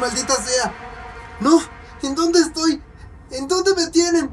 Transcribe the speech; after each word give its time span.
¡Maldita 0.00 0.34
sea! 0.36 0.72
¡No! 1.40 1.60
¿En 2.02 2.14
dónde 2.14 2.40
estoy? 2.40 2.82
¿En 3.32 3.46
dónde 3.46 3.74
me 3.74 3.88
tienen? 3.88 4.30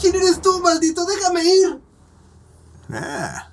¿Quién 0.00 0.14
eres 0.14 0.40
tú, 0.40 0.58
maldito? 0.60 1.04
¡Déjame 1.04 1.44
ir! 1.44 1.82
Ah, 2.90 3.50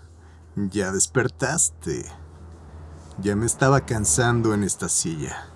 ya 0.55 0.93
despertaste. 0.93 2.09
Ya 3.21 3.35
me 3.35 3.45
estaba 3.45 3.85
cansando 3.85 4.53
en 4.53 4.63
esta 4.63 4.87
silla. 4.87 5.47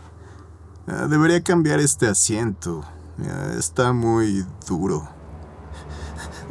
Ah, 0.87 1.07
debería 1.09 1.41
cambiar 1.41 1.79
este 1.79 2.07
asiento. 2.07 2.83
Ah, 3.19 3.53
está 3.57 3.93
muy 3.93 4.45
duro. 4.67 5.07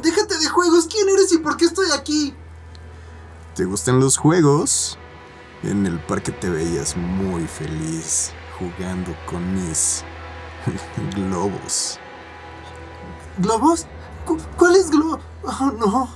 Déjate 0.02 0.38
de 0.38 0.48
juegos. 0.48 0.86
¿Quién 0.86 1.10
eres 1.10 1.30
y 1.30 1.38
por 1.38 1.58
qué 1.58 1.66
estoy 1.66 1.90
aquí? 1.90 2.34
¿Te 3.54 3.66
gustan 3.66 4.00
los 4.00 4.16
juegos? 4.16 4.98
En 5.62 5.84
el 5.84 6.00
parque 6.00 6.32
te 6.32 6.48
veías 6.48 6.96
muy 6.96 7.46
feliz 7.46 8.32
jugando 8.58 9.14
con 9.26 9.54
mis 9.54 10.04
globos. 11.14 11.98
¿Globos? 13.38 13.86
¿Cu 14.26 14.38
¿Cuáles 14.56 14.90
globos? 14.90 15.20
Oh, 15.44 15.72
no. 15.72 16.08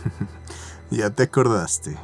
ya 0.90 1.10
te 1.10 1.24
acordaste. 1.24 1.96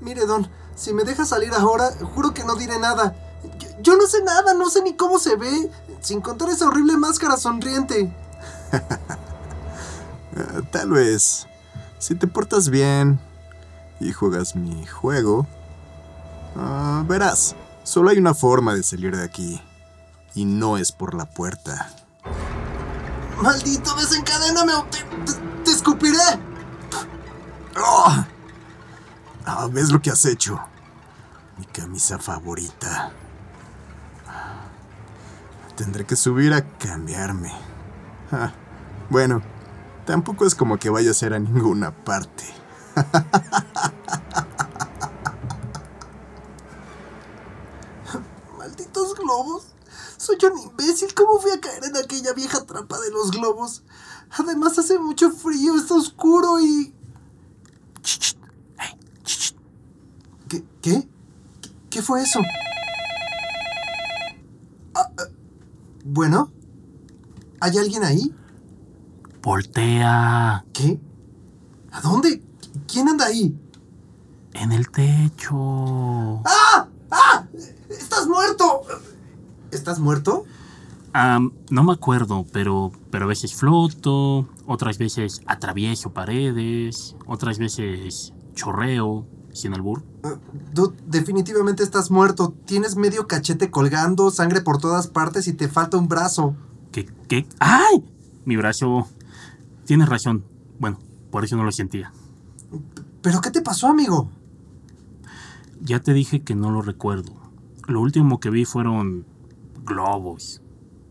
Mire, 0.00 0.26
Don, 0.26 0.48
si 0.74 0.92
me 0.92 1.04
deja 1.04 1.24
salir 1.24 1.52
ahora, 1.54 1.90
juro 2.14 2.32
que 2.32 2.44
no 2.44 2.54
diré 2.56 2.78
nada. 2.78 3.14
Yo, 3.58 3.68
yo 3.80 3.96
no 3.96 4.06
sé 4.06 4.22
nada, 4.22 4.54
no 4.54 4.70
sé 4.70 4.82
ni 4.82 4.94
cómo 4.94 5.18
se 5.18 5.36
ve, 5.36 5.70
sin 6.00 6.20
contar 6.20 6.48
esa 6.48 6.66
horrible 6.66 6.96
máscara 6.96 7.36
sonriente. 7.36 8.14
Ah, 10.36 10.62
tal 10.70 10.90
vez, 10.90 11.46
si 11.98 12.14
te 12.14 12.26
portas 12.26 12.68
bien 12.68 13.20
y 14.00 14.12
juegas 14.12 14.56
mi 14.56 14.86
juego, 14.86 15.46
uh, 16.56 17.04
verás, 17.06 17.54
solo 17.82 18.10
hay 18.10 18.18
una 18.18 18.34
forma 18.34 18.74
de 18.74 18.82
salir 18.82 19.16
de 19.16 19.24
aquí, 19.24 19.60
y 20.34 20.44
no 20.44 20.76
es 20.76 20.92
por 20.92 21.14
la 21.14 21.26
puerta. 21.26 21.90
¡Maldito, 23.40 23.94
desencadéname 23.96 24.74
o 24.74 24.84
te, 24.84 24.98
te, 24.98 25.32
te 25.64 25.70
escupiré! 25.70 26.18
¡Oh! 27.76 28.24
Ah, 29.44 29.68
¿Ves 29.70 29.90
lo 29.90 30.00
que 30.00 30.10
has 30.10 30.24
hecho? 30.24 30.60
Mi 31.58 31.64
camisa 31.66 32.18
favorita. 32.18 33.12
Tendré 35.76 36.04
que 36.04 36.16
subir 36.16 36.52
a 36.52 36.62
cambiarme. 36.78 37.52
Ah, 38.30 38.52
bueno, 39.10 39.42
tampoco 40.06 40.46
es 40.46 40.54
como 40.54 40.78
que 40.78 40.90
vaya 40.90 41.10
a 41.10 41.14
ser 41.14 41.34
a 41.34 41.38
ninguna 41.38 41.90
parte. 41.90 42.44
Malditos 48.62 49.16
globos. 49.16 49.64
Soy 50.16 50.36
un 50.44 50.56
imbécil. 50.56 51.12
¿Cómo 51.14 51.40
fui 51.40 51.50
a 51.50 51.60
caer 51.60 51.82
en 51.84 51.96
aquella 51.96 52.32
vieja 52.32 52.64
trampa 52.64 53.00
de 53.00 53.10
los 53.10 53.32
globos? 53.32 53.82
Además 54.38 54.78
hace 54.78 55.00
mucho 55.00 55.32
frío, 55.32 55.74
está 55.74 55.94
oscuro 55.94 56.60
y... 56.60 56.94
¿Qué? 60.48 60.64
¿Qué? 60.80 61.08
¿Qué 61.90 62.02
fue 62.02 62.22
eso? 62.22 62.38
Ah, 64.94 65.10
ah, 65.18 65.24
bueno, 66.04 66.52
¿hay 67.58 67.76
alguien 67.78 68.04
ahí? 68.04 68.32
Voltea. 69.42 70.64
¿Qué? 70.72 71.00
¿A 71.90 72.00
dónde? 72.00 72.40
¿Quién 72.86 73.08
anda 73.08 73.26
ahí? 73.26 73.58
En 74.52 74.70
el 74.70 74.88
techo. 74.88 76.42
¡Ah! 76.44 76.72
¡Ah! 76.74 76.91
¡Estás 78.12 78.28
muerto! 78.28 78.82
¿Estás 79.70 79.98
muerto? 79.98 80.44
Um, 81.14 81.50
no 81.70 81.82
me 81.82 81.94
acuerdo, 81.94 82.44
pero, 82.52 82.92
pero 83.10 83.24
a 83.24 83.28
veces 83.28 83.54
floto, 83.54 84.46
otras 84.66 84.98
veces 84.98 85.40
atravieso 85.46 86.12
paredes, 86.12 87.16
otras 87.26 87.58
veces 87.58 88.34
chorreo, 88.54 89.26
sin 89.54 89.72
albur. 89.72 90.04
Uh, 90.24 90.36
dude, 90.74 90.94
definitivamente 91.06 91.82
estás 91.82 92.10
muerto. 92.10 92.52
Tienes 92.66 92.96
medio 92.96 93.26
cachete 93.26 93.70
colgando, 93.70 94.30
sangre 94.30 94.60
por 94.60 94.76
todas 94.76 95.06
partes 95.06 95.48
y 95.48 95.54
te 95.54 95.68
falta 95.68 95.96
un 95.96 96.06
brazo. 96.06 96.54
¿Qué? 96.92 97.06
¿Qué? 97.28 97.46
¡Ay! 97.60 98.04
Mi 98.44 98.56
brazo. 98.56 99.08
Tienes 99.86 100.10
razón. 100.10 100.44
Bueno, 100.78 100.98
por 101.30 101.44
eso 101.44 101.56
no 101.56 101.64
lo 101.64 101.72
sentía. 101.72 102.12
¿Pero 103.22 103.40
qué 103.40 103.50
te 103.50 103.62
pasó, 103.62 103.86
amigo? 103.86 104.28
Ya 105.80 106.00
te 106.00 106.12
dije 106.12 106.42
que 106.42 106.54
no 106.54 106.70
lo 106.70 106.82
recuerdo. 106.82 107.41
Lo 107.86 108.00
último 108.00 108.40
que 108.40 108.50
vi 108.50 108.64
fueron 108.64 109.26
globos. 109.84 110.62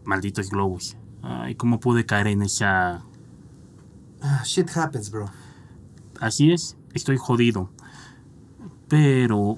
Malditos 0.06 0.50
globos. 0.50 0.98
Ay, 1.22 1.56
¿cómo 1.56 1.80
pude 1.80 2.06
caer 2.06 2.28
en 2.28 2.42
esa... 2.42 3.04
Ah, 4.22 4.44
shit 4.46 4.70
happens, 4.76 5.12
bro. 5.12 5.30
Así 6.20 6.52
es, 6.52 6.78
estoy 6.94 7.18
jodido. 7.18 7.70
Pero 8.88 9.58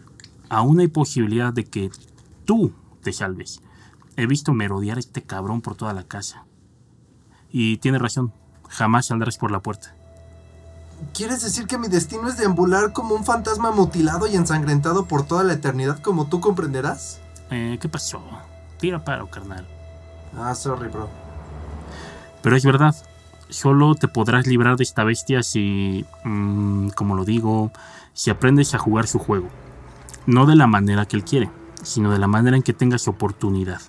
aún 0.50 0.80
hay 0.80 0.88
posibilidad 0.88 1.54
de 1.54 1.66
que 1.66 1.92
tú 2.46 2.74
te 3.02 3.14
salves. 3.14 3.62
He 4.16 4.28
visto 4.28 4.54
merodear 4.54 4.98
a 4.98 5.00
este 5.00 5.22
cabrón 5.24 5.62
por 5.62 5.76
toda 5.76 5.94
la 5.94 6.04
casa. 6.04 6.46
Y 7.52 7.78
tiene 7.78 8.00
razón, 8.00 8.34
jamás 8.70 9.08
saldrás 9.08 9.38
por 9.38 9.52
la 9.52 9.62
puerta. 9.62 9.96
¿Quieres 11.14 11.42
decir 11.42 11.68
que 11.68 11.78
mi 11.78 11.88
destino 11.88 12.28
es 12.28 12.38
deambular 12.38 12.94
como 12.94 13.16
un 13.16 13.26
fantasma 13.26 13.72
mutilado 13.72 14.28
y 14.28 14.36
ensangrentado 14.36 15.06
por 15.06 15.26
toda 15.26 15.44
la 15.44 15.54
eternidad 15.54 16.00
como 16.00 16.28
tú 16.28 16.40
comprenderás? 16.40 17.20
Eh, 17.50 17.78
¿Qué 17.82 17.90
pasó? 17.90 18.22
Tira 18.80 19.04
paro, 19.04 19.30
carnal. 19.30 19.68
Ah, 20.38 20.56
sorry, 20.56 20.88
bro. 20.88 21.10
Pero 22.42 22.56
es 22.56 22.66
verdad, 22.66 22.96
solo 23.50 23.96
te 23.96 24.08
podrás 24.08 24.48
librar 24.48 24.78
de 24.78 24.84
esta 24.84 25.04
bestia 25.04 25.44
si, 25.44 26.06
mmm, 26.24 26.90
como 26.90 27.16
lo 27.16 27.26
digo, 27.26 27.72
si 28.14 28.30
aprendes 28.30 28.74
a 28.74 28.80
jugar 28.80 29.08
su 29.08 29.20
juego. 29.20 29.48
No 30.26 30.46
de 30.46 30.56
la 30.56 30.68
manera 30.68 31.06
que 31.06 31.16
él 31.16 31.24
quiere, 31.24 31.50
sino 31.84 32.12
de 32.12 32.20
la 32.20 32.28
manera 32.28 32.58
en 32.58 32.64
que 32.64 32.74
tengas 32.74 33.08
oportunidad. 33.08 33.82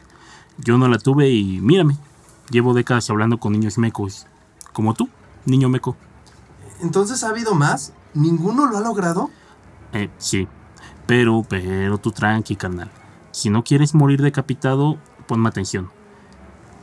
Yo 0.58 0.78
no 0.78 0.88
la 0.88 0.98
tuve 0.98 1.30
y 1.30 1.60
mírame, 1.60 1.96
llevo 2.50 2.74
décadas 2.74 3.08
hablando 3.10 3.38
con 3.38 3.52
niños 3.52 3.78
mecos, 3.78 4.26
como 4.72 4.94
tú, 4.94 5.08
niño 5.46 5.68
meco. 5.68 5.96
¿Entonces 6.84 7.24
ha 7.24 7.30
habido 7.30 7.54
más? 7.54 7.94
¿Ninguno 8.12 8.66
lo 8.66 8.76
ha 8.76 8.80
logrado? 8.82 9.30
Eh, 9.94 10.10
sí, 10.18 10.46
pero, 11.06 11.42
pero 11.48 11.96
tú 11.96 12.12
tranqui, 12.12 12.56
carnal. 12.56 12.90
Si 13.30 13.48
no 13.48 13.64
quieres 13.64 13.94
morir 13.94 14.20
decapitado, 14.20 14.98
ponme 15.26 15.48
atención. 15.48 15.90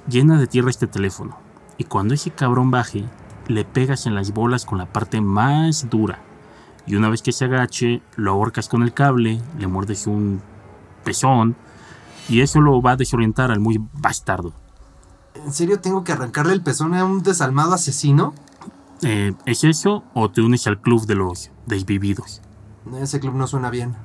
Llena 0.09 0.39
de 0.39 0.47
tierra 0.47 0.72
este 0.72 0.88
teléfono, 0.88 1.38
y 1.78 1.84
cuando 1.84 2.16
ese 2.16 2.31
cabrón 2.31 2.72
baje, 2.72 3.06
le 3.47 3.63
pegas 3.63 4.07
en 4.07 4.16
las 4.16 4.34
bolas 4.34 4.66
con 4.66 4.79
la 4.79 4.91
parte 4.91 5.22
más 5.22 5.88
dura. 5.91 6.18
Y 6.88 6.95
una 6.95 7.09
vez 7.09 7.22
que 7.22 7.31
se 7.31 7.45
agache, 7.45 8.01
lo 8.16 8.31
ahorcas 8.31 8.69
con 8.69 8.81
el 8.81 8.94
cable, 8.94 9.39
le 9.59 9.68
muerdes 9.68 10.07
un 10.07 10.41
pezón, 11.03 11.56
y 12.28 12.41
eso 12.41 12.59
lo 12.59 12.81
va 12.81 12.94
a 12.94 12.97
desorientar 12.97 13.51
al 13.51 13.59
muy 13.59 13.79
bastardo. 13.94 14.51
¿En 15.35 15.53
serio 15.53 15.79
tengo 15.79 16.03
que 16.03 16.12
arrancarle 16.12 16.53
el 16.53 16.63
pezón 16.63 16.95
a 16.95 17.06
un 17.06 17.22
desalmado 17.22 17.75
asesino? 17.75 18.33
Eh, 19.03 19.34
¿Es 19.45 19.63
eso 19.63 20.03
o 20.13 20.29
te 20.29 20.41
unes 20.41 20.67
al 20.67 20.79
club 20.79 21.07
de 21.07 21.16
los 21.16 21.50
desvividos? 21.66 22.41
Ese 23.00 23.19
club 23.19 23.34
no 23.34 23.47
suena 23.47 23.69
bien. 23.69 23.95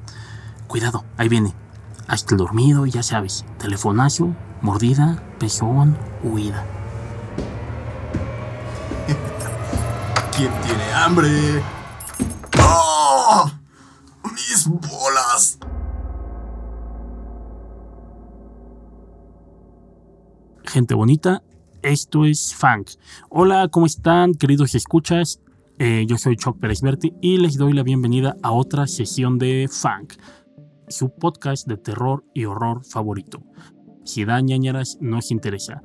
Cuidado, 0.66 1.04
ahí 1.18 1.28
viene. 1.28 1.54
Hasta 2.08 2.34
el 2.34 2.38
dormido, 2.38 2.86
ya 2.86 3.02
sabes. 3.02 3.44
Telefonazo, 3.58 4.34
mordida, 4.62 5.22
pezón, 5.38 5.98
huida. 6.22 6.64
¿Quién 10.36 10.52
tiene 10.62 10.92
hambre? 10.94 11.62
¡Oh! 12.60 13.50
¡Mis 14.32 14.68
bolas! 14.68 15.58
Gente 20.64 20.94
bonita, 20.94 21.42
esto 21.86 22.24
es 22.24 22.52
Funk. 22.52 22.90
Hola, 23.30 23.68
¿cómo 23.68 23.86
están, 23.86 24.34
queridos 24.34 24.74
escuchas? 24.74 25.40
Eh, 25.78 26.04
yo 26.08 26.18
soy 26.18 26.36
Chuck 26.36 26.58
Pérez 26.58 26.80
Berti 26.80 27.14
y 27.20 27.38
les 27.38 27.56
doy 27.56 27.74
la 27.74 27.84
bienvenida 27.84 28.36
a 28.42 28.50
otra 28.50 28.88
sesión 28.88 29.38
de 29.38 29.68
Funk, 29.70 30.14
su 30.88 31.10
podcast 31.10 31.68
de 31.68 31.76
terror 31.76 32.24
y 32.34 32.44
horror 32.44 32.84
favorito. 32.84 33.40
Si 34.04 34.24
da 34.24 34.40
ñañaras, 34.40 34.98
no 35.00 35.18
os 35.18 35.30
interesa. 35.30 35.82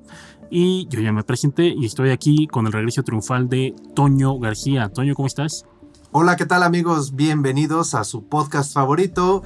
Y 0.49 0.87
yo 0.89 1.01
ya 1.01 1.11
me 1.11 1.23
presenté 1.23 1.67
y 1.67 1.85
estoy 1.85 2.09
aquí 2.09 2.47
con 2.47 2.65
el 2.65 2.73
regreso 2.73 3.03
triunfal 3.03 3.47
de 3.47 3.75
Toño 3.93 4.39
García. 4.39 4.89
Toño, 4.89 5.13
¿cómo 5.13 5.27
estás? 5.27 5.65
Hola, 6.11 6.35
¿qué 6.35 6.47
tal 6.47 6.63
amigos? 6.63 7.15
Bienvenidos 7.15 7.93
a 7.93 8.05
su 8.05 8.27
podcast 8.27 8.73
favorito. 8.73 9.43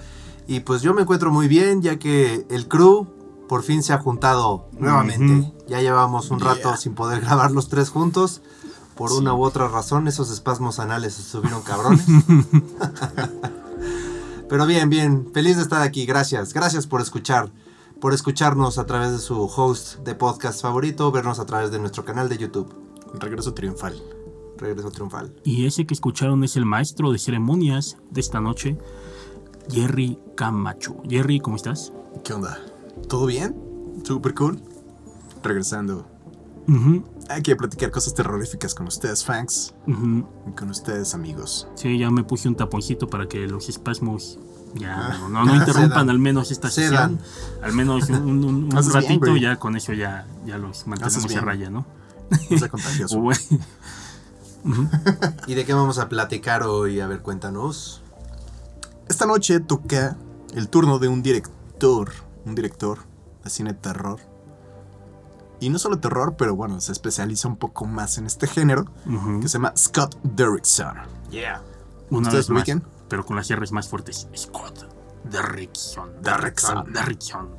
Y 0.48 0.62
pues 0.62 0.81
yo 0.81 0.94
me 0.94 1.02
encuentro 1.02 1.31
muy 1.31 1.50
bien 1.50 1.81
ya 1.81 2.00
que 2.00 2.46
el 2.50 2.68
crew 2.68 3.14
por 3.47 3.63
fin 3.63 3.83
se 3.83 3.94
ha 3.94 3.97
juntado 4.00 4.68
nuevamente. 4.80 5.33
Uh 5.33 5.45
-huh. 5.45 5.68
Ya 5.68 5.81
llevamos 5.81 6.31
un 6.31 6.39
rato 6.39 6.69
yeah. 6.69 6.77
sin 6.77 6.95
poder 6.95 7.21
grabar 7.21 7.51
los 7.51 7.69
tres 7.69 7.89
juntos. 7.89 8.42
Por 8.95 9.09
sí. 9.09 9.18
una 9.18 9.33
u 9.33 9.44
otra 9.44 9.68
razón, 9.68 10.07
esos 10.07 10.31
espasmos 10.31 10.80
anales 10.80 11.15
se 11.15 11.24
subieron 11.24 11.62
cabrones. 11.62 12.06
Pero 14.50 14.65
bien, 14.65 14.89
bien, 14.89 15.30
feliz 15.33 15.57
de 15.57 15.63
estar 15.63 15.81
aquí, 15.81 16.06
gracias. 16.06 16.53
Gracias 16.53 16.88
por 16.88 17.01
escuchar. 17.01 17.51
por 18.00 18.13
escucharnos 18.13 18.77
a 18.77 18.86
través 18.86 19.12
de 19.12 19.19
su 19.19 19.45
host 19.45 20.00
de 20.00 20.15
podcast 20.15 20.62
favorito, 20.62 21.12
vernos 21.12 21.39
a 21.39 21.45
través 21.45 21.71
de 21.71 21.80
nuestro 21.80 22.06
canal 22.06 22.30
de 22.30 22.38
YouTube. 22.38 22.71
Regreso 23.19 23.53
triunfal. 23.53 24.01
Regreso 24.57 24.92
triunfal. 24.92 25.33
Y 25.44 25.65
ese 25.65 25.86
que 25.86 25.94
escucharon 25.94 26.44
es 26.44 26.56
el 26.56 26.65
maestro 26.65 27.12
de 27.12 27.18
ceremonias 27.18 27.97
de 28.12 28.21
esta 28.21 28.42
noche, 28.42 28.77
Jerry 29.71 30.19
Camacho. 30.36 30.97
Jerry, 31.09 31.39
¿cómo 31.39 31.56
estás? 31.56 31.92
¿Qué 32.24 32.33
onda? 32.33 32.59
¿Todo 33.07 33.25
bien? 33.25 33.56
Super 34.03 34.33
cool. 34.33 34.59
Regresando. 35.44 36.07
Ujú, 36.68 37.03
Aquí 37.30 37.51
a 37.51 37.57
platicar 37.57 37.92
cosas 37.92 38.13
terroríficas 38.15 38.74
con 38.74 38.88
ustedes, 38.88 39.24
fans. 39.24 39.74
Y 39.88 40.51
con 40.51 40.69
ustedes, 40.69 41.13
amigos. 41.13 41.68
Sí, 41.75 41.97
ya 42.00 42.09
me 42.09 42.24
puse 42.24 42.47
un 42.47 42.56
taponcito 42.56 43.07
para 43.07 43.27
que 43.27 43.45
los 43.47 43.69
espasmos 43.69 44.39
ya 44.74 44.94
Ah, 45.13 45.18
no, 45.19 45.30
no, 45.30 45.45
no 45.45 45.56
interrumpan 45.59 46.09
al 46.09 46.19
menos 46.19 46.51
esta 46.51 46.69
sesión. 46.71 47.19
Al 47.62 47.74
menos 47.74 48.09
un, 48.09 48.15
un- 48.15 48.44
un- 48.45 48.63
un 48.65 48.74
Haces 48.77 48.94
bien, 48.94 49.19
ratito, 49.21 49.38
ya 49.38 49.57
con 49.57 49.75
eso 49.75 49.94
ya, 49.94 50.25
ya 50.45 50.57
los 50.57 50.88
mantenemos 50.88 51.36
a 51.36 51.42
raya, 51.42 51.69
¿no? 51.69 51.86
No 52.50 52.57
sea 52.57 52.69
contagioso. 52.69 53.21
¿Y 55.47 55.53
de 55.53 55.65
qué 55.65 55.74
vamos 55.75 56.00
a 56.00 56.09
platicar 56.09 56.63
hoy? 56.63 57.00
A 57.00 57.07
ver, 57.07 57.21
cuéntanos. 57.21 58.01
Esta 59.07 59.27
noche 59.27 59.59
toca 59.59 60.18
el 60.56 60.68
turno 60.69 60.97
de 60.97 61.07
un 61.07 61.21
director. 61.21 62.12
Un 62.45 62.56
director 62.56 63.00
de 63.44 63.50
cine 63.50 63.74
terror. 63.74 64.19
Y 65.59 65.69
no 65.69 65.80
solo 65.80 66.00
terror, 66.00 66.36
pero 66.38 66.56
bueno, 66.56 66.81
se 66.81 66.92
especializa 66.92 67.47
un 67.47 67.56
poco 67.56 67.86
más 67.86 68.18
en 68.18 68.25
este 68.25 68.45
género. 68.47 68.86
Que 69.42 69.47
se 69.47 69.53
llama 69.57 69.74
Scott 69.77 70.15
Derrickson. 70.24 70.95
Yeah. 71.31 71.62
Una 72.09 72.27
¿Ustedes 72.27 72.45
vez 72.45 72.50
lo 72.50 72.53
más, 72.56 72.63
ubican? 72.63 72.83
pero 73.07 73.25
con 73.25 73.36
las 73.38 73.50
R's 73.50 73.71
más 73.71 73.88
fuertes. 73.88 74.27
Scott 74.36 74.86
Derrickson. 75.31 76.09
Derrickson. 76.21 76.92
Derrickson. 76.94 77.50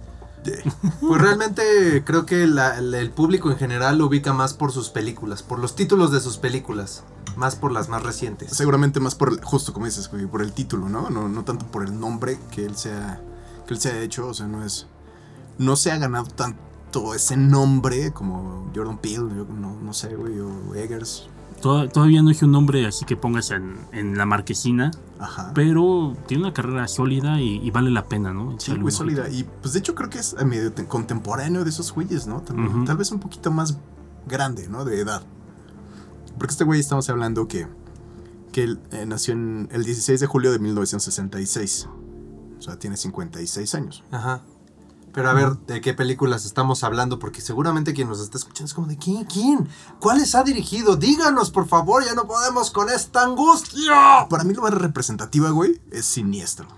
De- 0.45 0.63
Pues 1.01 1.21
realmente 1.21 2.05
creo 2.05 2.27
que 2.27 2.47
la- 2.47 2.81
la- 2.81 2.99
el 3.01 3.11
público 3.11 3.51
en 3.51 3.57
general 3.57 3.99
lo 3.99 4.07
ubica 4.07 4.33
más 4.33 4.55
por 4.55 4.71
sus 4.73 4.91
películas, 4.91 5.43
por 5.43 5.59
los 5.59 5.75
títulos 5.75 6.13
de 6.13 6.21
sus 6.21 6.37
películas, 6.39 7.03
más 7.35 7.57
por 7.57 7.73
las 7.73 7.89
más 7.89 8.03
recientes. 8.05 8.53
Seguramente 8.57 9.01
más 9.01 9.15
por, 9.17 9.31
el- 9.33 9.43
justo 9.43 9.73
como 9.73 9.87
dices, 9.87 10.09
güey, 10.09 10.27
por 10.27 10.43
el 10.43 10.53
título, 10.53 10.89
¿no? 10.89 11.11
¿no? 11.11 11.29
No 11.29 11.45
tanto 11.45 11.67
por 11.67 11.83
el 11.83 11.99
nombre 11.99 12.39
que 12.53 12.65
él 12.67 12.77
se 12.77 12.93
ha, 12.93 13.21
que 13.67 13.75
él 13.75 13.81
se 13.81 13.91
ha 13.91 14.01
hecho. 14.03 14.29
O 14.29 14.35
sea, 14.35 14.47
no 14.47 14.65
es. 14.65 14.87
No 15.59 15.77
se 15.77 15.91
ha 15.93 15.99
ganado 15.99 16.27
tanto 16.27 17.15
ese 17.15 17.37
nombre 17.37 18.13
como 18.13 18.71
Jordan 18.75 18.99
Peele, 18.99 19.29
yo 19.37 19.47
no, 19.47 19.79
no 19.81 19.93
sé, 19.93 20.15
güey, 20.15 20.39
o 20.41 20.75
Eggers. 20.75 21.29
Toda- 21.63 21.89
Todavía 21.89 22.21
no 22.23 22.31
es 22.31 22.43
un 22.43 22.53
nombre 22.53 22.87
así 22.87 23.07
que 23.07 23.17
pongas 23.17 23.51
en, 23.51 23.77
en 23.93 24.19
la 24.19 24.27
marquesina, 24.27 24.91
Ajá. 25.19 25.53
pero 25.55 26.15
tiene 26.27 26.45
una 26.45 26.53
carrera 26.53 26.87
sólida 26.87 27.41
y, 27.41 27.57
y 27.67 27.71
vale 27.71 27.91
la 27.91 28.05
pena, 28.05 28.35
¿no? 28.35 28.61
Sí, 28.61 28.75
güey, 28.77 28.93
sólida. 28.93 29.31
Y 29.31 29.45
pues 29.63 29.73
de 29.73 29.79
hecho 29.79 29.95
creo 29.95 30.11
que 30.11 30.19
es 30.19 30.35
a 30.39 30.45
medio 30.45 30.71
te- 30.73 30.87
contemporáneo 30.87 31.65
de 31.65 31.71
esos 31.71 31.93
güeyes, 31.95 32.27
¿no? 32.27 32.43
También. 32.43 32.85
Tal 32.85 32.99
vez 32.99 33.11
un 33.11 33.21
poquito 33.21 33.51
más 33.51 33.79
grande, 34.29 34.69
¿no? 34.69 34.85
De 34.85 35.01
edad. 35.01 35.23
Porque 36.39 36.53
este 36.53 36.65
güey 36.65 36.79
estamos 36.81 37.09
hablando 37.09 37.49
que, 37.49 37.67
que 38.53 38.65
él 38.65 38.79
eh, 38.93 39.07
nació 39.07 39.33
en 39.33 39.69
el 39.73 39.85
16 39.85 40.21
de 40.21 40.27
julio 40.27 40.53
de 40.53 40.59
1966. 40.59 41.89
O 42.59 42.63
sea, 42.63 42.79
tiene 42.79 42.97
56 42.97 43.75
años. 43.75 44.05
Ajá. 44.11 44.41
Pero 45.13 45.31
a 45.31 45.33
ver, 45.33 45.57
¿de 45.67 45.81
qué 45.81 45.95
películas 45.95 46.45
estamos 46.45 46.85
hablando? 46.85 47.19
Porque 47.19 47.41
seguramente 47.41 47.95
quien 47.95 48.07
nos 48.09 48.21
está 48.21 48.37
escuchando 48.37 48.67
es 48.67 48.75
como 48.75 48.87
de 48.87 48.99
¿quién? 48.99 49.25
¿Quién? 49.25 49.67
¿Cuáles 49.99 50.35
ha 50.35 50.43
dirigido? 50.45 50.97
Díganos, 50.97 51.51
por 51.51 51.67
favor, 51.67 52.05
ya 52.05 52.15
no 52.15 52.27
podemos 52.27 52.71
con 52.71 52.91
esta 52.91 53.23
angustia. 53.23 54.27
Para 54.29 54.45
mí 54.45 54.53
lo 54.53 54.61
más 54.63 54.75
representativa, 54.75 55.49
güey, 55.51 55.81
es 55.91 56.05
Siniestro. 56.05 56.69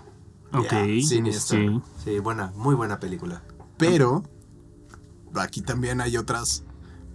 Ok. 0.53 0.69
Yeah, 0.71 1.05
Sinister. 1.07 1.59
Sí. 1.69 1.81
Sí, 2.05 2.19
buena, 2.19 2.53
muy 2.55 2.75
buena 2.75 2.99
película. 3.01 3.43
Pero 3.77 4.23
aquí 5.35 5.61
también 5.61 5.99
hay 6.01 6.15
otras 6.17 6.63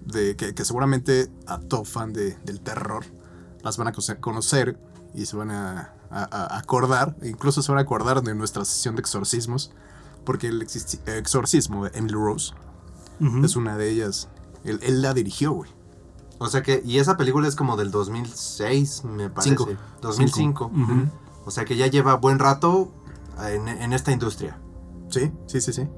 de 0.04 0.36
que, 0.36 0.54
que 0.54 0.64
seguramente 0.66 1.30
a 1.46 1.58
todo 1.58 1.84
fan 1.84 2.12
de- 2.12 2.36
del 2.44 2.60
terror 2.60 3.04
las 3.62 3.78
van 3.78 3.88
a 3.88 3.92
conocer 4.20 4.78
y 5.14 5.24
se 5.26 5.36
van 5.36 5.50
a, 5.50 5.94
a- 6.22 6.54
a 6.54 6.58
acordar, 6.58 7.16
e 7.22 7.28
incluso 7.28 7.62
se 7.62 7.70
van 7.72 7.78
a 7.78 7.82
acordar 7.82 8.22
de 8.22 8.34
nuestra 8.34 8.64
sesión 8.64 8.94
de 8.96 9.00
exorcismos, 9.00 9.72
porque 10.24 10.48
el 10.48 10.62
exorcismo 11.06 11.84
de 11.84 11.90
Emily 11.98 12.14
Rose 12.14 12.54
es 13.42 13.56
una 13.56 13.76
de 13.76 13.90
ellas. 13.90 14.28
Él, 14.64 14.80
él 14.82 15.02
la 15.02 15.12
dirigió, 15.14 15.52
güey. 15.52 15.70
O 16.38 16.48
sea 16.48 16.62
que, 16.62 16.82
y 16.84 16.98
esa 16.98 17.16
película 17.16 17.46
es 17.48 17.54
como 17.56 17.76
del 17.76 17.90
2006, 17.90 19.04
me 19.04 19.30
parece. 19.30 19.50
Cinco. 19.56 19.68
2005. 20.02 20.66
Ujú. 20.66 21.08
O 21.46 21.50
sea 21.50 21.64
que 21.64 21.76
ya 21.76 21.86
lleva 21.86 22.14
buen 22.16 22.38
rato 22.38 22.90
en, 23.40 23.68
en 23.68 23.92
esta 23.92 24.10
industria. 24.12 24.58
Sí, 25.10 25.30
sí, 25.46 25.60
sí, 25.60 25.72
sí. 25.72 25.88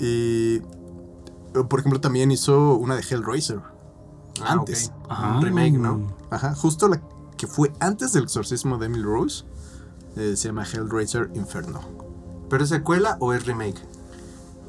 Y, 0.00 0.60
por 1.68 1.80
ejemplo, 1.80 2.00
también 2.00 2.30
hizo 2.30 2.74
una 2.74 2.96
de 2.96 3.02
Hellraiser. 3.02 3.60
Ah, 4.42 4.52
Antes. 4.52 4.90
ok. 5.00 5.06
Ah, 5.10 5.34
Un 5.36 5.42
remake, 5.42 5.72
¿no? 5.78 6.14
Ajá, 6.30 6.54
justo 6.54 6.88
la 6.88 7.00
que 7.42 7.48
fue 7.48 7.72
antes 7.80 8.12
del 8.12 8.22
exorcismo 8.22 8.78
de 8.78 8.86
Emily 8.86 9.02
Rose. 9.02 9.42
eh, 10.14 10.36
se 10.36 10.46
llama 10.46 10.64
Hellraiser 10.64 11.28
Inferno. 11.34 11.80
¿Pero 12.48 12.62
es 12.62 12.70
secuela 12.70 13.16
o 13.18 13.32
es 13.32 13.44
remake? 13.46 13.80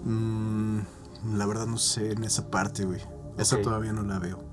Mm, 0.05 0.79
la 1.35 1.45
verdad 1.45 1.67
no 1.67 1.77
sé 1.77 2.13
en 2.13 2.23
esa 2.23 2.49
parte, 2.49 2.85
güey. 2.85 2.99
Esa 3.37 3.61
todavía 3.61 3.93
no 3.93 4.01
la 4.01 4.17
veo. 4.17 4.43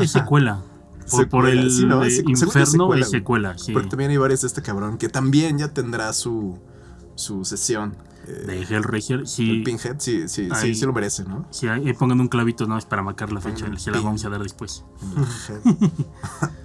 Es 0.00 0.12
secuela. 0.12 0.62
Por, 1.30 1.48
el 1.48 1.68
sí, 1.68 1.84
no, 1.84 2.04
es 2.04 2.20
eh, 2.20 2.24
infierno 2.28 2.64
secuela, 2.64 3.02
es 3.04 3.10
secuela, 3.10 3.58
sí. 3.58 3.72
Porque 3.72 3.88
también 3.88 4.12
hay 4.12 4.18
varias 4.18 4.42
de 4.42 4.46
este 4.46 4.62
cabrón 4.62 4.96
que 4.98 5.08
también 5.08 5.58
ya 5.58 5.74
tendrá 5.74 6.12
su, 6.12 6.60
su 7.16 7.44
sesión. 7.44 7.96
eh, 8.28 8.44
De 8.46 8.62
Hellraiser, 8.62 9.26
sí. 9.26 9.50
el 9.50 9.62
Pinhead, 9.64 9.96
sí, 9.98 10.28
sí, 10.28 10.48
sí, 10.60 10.74
sí 10.76 10.86
lo 10.86 10.92
merece, 10.92 11.24
¿no? 11.24 11.44
Sí, 11.50 11.66
ahí 11.66 11.92
pongan 11.92 12.20
un 12.20 12.28
clavito, 12.28 12.68
no 12.68 12.78
es 12.78 12.84
para 12.84 13.02
marcar 13.02 13.32
la 13.32 13.40
fecha, 13.40 13.64
Pongan 13.64 13.80
se 13.80 13.90
la 13.90 14.00
vamos 14.00 14.24
a 14.24 14.30
dar 14.30 14.40
después. 14.44 14.84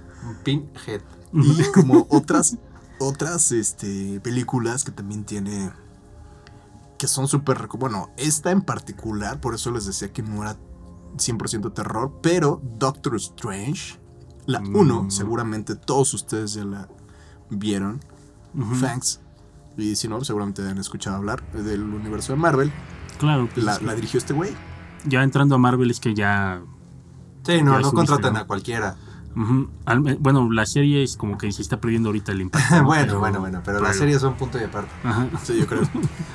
Pinhead. 0.56 1.00
Y 1.32 1.62
como 1.74 2.06
otras, 2.10 2.56
otras 2.98 3.52
este, 3.52 4.20
películas 4.20 4.84
que 4.84 4.90
también 4.92 5.24
tiene. 5.24 5.70
Que 6.98 7.06
son 7.06 7.28
súper. 7.28 7.68
Bueno, 7.78 8.10
esta 8.16 8.50
en 8.50 8.62
particular, 8.62 9.40
por 9.40 9.54
eso 9.54 9.70
les 9.70 9.86
decía 9.86 10.12
que 10.12 10.22
no 10.22 10.42
era 10.42 10.56
100% 11.16 11.72
terror, 11.74 12.18
pero 12.22 12.60
Doctor 12.78 13.16
Strange, 13.16 13.98
la 14.46 14.60
Mm. 14.60 14.76
1, 14.76 15.10
seguramente 15.10 15.76
todos 15.76 16.12
ustedes 16.14 16.54
ya 16.54 16.64
la 16.64 16.88
vieron. 17.50 18.00
Ujú. 18.54 18.80
Thanks. 18.80 19.20
Y 19.76 19.94
si 19.94 20.08
no, 20.08 20.24
seguramente 20.24 20.62
han 20.68 20.78
escuchado 20.78 21.16
hablar 21.16 21.42
del 21.52 21.82
universo 21.82 22.32
de 22.32 22.38
Marvel. 22.38 22.72
Claro, 23.18 23.48
pues, 23.52 23.64
La, 23.64 23.72
es 23.74 23.78
que 23.78 23.84
la 23.84 23.94
dirigió 23.94 24.18
este 24.18 24.32
güey. 24.34 24.50
ya 25.04 25.22
entrando 25.22 25.54
a 25.54 25.58
Marvel 25.58 25.90
es 25.90 26.00
que 26.00 26.14
ya... 26.14 26.62
Sí, 27.44 27.62
no, 27.62 27.72
Ya 27.74 27.80
no 27.80 27.92
contratan 27.92 28.36
a 28.36 28.44
cualquiera. 28.46 28.96
Bueno, 29.34 30.50
la 30.52 30.66
serie 30.66 31.02
es 31.02 31.16
como 31.16 31.38
que 31.38 31.50
se 31.52 31.62
está 31.62 31.80
perdiendo 31.80 32.08
ahorita 32.08 32.32
el 32.32 32.40
impacto. 32.42 32.76
¿no? 32.82 32.84
bueno, 32.84 33.04
Pero- 33.06 33.20
bueno, 33.20 33.40
bueno, 33.40 33.62
pero 33.64 33.80
las 33.80 33.90
pero- 33.92 34.00
series 34.00 34.20
son 34.20 34.36
punto 34.36 34.58
y 34.58 34.64
aparte. 34.64 34.90
Ajá. 35.04 35.28
Sí, 35.44 35.58
yo 35.58 35.66
creo. 35.66 35.82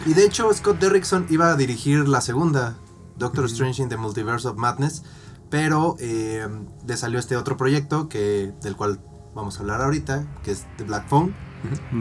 Y 0.06 0.14
de 0.14 0.26
hecho, 0.26 0.52
Scott 0.54 0.80
Derrickson 0.80 1.26
iba 1.30 1.50
a 1.52 1.56
dirigir 1.56 2.08
la 2.08 2.22
segunda, 2.22 2.76
Doctor 3.18 3.46
Strange 3.46 3.82
in 3.84 3.90
the 3.90 3.98
Multiverse 3.98 4.48
of 4.48 4.58
Madness, 4.58 5.04
pero 5.50 5.96
eh, 6.00 6.48
le 6.88 6.98
salió 6.98 7.20
este 7.20 7.38
otro 7.38 7.58
proyecto 7.58 8.10
que, 8.10 8.54
del 8.62 8.76
cual 8.76 9.00
vamos 9.36 9.58
a 9.58 9.62
hablar 9.62 9.82
ahorita, 9.82 10.26
que 10.44 10.52
es 10.52 10.66
The 10.78 10.84
Black 10.84 11.08
Phone, 11.08 11.36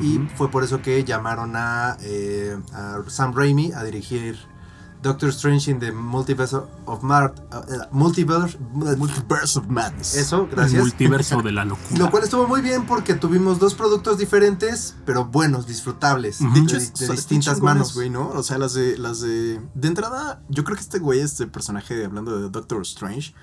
y 0.00 0.18
fue 0.36 0.50
por 0.50 0.64
eso 0.64 0.82
que 0.82 1.04
llamaron 1.04 1.52
a, 1.54 1.96
eh, 2.00 2.56
a 2.74 2.96
Sam 3.06 3.32
Raimi 3.34 3.70
a 3.72 3.84
dirigir 3.84 4.36
Doctor 5.02 5.30
Strange 5.30 5.68
in 5.70 5.80
the 5.80 5.90
Multiverse 5.92 6.54
of 6.86 7.02
Mad 7.02 7.32
Multiverse, 7.90 8.56
Multiverse 8.72 9.58
of 9.58 9.66
Madness. 9.66 10.14
eso, 10.14 10.44
El 10.44 10.50
gracias. 10.50 10.80
multiverso 10.80 11.42
de 11.42 11.52
la 11.52 11.64
locura. 11.66 11.98
Lo 11.98 12.10
cual 12.10 12.22
estuvo 12.24 12.46
muy 12.46 12.60
bien 12.60 12.86
porque 12.86 13.14
tuvimos 13.14 13.58
dos 13.58 13.74
productos 13.74 14.18
diferentes, 14.18 14.94
pero 15.04 15.24
buenos, 15.24 15.66
disfrutables. 15.66 16.38
De 16.38 16.48
de, 16.48 16.60
hecho, 16.60 16.78
de 16.78 17.12
distintas 17.12 17.60
manos. 17.60 17.94
güey, 17.94 18.10
¿no? 18.10 18.28
O 18.30 18.42
sea, 18.42 18.58
las 18.58 18.74
de, 18.74 18.96
las 18.96 19.20
de... 19.20 19.60
De 19.74 19.88
entrada, 19.88 20.42
yo 20.48 20.62
creo 20.62 20.76
que 20.76 20.82
este 20.82 20.98
güey, 21.00 21.20
este 21.20 21.46
personaje, 21.48 22.04
hablando 22.04 22.40
de 22.40 22.48
Doctor 22.48 22.82
Strange, 22.82 23.34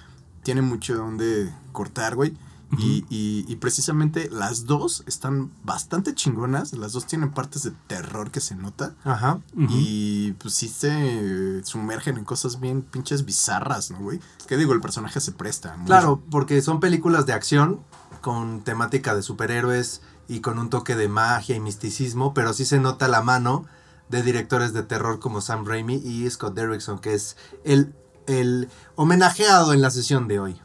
tiene 0.43 0.61
mucho 0.61 0.95
donde 0.95 1.53
cortar, 1.73 2.15
güey. 2.15 2.37
Y, 2.77 3.03
y- 3.09 3.45
y 3.47 3.55
precisamente 3.55 4.29
las 4.31 4.65
dos 4.65 5.03
están 5.07 5.51
bastante 5.63 6.13
chingonas. 6.13 6.73
Las 6.73 6.91
dos 6.93 7.07
tienen 7.07 7.31
partes 7.31 7.63
de 7.63 7.71
terror 7.87 8.29
que 8.31 8.39
se 8.41 8.55
nota. 8.55 8.93
Ajá. 9.03 9.39
Y 9.57 10.33
pues 10.33 10.53
sí 10.53 10.67
se 10.67 11.63
sumergen 11.63 12.17
en 12.17 12.25
cosas 12.25 12.59
bien 12.59 12.81
pinches 12.83 13.25
bizarras, 13.25 13.89
¿no, 13.91 13.99
güey? 13.99 14.19
Que 14.47 14.55
digo, 14.57 14.73
el 14.73 14.81
personaje 14.81 15.19
se 15.19 15.31
presta. 15.31 15.75
muy- 15.77 15.87
Claro, 15.87 16.21
porque 16.29 16.61
son 16.61 16.79
películas 16.79 17.25
de 17.25 17.33
acción 17.33 17.79
con 18.21 18.61
temática 18.61 19.15
de 19.15 19.23
superhéroes 19.23 20.01
y 20.27 20.41
con 20.41 20.59
un 20.59 20.69
toque 20.69 20.95
de 20.95 21.07
magia 21.07 21.55
y 21.55 21.59
misticismo, 21.59 22.33
pero 22.33 22.53
sí 22.53 22.65
se 22.65 22.79
nota 22.79 23.07
la 23.07 23.21
mano 23.23 23.65
de 24.09 24.21
directores 24.23 24.73
de 24.73 24.83
terror 24.83 25.19
como 25.19 25.41
Sam 25.41 25.65
Raimi 25.65 25.95
y 25.95 26.29
Scott 26.29 26.53
Derrickson, 26.55 26.99
que 26.99 27.13
es 27.13 27.35
el, 27.63 27.95
el 28.27 28.69
homenajeado 28.95 29.73
en 29.73 29.81
la 29.81 29.89
sesión 29.91 30.27
de 30.27 30.39
hoy. 30.39 30.61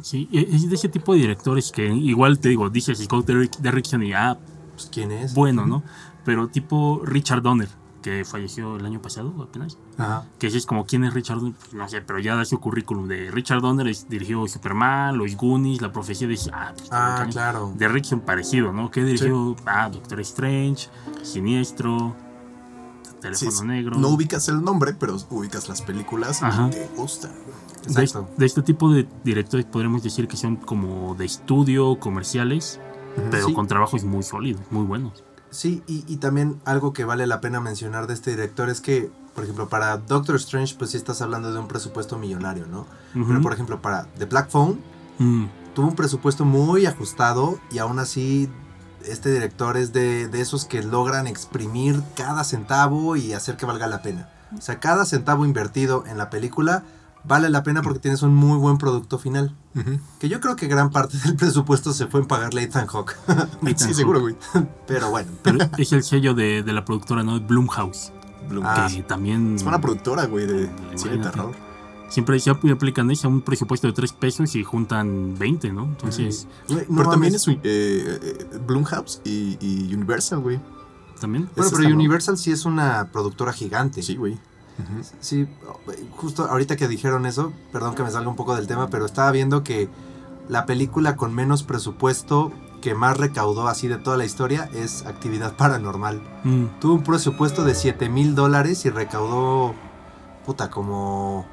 Sí, 0.00 0.28
e- 0.32 0.48
es 0.52 0.68
de 0.68 0.74
ese 0.76 0.88
tipo 0.88 1.12
de 1.14 1.20
directores 1.20 1.72
que 1.72 1.86
igual 1.86 2.38
te 2.38 2.48
digo, 2.50 2.70
dices 2.70 2.98
Scott 2.98 3.26
Derrick- 3.26 3.58
Derrickson 3.58 4.02
y 4.02 4.12
ah, 4.12 4.38
Pues, 4.74 4.88
¿Quién 4.92 5.10
es? 5.10 5.34
bueno, 5.34 5.66
¿no? 5.66 5.82
Pero 6.24 6.48
tipo 6.48 7.00
Richard 7.04 7.42
Donner. 7.42 7.68
que 8.00 8.24
falleció 8.24 8.76
el 8.76 8.86
año 8.86 9.02
pasado 9.02 9.34
apenas. 9.42 9.76
Ajá. 9.98 10.24
Que 10.38 10.46
ese 10.46 10.56
es 10.56 10.66
como 10.66 10.86
quién 10.86 11.02
es 11.02 11.12
Richard 11.12 11.40
Donner, 11.40 11.56
no 11.72 11.88
sé, 11.88 12.00
pero 12.00 12.20
ya 12.20 12.36
da 12.36 12.44
su 12.44 12.60
currículum 12.60 13.08
de 13.08 13.28
Richard 13.32 13.60
Donner 13.60 13.88
es- 13.88 14.08
dirigió 14.08 14.46
Superman, 14.46 15.18
Los 15.18 15.34
Goonies, 15.36 15.82
La 15.82 15.90
Profecía 15.92 16.28
de 16.28 16.38
ah, 16.52 16.72
pues, 16.76 16.88
Ah, 16.92 17.26
claro. 17.28 17.72
De 17.76 17.88
Rickson 17.88 18.20
parecido, 18.20 18.72
¿no? 18.72 18.88
Que 18.92 19.02
dirigió 19.02 19.56
ah, 19.66 19.90
Doctor 19.90 20.20
Strange, 20.20 20.88
Siniestro, 21.22 22.14
Teléfono 23.20 23.50
Sí. 23.50 23.66
Negro. 23.66 23.98
No 23.98 24.08
ubicas 24.08 24.48
el 24.48 24.62
nombre, 24.62 24.94
pero 24.94 25.16
ubicas 25.30 25.68
las 25.68 25.82
películas 25.82 26.42
Ajá. 26.42 26.68
y 26.68 26.70
te 26.70 26.88
gustan. 26.96 27.32
de, 27.86 28.02
Exacto. 28.02 28.28
de 28.36 28.44
este 28.46 28.62
tipo 28.62 28.92
de 28.92 29.08
directores 29.24 29.64
podríamos 29.66 30.02
decir 30.02 30.28
que 30.28 30.36
son 30.36 30.56
como 30.56 31.14
de 31.14 31.24
estudio, 31.24 31.98
comerciales, 31.98 32.80
pero 33.30 33.46
Sí. 33.48 33.54
con 33.54 33.66
trabajos 33.66 34.04
muy 34.04 34.22
sólidos, 34.22 34.60
muy 34.70 34.84
buenos. 34.84 35.24
Sí, 35.50 35.82
y, 35.86 36.04
y 36.06 36.18
también 36.18 36.60
algo 36.66 36.92
que 36.92 37.04
vale 37.06 37.26
la 37.26 37.40
pena 37.40 37.60
mencionar 37.60 38.06
de 38.06 38.12
este 38.14 38.30
director 38.32 38.68
es 38.68 38.82
que, 38.82 39.10
por 39.34 39.44
ejemplo, 39.44 39.68
para 39.70 39.96
Doctor 39.96 40.36
Strange, 40.36 40.74
pues 40.78 40.90
sí 40.90 40.98
estás 40.98 41.22
hablando 41.22 41.50
de 41.52 41.58
un 41.58 41.66
presupuesto 41.68 42.18
millonario, 42.18 42.66
¿no? 42.66 42.86
Pero, 43.14 43.40
por 43.40 43.54
ejemplo, 43.54 43.80
para 43.80 44.04
The 44.18 44.26
Black 44.26 44.50
Phone, 44.50 44.78
Mm, 45.20 45.46
tuvo 45.74 45.88
un 45.88 45.96
presupuesto 45.96 46.44
muy 46.44 46.86
ajustado 46.86 47.58
y 47.72 47.78
aún 47.78 47.98
así 47.98 48.48
este 49.04 49.32
director 49.32 49.76
es 49.76 49.92
de, 49.92 50.28
de 50.28 50.40
esos 50.40 50.64
que 50.64 50.82
logran 50.82 51.26
exprimir 51.26 52.02
cada 52.16 52.44
centavo 52.44 53.16
y 53.16 53.32
hacer 53.32 53.56
que 53.56 53.66
valga 53.66 53.86
la 53.86 54.02
pena. 54.02 54.28
O 54.56 54.60
sea, 54.60 54.80
cada 54.80 55.04
centavo 55.04 55.44
invertido 55.44 56.04
en 56.06 56.18
la 56.18 56.30
película 56.30 56.84
vale 57.24 57.50
la 57.50 57.62
pena 57.62 57.82
porque 57.82 57.98
tienes 57.98 58.22
un 58.22 58.34
muy 58.34 58.58
buen 58.58 58.78
producto 58.78 59.18
final. 59.18 59.54
Que 60.18 60.28
yo 60.28 60.40
creo 60.40 60.56
que 60.56 60.66
gran 60.66 60.90
parte 60.90 61.18
del 61.18 61.36
presupuesto 61.36 61.92
se 61.92 62.06
fue 62.06 62.20
en 62.20 62.26
pagarle 62.26 62.62
a 62.62 62.64
Ethan 62.64 62.86
Hawke. 62.86 63.16
Sí, 63.76 63.94
seguro, 63.94 64.20
güey. 64.20 64.36
Pero 64.86 65.10
bueno. 65.10 65.30
pero 65.42 65.58
es 65.76 65.92
el 65.92 66.02
sello 66.02 66.34
de, 66.34 66.62
de 66.62 66.72
la 66.72 66.84
productora, 66.84 67.22
¿no? 67.22 67.38
Blumhouse. 67.40 68.12
Bloom. 68.48 68.64
Ah, 68.66 68.88
que 68.90 69.02
también 69.02 69.56
es 69.56 69.62
buena 69.62 69.80
productora, 69.80 70.24
güey, 70.24 70.46
de 70.46 70.70
cine 70.96 71.18
de 71.18 71.22
terror. 71.22 71.54
Siempre 72.08 72.38
se 72.40 72.50
aplican 72.50 73.10
eso, 73.10 73.28
un 73.28 73.42
presupuesto 73.42 73.86
de 73.86 73.92
3 73.92 74.12
pesos 74.14 74.56
y 74.56 74.64
juntan 74.64 75.38
20, 75.38 75.72
¿no? 75.72 75.84
Entonces, 75.84 76.46
no 76.68 76.78
pero 76.96 77.10
también 77.10 77.34
es 77.34 77.46
eh, 77.48 77.56
eh, 77.62 78.46
Blumhouse 78.66 79.20
y, 79.24 79.56
y 79.60 79.94
Universal, 79.94 80.40
güey. 80.40 80.60
también. 81.20 81.48
Bueno, 81.56 81.70
pero. 81.74 81.88
Universal 81.88 82.38
sí 82.38 82.50
es 82.50 82.64
una 82.64 83.08
productora 83.12 83.52
gigante. 83.52 84.02
Sí, 84.02 84.16
güey. 84.16 84.38
Sí, 85.20 85.48
justo 86.16 86.44
ahorita 86.48 86.76
que 86.76 86.86
dijeron 86.86 87.26
eso, 87.26 87.52
perdón 87.72 87.96
que 87.96 88.04
me 88.04 88.10
salga 88.12 88.30
un 88.30 88.36
poco 88.36 88.54
del 88.54 88.68
tema, 88.68 88.88
pero 88.88 89.06
estaba 89.06 89.32
viendo 89.32 89.64
que 89.64 89.88
la 90.48 90.66
película 90.66 91.16
con 91.16 91.34
menos 91.34 91.64
presupuesto 91.64 92.52
que 92.80 92.94
más 92.94 93.16
recaudó 93.16 93.66
así 93.66 93.88
de 93.88 93.96
toda 93.96 94.16
la 94.16 94.24
historia 94.24 94.70
es 94.72 95.04
Actividad 95.04 95.56
Paranormal. 95.56 96.22
Mm, 96.44 96.66
Tuvo 96.80 96.94
un 96.94 97.02
presupuesto 97.02 97.64
de 97.64 97.74
7 97.74 98.08
mil 98.08 98.36
dólares 98.36 98.84
y 98.86 98.90
recaudó, 98.90 99.74
puta, 100.46 100.70
como, 100.70 101.44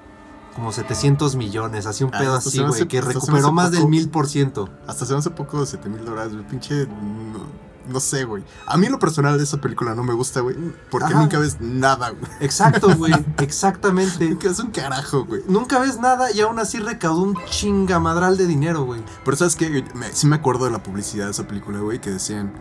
como 0.56 0.72
700 0.72 1.36
millones, 1.36 1.86
así 1.86 2.04
un 2.04 2.12
Ah, 2.16 2.20
pedo 2.20 2.36
así, 2.36 2.58
güey, 2.60 2.70
hace- 2.72 2.88
que 2.88 3.02
recuperó 3.02 3.38
hace 3.48 3.52
más 3.52 3.72
del 3.72 3.88
mil 3.88 4.10
por 4.10 4.28
ciento. 4.28 4.70
Hasta 4.88 5.06
se 5.06 5.14
me 5.14 5.20
hace 5.20 5.30
poco 5.30 5.60
de 5.60 5.66
7 5.68 5.90
mil 5.90 6.04
dólares, 6.06 6.34
güey. 6.34 6.48
Pinche. 6.48 6.88
No, 6.88 7.66
no 7.92 8.00
sé, 8.00 8.24
güey. 8.24 8.44
A 8.66 8.78
mí, 8.78 8.88
lo 8.88 8.98
personal 8.98 9.38
de 9.38 9.44
esa 9.44 9.62
película 9.62 9.94
no 9.94 10.04
me 10.04 10.14
gusta, 10.14 10.40
güey. 10.40 10.56
Porque 10.90 11.14
Ajá. 11.14 11.20
nunca 11.22 11.38
ves 11.40 11.58
nada, 11.60 12.10
güey. 12.12 12.32
Exacto, 12.40 12.96
güey, 12.96 13.14
exactamente. 13.40 14.30
Nunca 14.30 14.50
es 14.50 14.60
un 14.60 14.72
carajo, 14.72 15.26
güey. 15.26 15.42
Nunca 15.48 15.78
ves 15.80 16.00
nada 16.00 16.32
y 16.32 16.40
aún 16.42 16.58
así 16.58 16.80
recaudó 16.80 17.22
un 17.22 17.36
chingamadral 17.50 18.38
de 18.38 18.48
dinero, 18.48 18.84
güey. 18.86 19.04
Pero 19.24 19.38
sabes 19.38 19.56
que 19.56 19.84
sí 20.14 20.26
me 20.26 20.38
acuerdo 20.38 20.66
de 20.66 20.72
la 20.72 20.82
publicidad 20.82 21.26
de 21.26 21.32
esa 21.32 21.46
película, 21.48 21.80
güey, 21.80 22.00
que 22.02 22.10
decían 22.12 22.54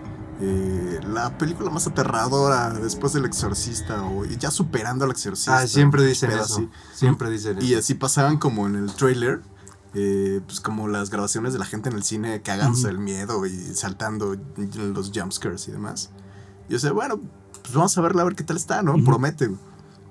eh, 0.47 1.01
la 1.09 1.39
película 1.39 1.71
más 1.71 1.87
aterradora 1.87 2.71
después 2.71 3.13
del 3.15 3.25
exorcista 3.25 4.03
o 4.03 4.25
ya 4.25 4.51
superando 4.51 5.05
al 5.05 5.11
exorcista. 5.11 5.59
Ah, 5.59 5.67
siempre 5.67 6.05
dicen 6.05 6.31
eso. 6.33 6.43
así. 6.43 6.69
Siempre 6.95 7.31
dicen 7.31 7.59
eso. 7.59 7.67
Y 7.67 7.75
así 7.75 7.95
pasaban 7.95 8.37
como 8.39 8.67
en 8.67 8.77
el 8.77 8.93
trailer, 8.95 9.41
eh, 9.95 10.41
pues 10.47 10.61
como 10.61 10.89
las 10.89 11.09
grabaciones 11.11 11.53
de 11.53 11.59
la 11.59 11.65
gente 11.65 11.89
en 11.89 11.97
el 11.97 12.05
cine 12.05 12.43
cagándose 12.43 12.89
del 12.89 12.99
miedo 12.99 13.47
y 13.47 13.53
saltando 13.75 14.37
los 14.77 15.11
jumpscares 15.15 15.67
y 15.69 15.73
demás. 15.73 16.11
Yo 16.69 16.79
sé, 16.79 16.91
bueno, 16.91 17.21
pues 17.63 17.75
vamos 17.75 17.97
a 17.97 18.01
verla 18.01 18.23
a 18.23 18.25
ver 18.27 18.35
qué 18.35 18.45
tal 18.45 18.57
está, 18.57 18.83
¿no? 18.83 18.93
Ujú. 18.95 19.05
Promete, 19.05 19.47
güey. 19.47 19.61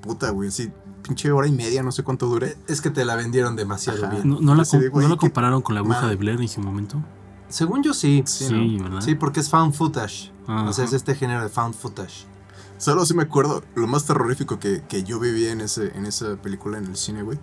Puta, 0.02 0.32
güey, 0.32 0.50
así 0.50 0.72
pinche 1.04 1.32
hora 1.32 1.48
y 1.48 1.52
media, 1.52 1.84
no 1.84 1.92
sé 1.92 2.04
cuánto 2.04 2.28
dure. 2.28 2.58
Es 2.68 2.80
que 2.82 2.90
te 2.90 3.04
la 3.06 3.16
vendieron 3.16 3.56
demasiado 3.56 4.06
Ajá. 4.06 4.16
bien. 4.16 4.30
¿No, 4.30 4.40
no 4.40 4.56
la, 4.56 4.63
com- 4.66 4.82
güey, 4.90 5.06
¿no 5.06 5.13
la 5.16 5.18
compararon 5.20 5.62
con 5.62 5.75
la 5.75 5.82
bruja 5.82 6.08
de 6.08 6.16
Blair 6.16 6.40
en 6.42 6.48
su 6.48 6.62
momento? 6.62 7.04
Según 7.53 7.83
yo 7.83 7.93
sí. 7.93 8.24
Sí, 8.25 8.48
Sí, 8.48 8.77
¿no? 8.77 8.86
¿verdad? 8.86 9.01
Sí, 9.01 9.13
porque 9.13 9.39
es 9.39 9.50
found 9.50 9.75
footage. 9.75 10.31
Ajá. 10.48 10.69
O 10.69 10.74
sea, 10.74 10.86
es 10.86 10.93
este 10.93 11.13
género 11.13 11.43
de 11.43 11.50
found 11.50 11.75
footage. 11.75 12.25
Solo 12.79 13.05
sí 13.05 13.13
me 13.13 13.22
acuerdo, 13.22 13.63
lo 13.75 13.86
más 13.86 14.05
terrorífico 14.05 14.57
que, 14.57 14.81
que 14.89 15.03
yo 15.03 15.19
viví 15.19 15.45
en, 15.48 15.62
ese, 15.62 15.95
en 15.95 16.07
esa 16.07 16.36
película 16.36 16.79
en 16.79 16.86
el 16.86 16.98
cine, 16.98 17.22
güey, 17.22 17.38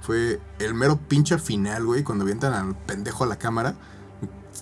fue 0.00 0.40
el 0.58 0.74
mero 0.74 0.98
pinche 0.98 1.38
final, 1.38 1.86
güey, 1.86 2.02
cuando 2.02 2.24
avientan 2.24 2.52
al 2.52 2.76
pendejo 2.76 3.22
a 3.22 3.28
la 3.28 3.36
cámara. 3.36 3.76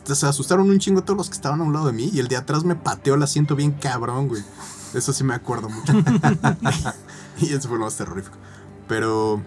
Se 0.05 0.27
asustaron 0.27 0.69
un 0.69 0.79
chingo 0.79 1.03
todos 1.03 1.17
los 1.17 1.29
que 1.29 1.37
estaban 1.37 1.61
a 1.63 1.65
un 1.65 1.73
lado 1.73 1.87
de 1.87 1.93
mí 1.93 2.11
y 2.13 2.19
el 2.19 2.29
de 2.29 2.37
atrás 2.37 2.63
me 2.63 2.77
pateó 2.77 3.15
el 3.15 3.23
asiento 3.23 3.57
bien 3.57 3.73
cabrón, 3.73 4.29
güey. 4.29 4.45
Eso 4.93 5.15
sí 5.15 5.25
me 5.25 5.35
acuerdo 5.35 5.71
mucho. 5.71 5.95
y 7.41 7.47
eso 7.47 7.69
fue 7.69 7.79
lo 7.79 7.87
más 7.87 7.97
terrorífico. 7.97 8.37
Pero, 8.87 9.43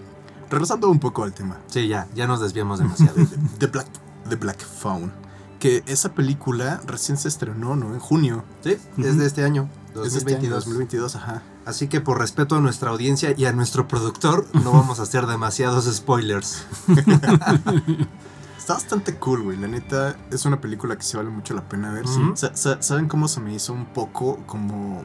regresando 0.49 0.89
un 0.89 0.99
poco 0.99 1.23
al 1.23 1.33
tema. 1.33 1.59
Sí, 1.67 1.87
ya, 1.87 2.07
ya 2.15 2.25
nos 2.25 2.41
desviamos 2.41 2.79
demasiado. 2.79 3.15
The 3.59 3.67
Black, 3.67 3.87
The 4.27 4.35
Black 4.37 4.65
Phone. 4.65 5.24
Que 5.83 5.83
esa 5.91 6.13
película 6.13 6.81
recién 6.85 7.17
se 7.17 7.27
estrenó, 7.27 7.75
¿no? 7.75 7.93
En 7.93 7.99
junio. 7.99 8.43
sí, 8.63 8.77
es 8.97 9.17
este 9.17 9.43
año, 9.43 9.69
Es 9.89 10.13
de 10.13 10.19
este 10.19 10.35
año, 10.35 10.49
2022. 10.49 10.65
2022, 10.65 11.15
ajá. 11.15 11.41
Así 11.65 11.87
que 11.87 11.99
por 12.01 12.19
respeto 12.19 12.55
a 12.55 12.59
nuestra 12.61 12.91
audiencia 12.91 13.33
y 13.35 13.45
a 13.45 13.51
nuestro 13.51 13.87
productor, 13.87 14.45
no 14.53 14.71
vamos 14.71 14.99
a 14.99 15.03
hacer 15.03 15.25
demasiados 15.25 15.85
spoilers. 15.93 16.65
Está 18.57 18.73
bastante 18.73 19.15
cool, 19.15 19.43
güey. 19.43 19.57
La 19.57 19.67
neta, 19.67 20.15
es 20.31 20.45
una 20.45 20.59
película 20.59 20.95
que 20.97 21.03
se 21.03 21.17
vale 21.17 21.29
mucho 21.29 21.53
la 21.53 21.61
pena 21.67 21.91
ver. 21.91 22.05
Ujú. 22.05 22.35
Sa- 22.35 22.55
sa- 22.55 22.81
¿Saben 22.81 23.07
cómo 23.07 23.27
se 23.27 23.39
me 23.39 23.53
hizo 23.53 23.73
un 23.73 23.85
poco 23.85 24.39
como... 24.47 25.03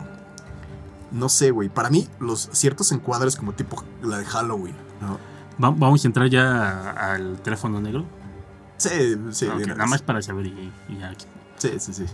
No 1.11 1.29
sé, 1.29 1.51
güey. 1.51 1.69
Para 1.69 1.91
mí, 1.91 2.09
los 2.21 2.49
ciertos 2.53 2.93
encuadres 2.93 3.37
como 3.37 3.53
tipo 3.53 3.83
la 4.03 4.19
de 4.19 4.25
Halloween, 4.25 4.77
¿no? 5.01 5.19
Va- 5.63 5.75
vamos 5.77 6.05
a 6.05 6.07
entrar 6.09 6.29
ya 6.31 6.91
al 6.93 7.39
teléfono 7.43 7.81
negro. 7.81 8.05
Sí, 8.81 9.17
sí, 9.31 9.47
Ok, 9.47 9.59
de 9.59 9.65
una 9.65 9.75
nada 9.75 9.87
más 9.87 10.03
para 10.03 10.23
saber 10.23 10.47
y, 10.47 10.73
y 10.89 10.99
ya. 10.99 11.13
Sí, 11.57 11.73
sí, 11.79 11.93
sí. 11.93 12.05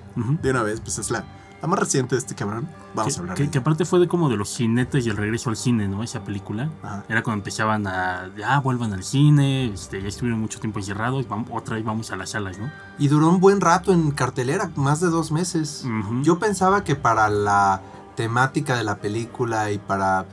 De 0.43 0.51
una 0.51 0.63
vez, 0.65 0.81
pues 0.81 0.99
es 0.99 1.11
la, 1.13 1.25
la 1.63 1.69
más 1.69 1.79
reciente 1.79 2.17
de 2.17 2.19
este 2.19 2.35
cabrón. 2.35 2.69
Vamos 2.95 3.15
que, 3.15 3.21
a 3.21 3.23
hablar 3.23 3.51
que- 3.51 3.59
aparte 3.59 3.85
fue 3.85 4.01
de 4.01 4.09
como 4.09 4.29
de 4.29 4.37
los 4.37 4.57
jinetes 4.57 5.07
y 5.07 5.11
el 5.11 5.17
regreso 5.17 5.51
al 5.51 5.57
cine, 5.57 5.87
¿no? 5.87 6.03
Esa 6.03 6.25
película. 6.25 6.69
Ajá. 6.83 7.05
Era 7.09 7.23
cuando 7.23 7.41
empezaban 7.43 7.87
a, 7.87 8.29
ah, 8.45 8.61
vuelvan 8.61 8.93
al 8.93 9.05
cine, 9.05 9.67
este, 9.73 10.03
ya 10.03 10.09
estuvieron 10.09 10.41
mucho 10.41 10.59
tiempo 10.59 10.81
encerrados, 10.81 11.27
otra 11.51 11.77
vez 11.77 11.85
vamos 11.85 12.11
a 12.11 12.17
las 12.17 12.31
salas, 12.31 12.59
¿no? 12.59 12.71
Y 12.99 13.07
duró 13.09 13.29
un 13.29 13.39
buen 13.39 13.61
rato 13.61 13.93
en 13.93 14.11
cartelera, 14.11 14.71
más 14.75 15.01
de 15.01 15.07
dos 15.09 15.31
meses. 15.31 15.85
Yo 16.23 16.39
pensaba 16.41 16.83
que 16.83 16.97
para 16.97 17.29
la 17.29 17.81
temática 18.17 18.75
de 18.77 18.83
la 18.83 18.97
película 18.97 19.71
y 19.71 19.79
para... 19.79 20.27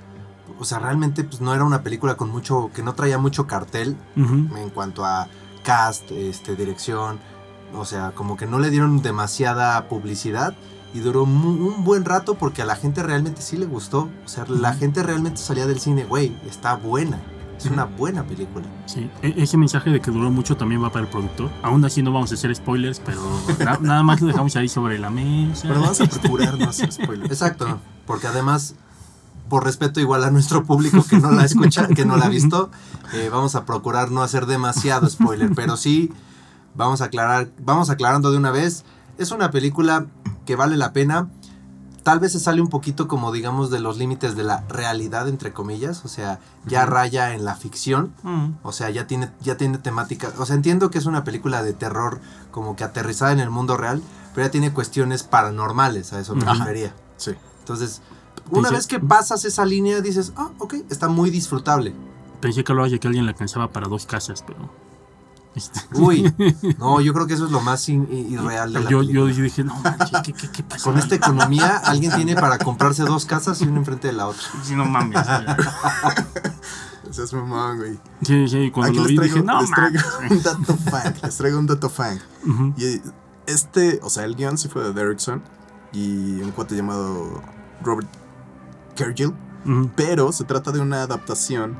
O 0.59 0.65
sea, 0.65 0.79
realmente 0.79 1.23
pues, 1.23 1.41
no 1.41 1.53
era 1.53 1.63
una 1.63 1.83
película 1.83 2.15
con 2.15 2.29
mucho... 2.31 2.71
que 2.73 2.81
no 2.81 2.93
traía 2.93 3.17
mucho 3.17 3.45
cartel 3.45 3.95
en 4.15 4.69
cuanto 4.73 5.05
a 5.05 5.27
cast, 5.63 6.11
este, 6.11 6.55
dirección. 6.55 7.19
O 7.75 7.85
sea, 7.85 8.11
como 8.11 8.37
que 8.37 8.45
no 8.45 8.59
le 8.59 8.69
dieron 8.69 9.01
demasiada 9.01 9.87
publicidad 9.89 10.53
y 10.93 10.99
duró 10.99 11.23
un 11.23 11.83
buen 11.83 12.05
rato 12.05 12.35
porque 12.35 12.61
a 12.61 12.65
la 12.65 12.75
gente 12.75 13.01
realmente 13.01 13.41
sí 13.41 13.57
le 13.57 13.65
gustó. 13.65 14.09
O 14.25 14.27
sea, 14.27 14.45
la 14.47 14.73
gente 14.75 15.01
realmente 15.01 15.39
salía 15.41 15.65
del 15.65 15.79
cine, 15.79 16.03
güey, 16.03 16.31
está 16.47 16.75
buena. 16.75 17.19
Es 17.57 17.65
una 17.67 17.85
buena 17.85 18.23
película. 18.23 18.65
Sí, 18.87 19.09
e- 19.21 19.35
ese 19.37 19.57
mensaje 19.57 19.89
de 19.89 20.01
que 20.01 20.11
duró 20.11 20.29
mucho 20.29 20.57
también 20.57 20.83
va 20.83 20.91
para 20.91 21.05
el 21.05 21.09
productor. 21.11 21.49
Aún 21.61 21.83
así 21.85 22.03
no 22.03 22.11
vamos 22.11 22.29
a 22.31 22.35
hacer 22.35 22.53
spoilers, 22.53 22.99
pero 22.99 23.21
na- 23.59 23.77
nada 23.79 24.03
más 24.03 24.19
lo 24.21 24.27
dejamos 24.27 24.55
ahí 24.57 24.67
sobre 24.67 24.99
la 24.99 25.09
mesa. 25.09 25.67
Pero 25.69 25.79
vamos 25.81 26.01
a 26.01 26.05
procurar 26.05 26.57
no 26.59 26.69
hacer 26.69 26.91
spoilers. 26.91 27.31
Exacto, 27.31 27.79
porque 28.05 28.27
además, 28.27 28.75
por 29.53 29.65
respeto 29.65 29.99
igual 29.99 30.23
a 30.23 30.31
nuestro 30.31 30.63
público 30.63 31.05
que 31.07 31.19
no 31.19 31.29
la 31.29 31.45
escucha, 31.45 31.87
que 31.87 32.05
no 32.05 32.17
la 32.17 32.25
ha 32.25 32.29
visto, 32.29 32.71
eh, 33.13 33.29
vamos 33.31 33.53
a 33.53 33.65
procurar 33.65 34.09
no 34.09 34.23
hacer 34.23 34.47
demasiado 34.47 35.07
spoiler, 35.07 35.51
pero 35.53 35.77
sí 35.77 36.11
vamos 36.73 37.01
a 37.01 37.05
aclarar, 37.05 37.51
vamos 37.59 37.91
aclarando 37.91 38.31
de 38.31 38.37
una 38.37 38.49
vez, 38.49 38.83
es 39.19 39.29
una 39.29 39.51
película 39.51 40.07
que 40.47 40.55
vale 40.55 40.75
la 40.75 40.91
pena. 40.91 41.29
Tal 42.01 42.19
vez 42.19 42.31
se 42.31 42.39
sale 42.39 42.61
un 42.61 42.67
poquito 42.69 43.07
como 43.07 43.31
digamos 43.31 43.69
de 43.69 43.79
los 43.79 43.99
límites 43.99 44.35
de 44.35 44.41
la 44.41 44.61
realidad 44.69 45.27
entre 45.27 45.53
comillas, 45.53 46.03
o 46.03 46.07
sea, 46.07 46.39
ya 46.65 46.87
raya 46.87 47.35
en 47.35 47.45
la 47.45 47.53
ficción, 47.53 48.11
Mm, 48.23 48.53
o 48.63 48.71
sea, 48.71 48.89
ya 48.89 49.05
tiene, 49.05 49.29
ya 49.41 49.55
tiene 49.55 49.77
temática. 49.77 50.33
O 50.39 50.47
sea, 50.47 50.55
entiendo 50.55 50.89
que 50.89 50.97
es 50.97 51.05
una 51.05 51.23
película 51.23 51.61
de 51.61 51.73
terror 51.73 52.21
como 52.49 52.75
que 52.75 52.85
aterrizada 52.85 53.33
en 53.33 53.39
el 53.39 53.51
mundo 53.51 53.77
real, 53.77 54.01
pero 54.33 54.47
ya 54.47 54.51
tiene 54.51 54.73
cuestiones 54.73 55.21
paranormales, 55.21 56.11
a 56.11 56.19
eso 56.19 56.33
me 56.33 56.43
refería. 56.43 56.95
Sí. 57.17 57.33
Entonces, 57.59 58.01
una 58.51 58.69
vez 58.71 58.87
que 58.87 58.99
pasas 58.99 59.45
esa 59.45 59.65
línea, 59.65 60.01
dices, 60.01 60.33
ah, 60.35 60.51
ok, 60.59 60.75
está 60.89 61.07
muy 61.07 61.29
disfrutable. 61.29 61.93
Pensé 62.41 62.63
que 62.63 62.73
de 62.73 62.99
que 62.99 63.07
alguien 63.07 63.25
la 63.25 63.31
alcanzaba 63.31 63.71
para 63.71 63.87
dos 63.87 64.05
casas, 64.05 64.43
pero 64.45 64.69
Este, 65.55 65.79
Uy, 65.93 66.33
no, 66.79 66.99
yo 66.99 67.13
creo 67.13 67.27
que 67.27 67.35
eso 67.35 67.45
es 67.45 67.51
lo 67.51 67.61
más 67.61 67.87
in- 67.87 68.07
irreal 68.11 68.73
de 68.73 68.79
la 68.81 68.89
yo, 68.89 68.99
película. 68.99 69.31
yo 69.31 69.43
dije, 69.43 69.63
no 69.63 69.75
manches, 69.75 70.21
¿qué, 70.23 70.33
qué, 70.33 70.49
qué 70.51 70.63
pasa? 70.69 70.83
Con 70.83 70.97
esta 70.97 71.15
economía, 71.15 71.77
alguien 71.77 72.11
tiene 72.15 72.35
para 72.35 72.57
comprarse 72.57 73.03
dos 73.03 73.25
casas 73.25 73.61
y 73.61 73.65
una 73.67 73.77
enfrente 73.79 74.07
de 74.07 74.13
la 74.13 74.27
otra. 74.27 74.41
Sí, 74.63 74.75
no 74.75 74.85
mames. 74.85 75.19
Seas 77.11 77.31
mamón, 77.33 77.77
güey. 77.77 77.99
Sí, 78.23 78.47
sí, 78.47 78.71
cuando 78.71 79.01
Aquí 79.03 79.13
lo 79.15 79.21
vi 79.23 79.29
traigo, 79.29 79.35
dije, 79.35 79.45
no 79.45 79.61
les 79.61 79.69
traigo 79.71 79.99
mames. 80.15 80.31
un 80.31 80.43
dato 80.43 80.77
fan. 80.77 81.15
Les 81.21 81.37
traigo 81.37 81.59
un 81.59 81.67
dato 81.67 81.89
fan. 81.89 82.19
Ujú. 82.47 82.73
Y 82.77 83.01
este, 83.45 83.99
o 84.01 84.09
sea, 84.09 84.23
el 84.23 84.35
guion 84.35 84.57
sí 84.57 84.67
fue 84.69 84.83
de 84.83 84.93
Derrickson 84.93 85.43
y 85.91 86.41
un 86.41 86.51
cuate 86.51 86.75
llamado 86.75 87.41
Robert 87.83 88.07
Kergill, 88.95 89.33
Ujú. 89.65 89.89
pero 89.95 90.31
se 90.31 90.43
trata 90.43 90.71
de 90.71 90.79
una 90.79 91.03
adaptación 91.03 91.75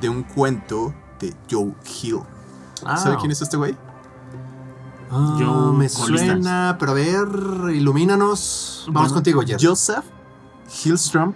de 0.00 0.08
un 0.08 0.22
cuento 0.22 0.94
de 1.20 1.34
Joe 1.50 1.74
Hill. 2.02 2.20
¿Sabe 2.96 3.16
quién 3.18 3.30
es 3.32 3.42
este 3.42 3.56
güey? 3.56 3.76
Ah, 5.10 5.36
Yo- 5.40 5.72
me 5.72 5.88
suena, 5.88 6.76
pero 6.78 6.92
a 6.92 6.94
ver, 6.94 7.26
ilumínanos. 7.74 8.84
Vamos 8.88 9.02
Bueno, 9.10 9.14
contigo, 9.14 9.42
Jeff. 9.46 9.60
Joseph 9.62 10.04
Hillstrom 10.84 11.32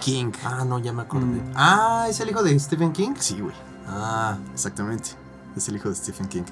King. 0.00 0.32
Ah, 0.44 0.64
no, 0.64 0.78
ya 0.78 0.92
me 0.92 1.02
acordé. 1.02 1.26
Mm. 1.26 1.52
Ah, 1.54 2.06
¿es 2.08 2.18
el 2.20 2.30
hijo 2.30 2.42
de 2.42 2.58
Stephen 2.58 2.92
King? 2.92 3.12
Sí, 3.18 3.38
güey, 3.40 3.54
Ah, 3.86 4.38
exactamente. 4.54 5.10
Es 5.56 5.68
el 5.68 5.76
hijo 5.76 5.88
de 5.90 5.94
Stephen 5.94 6.26
King. 6.28 6.44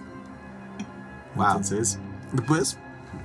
Wow. 1.35 1.47
Entonces, 1.47 1.99
pues, 2.47 2.77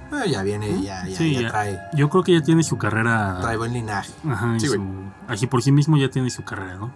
bueno, 0.10 0.26
ya 0.26 0.44
viene, 0.44 0.82
ya, 0.82 1.06
ya, 1.08 1.18
Sí, 1.18 1.34
ya 1.34 1.42
ya. 1.42 1.48
trae, 1.50 1.80
Yo 1.94 2.10
creo 2.10 2.24
que 2.24 2.34
ya 2.34 2.42
tiene 2.42 2.64
su 2.64 2.78
carrera. 2.78 3.40
trae 3.42 3.58
buen 3.58 3.74
linaje. 3.74 4.12
Ajá, 4.30 4.60
Sí, 4.60 4.68
su- 4.68 4.82
así 5.28 5.48
por 5.48 5.62
sí 5.64 5.72
mismo 5.72 5.98
ya 5.98 6.10
tiene 6.10 6.30
su 6.30 6.44
carrera, 6.44 6.76
¿no? 6.76 6.92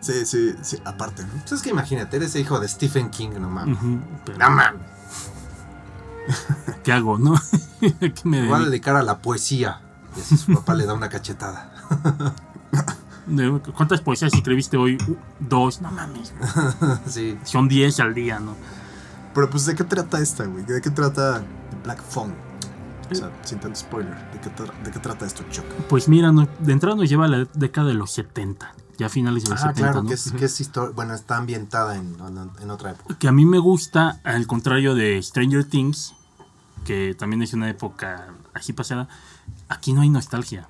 sí, 0.00 0.26
sí, 0.26 0.54
sí, 0.62 0.78
aparte, 0.84 1.22
¿no? 1.24 1.30
Pues 1.40 1.52
es 1.52 1.62
que 1.62 1.70
imagínate, 1.70 2.16
eres 2.18 2.36
hijo 2.36 2.60
de 2.60 2.68
Stephen 2.68 3.08
King, 3.10 3.30
no 3.40 3.48
mames. 3.48 3.78
Ujú, 3.78 4.00
pero, 4.26 4.38
No 4.38 4.50
mames. 4.50 4.82
¿Qué 6.82 6.92
hago, 6.92 7.18
no? 7.18 7.34
¿Qué 7.80 8.12
me 8.24 8.46
voy 8.46 8.60
a 8.60 8.64
dedicar 8.64 8.96
a 8.96 9.02
la 9.02 9.18
poesía. 9.18 9.80
Y 10.16 10.20
así 10.20 10.36
su 10.36 10.52
papá 10.54 10.74
le 10.74 10.86
da 10.86 10.94
una 10.94 11.08
cachetada. 11.08 11.72
¿Cuántas 13.76 14.00
poesías 14.02 14.32
escribiste 14.34 14.76
hoy? 14.76 14.98
Uh, 15.08 15.14
dos, 15.40 15.80
no 15.80 15.90
mames. 15.90 16.32
sí. 17.06 17.38
Son 17.44 17.68
diez 17.68 17.98
al 18.00 18.12
día, 18.14 18.38
¿no? 18.38 18.54
Pero 19.34 19.48
pues, 19.50 19.64
¿de 19.66 19.74
qué 19.74 19.84
trata 19.84 20.20
esta, 20.20 20.44
güey? 20.44 20.64
¿De 20.64 20.80
qué 20.80 20.90
trata 20.90 21.42
Black 21.84 22.02
Phone? 22.02 22.34
O 23.10 23.14
sea, 23.14 23.30
sin 23.44 23.58
tanto 23.60 23.78
spoiler, 23.78 24.14
¿de 24.32 24.40
qué, 24.40 24.50
tra- 24.50 24.72
de 24.82 24.90
qué 24.90 24.98
trata 24.98 25.26
esto, 25.26 25.44
Chuck? 25.50 25.64
Pues 25.88 26.08
mira, 26.08 26.32
no- 26.32 26.48
de 26.60 26.72
entrada 26.72 26.96
nos 26.96 27.08
lleva 27.08 27.26
a 27.26 27.28
la 27.28 27.46
década 27.54 27.88
de 27.88 27.94
los 27.94 28.10
70, 28.12 28.74
ya 28.98 29.08
finales 29.10 29.44
de 29.44 29.50
los 29.50 29.60
Ah, 29.60 29.68
70, 29.68 29.80
claro, 29.82 30.02
¿no? 30.02 30.08
que 30.08 30.14
es, 30.14 30.32
que 30.32 30.44
es 30.46 30.60
historia. 30.60 30.92
Bueno, 30.96 31.12
está 31.14 31.36
ambientada 31.36 31.96
en, 31.96 32.16
en- 32.62 32.70
otra 32.70 32.92
época. 32.92 33.16
Que 33.18 33.28
a 33.28 33.32
mí 33.32 33.44
me 33.44 33.58
gusta, 33.58 34.20
al 34.24 34.46
contrario 34.46 34.94
de 34.94 35.22
Stranger 35.22 35.64
Things, 35.64 36.14
que 36.86 37.14
también 37.14 37.42
es 37.42 37.52
una 37.52 37.68
época 37.68 38.28
así 38.54 38.72
pasada, 38.72 39.06
aquí 39.68 39.92
no 39.92 40.00
hay 40.00 40.08
nostalgia. 40.08 40.68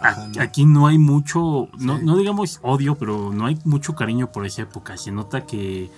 A- 0.00 0.08
Ajá, 0.08 0.28
¿no? 0.28 0.42
Aquí 0.42 0.66
no 0.66 0.88
hay 0.88 0.98
mucho, 0.98 1.68
no, 1.78 1.98
Sí. 1.98 2.04
no 2.04 2.16
digamos 2.16 2.58
odio, 2.62 2.96
pero 2.96 3.32
no 3.32 3.46
hay 3.46 3.58
mucho 3.64 3.94
cariño 3.94 4.32
por 4.32 4.44
esa 4.46 4.62
época. 4.62 4.96
Se 4.96 5.12
nota 5.12 5.46
que, 5.46 5.90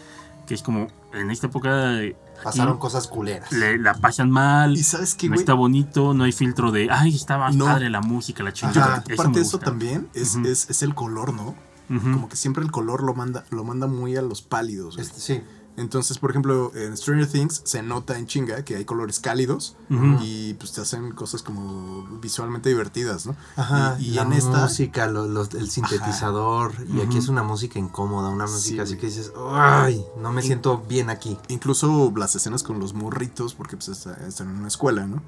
que 0.48 0.54
es 0.54 0.62
como, 0.62 0.88
en 1.12 1.30
esta 1.30 1.46
época 1.48 2.00
eh, 2.02 2.16
aquí 2.36 2.44
Pasaron 2.44 2.78
cosas 2.78 3.06
culeras. 3.06 3.52
le- 3.52 3.78
la 3.78 3.92
pasan 3.94 4.30
mal, 4.30 4.76
¿Y 4.76 4.82
sabes 4.82 5.14
qué, 5.14 5.28
no 5.28 5.34
está 5.36 5.52
bonito, 5.54 6.14
no 6.14 6.24
hay 6.24 6.32
filtro 6.32 6.72
de, 6.72 6.88
ay, 6.90 7.14
está 7.14 7.36
más 7.36 7.54
No. 7.54 7.66
padre 7.66 7.90
la 7.90 8.00
música, 8.00 8.42
la 8.42 8.52
chingada. 8.52 9.02
creo 9.02 9.04
que 9.04 9.12
Eso 9.12 9.22
parte 9.22 9.30
me 9.32 9.36
de 9.40 9.42
eso 9.46 9.58
también 9.58 10.08
es, 10.14 10.34
es, 10.36 10.70
es 10.70 10.82
el 10.82 10.94
color, 10.94 11.34
¿no? 11.34 11.54
Como 11.88 12.28
que 12.28 12.36
siempre 12.36 12.62
el 12.64 12.70
color 12.70 13.02
lo 13.02 13.14
manda, 13.14 13.44
lo 13.50 13.64
manda 13.64 13.86
muy 13.86 14.14
a 14.16 14.20
los 14.22 14.42
pálidos. 14.42 14.98
Este, 14.98 15.20
sí. 15.20 15.42
Entonces, 15.78 16.18
por 16.18 16.30
ejemplo, 16.30 16.72
en 16.74 16.96
Stranger 16.96 17.26
Things 17.26 17.62
se 17.64 17.82
nota 17.82 18.18
en 18.18 18.26
chinga 18.26 18.64
que 18.64 18.76
hay 18.76 18.84
colores 18.84 19.20
cálidos 19.20 19.76
y 20.22 20.54
pues 20.54 20.72
te 20.72 20.80
hacen 20.80 21.12
cosas 21.12 21.42
como 21.42 22.06
visualmente 22.20 22.68
divertidas, 22.68 23.26
¿no? 23.26 23.36
Ajá, 23.56 23.96
y, 23.98 24.08
y 24.08 24.10
la 24.14 24.22
en 24.22 24.32
esta 24.34 24.62
música, 24.64 25.06
lo- 25.06 25.24
el 25.42 25.70
sintetizador, 25.70 26.72
y 26.92 27.00
aquí 27.00 27.18
es 27.18 27.28
una 27.28 27.42
música 27.42 27.78
incómoda, 27.78 28.28
una 28.28 28.46
música 28.46 28.82
así 28.82 28.96
que 28.96 29.06
dices, 29.06 29.32
ay, 29.52 30.04
no 30.20 30.32
me 30.32 30.42
siento 30.42 30.78
bien 30.88 31.10
aquí. 31.10 31.38
incluso 31.48 32.12
las 32.16 32.34
escenas 32.34 32.62
con 32.62 32.78
los 32.80 32.92
morritos, 32.94 33.54
porque 33.54 33.76
pues 33.76 33.88
está- 33.88 34.14
están 34.26 34.50
en 34.50 34.56
una 34.56 34.68
escuela, 34.68 35.06
¿no? 35.06 35.22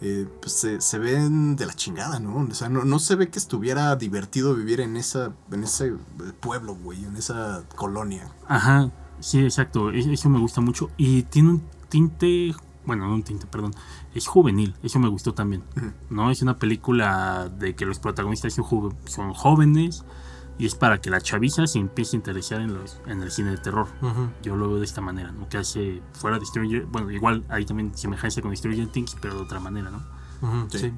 Eh, 0.00 0.28
pues 0.40 0.52
se, 0.52 0.80
se 0.80 0.98
ven 0.98 1.56
de 1.56 1.66
la 1.66 1.74
chingada, 1.74 2.20
¿no? 2.20 2.46
O 2.48 2.54
sea, 2.54 2.68
no, 2.68 2.84
no 2.84 3.00
se 3.00 3.16
ve 3.16 3.30
que 3.30 3.38
estuviera 3.40 3.96
divertido 3.96 4.54
vivir 4.54 4.80
en 4.80 4.96
esa 4.96 5.32
en 5.50 5.64
ese 5.64 5.92
pueblo, 6.38 6.76
güey, 6.76 7.04
en 7.04 7.16
esa 7.16 7.64
colonia. 7.74 8.30
Ajá, 8.46 8.92
sí, 9.20 9.40
exacto. 9.40 9.90
e- 9.90 10.12
Eso 10.12 10.28
me 10.28 10.38
gusta 10.38 10.60
mucho. 10.60 10.90
Y 10.96 11.22
tiene 11.24 11.50
un 11.50 11.62
tinte, 11.88 12.54
bueno, 12.84 13.06
no 13.08 13.14
un 13.14 13.22
tinte, 13.22 13.46
perdón. 13.46 13.72
Es 14.14 14.26
juvenil, 14.26 14.74
eso 14.82 14.98
me 14.98 15.08
gustó 15.08 15.34
también. 15.34 15.62
¿No? 16.10 16.30
Es 16.30 16.42
una 16.42 16.56
película 16.58 17.48
de 17.48 17.74
que 17.74 17.84
los 17.86 17.98
protagonistas 17.98 18.54
son, 18.54 18.64
jo- 18.64 18.94
son 19.06 19.32
jóvenes 19.34 20.04
y 20.58 20.66
es 20.66 20.74
para 20.74 21.00
que 21.00 21.08
la 21.10 21.20
chaviza 21.20 21.66
se 21.68 21.78
empiece 21.78 22.16
a 22.16 22.18
interesar 22.18 22.60
en, 22.60 22.74
los, 22.74 22.98
en 23.06 23.22
el 23.22 23.30
cine 23.30 23.50
de 23.50 23.58
terror. 23.58 23.86
Yo 24.42 24.56
lo 24.56 24.68
veo 24.68 24.78
de 24.78 24.84
esta 24.84 25.00
manera, 25.00 25.30
¿no? 25.30 25.48
Que 25.48 25.58
hace 25.58 26.02
fuera 26.12 26.38
de 26.38 26.46
Stranger, 26.46 26.86
bueno, 26.86 27.10
igual 27.12 27.44
hay 27.48 27.64
también 27.64 27.96
semejanza 27.96 28.42
con 28.42 28.56
Stranger 28.56 28.88
Things, 28.88 29.16
pero 29.20 29.36
de 29.36 29.42
otra 29.42 29.60
manera, 29.60 29.90
¿no? 29.90 30.02
Sí. 30.70 30.92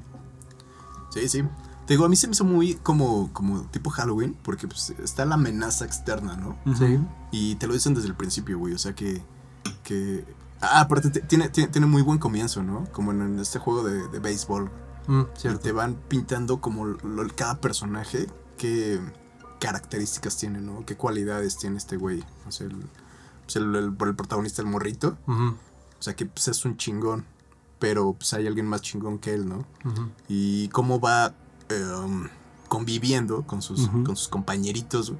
Sí, 1.11 1.27
sí. 1.29 1.43
Te 1.91 1.95
digo, 1.95 2.05
a 2.05 2.09
mí 2.09 2.15
se 2.15 2.25
me 2.27 2.31
hizo 2.31 2.45
muy 2.45 2.75
como, 2.75 3.33
como 3.33 3.63
tipo 3.63 3.89
Halloween, 3.89 4.33
porque 4.43 4.65
pues, 4.65 4.91
está 5.03 5.25
la 5.25 5.35
amenaza 5.35 5.83
externa, 5.83 6.37
¿no? 6.37 6.57
Sí. 6.77 6.97
Y 7.33 7.55
te 7.55 7.67
lo 7.67 7.73
dicen 7.73 7.93
desde 7.93 8.07
el 8.07 8.15
principio, 8.15 8.57
güey. 8.57 8.73
O 8.73 8.77
sea 8.77 8.95
que. 8.95 9.21
que 9.83 10.23
ah, 10.61 10.79
aparte, 10.79 11.09
te- 11.09 11.19
tiene, 11.19 11.49
tiene, 11.49 11.69
tiene 11.69 11.87
muy 11.87 12.01
buen 12.01 12.17
comienzo, 12.17 12.63
¿no? 12.63 12.85
Como 12.93 13.11
en, 13.11 13.37
este 13.39 13.59
juego 13.59 13.83
de, 13.83 14.07
de 14.07 14.19
béisbol. 14.19 14.71
Mm, 15.07 15.21
Y 15.43 15.55
te 15.57 15.71
van 15.73 15.95
pintando 16.07 16.61
como 16.61 16.85
lo- 16.85 17.27
cada 17.35 17.59
personaje, 17.59 18.27
qué 18.57 19.01
características 19.59 20.37
tiene, 20.37 20.61
¿no? 20.61 20.85
Qué 20.85 20.95
cualidades 20.95 21.57
tiene 21.57 21.75
este 21.77 21.97
güey. 21.97 22.23
O 22.47 22.51
sea, 22.53 22.67
el, 22.67 22.77
pues, 23.43 23.55
el, 23.57 23.75
el- 23.75 23.97
el 23.99 24.15
protagonista, 24.15 24.61
el 24.61 24.67
morrito. 24.69 25.17
Ujú, 25.27 25.43
O 25.49 26.01
sea, 26.01 26.15
que 26.15 26.25
pues, 26.25 26.47
es 26.47 26.63
un 26.63 26.77
chingón. 26.77 27.25
Pero 27.79 28.13
pues 28.13 28.31
hay 28.35 28.45
alguien 28.45 28.67
más 28.67 28.81
chingón 28.81 29.17
que 29.17 29.33
él, 29.33 29.49
¿no? 29.49 29.65
ujú. 29.83 30.09
y 30.29 30.67
cómo 30.69 30.99
va 30.99 31.33
em, 31.77 32.27
conviviendo 32.67 33.43
con 33.43 33.61
sus, 33.61 33.81
Ujú. 33.87 34.03
con 34.03 34.15
sus 34.15 34.27
compañeritos 34.27 35.13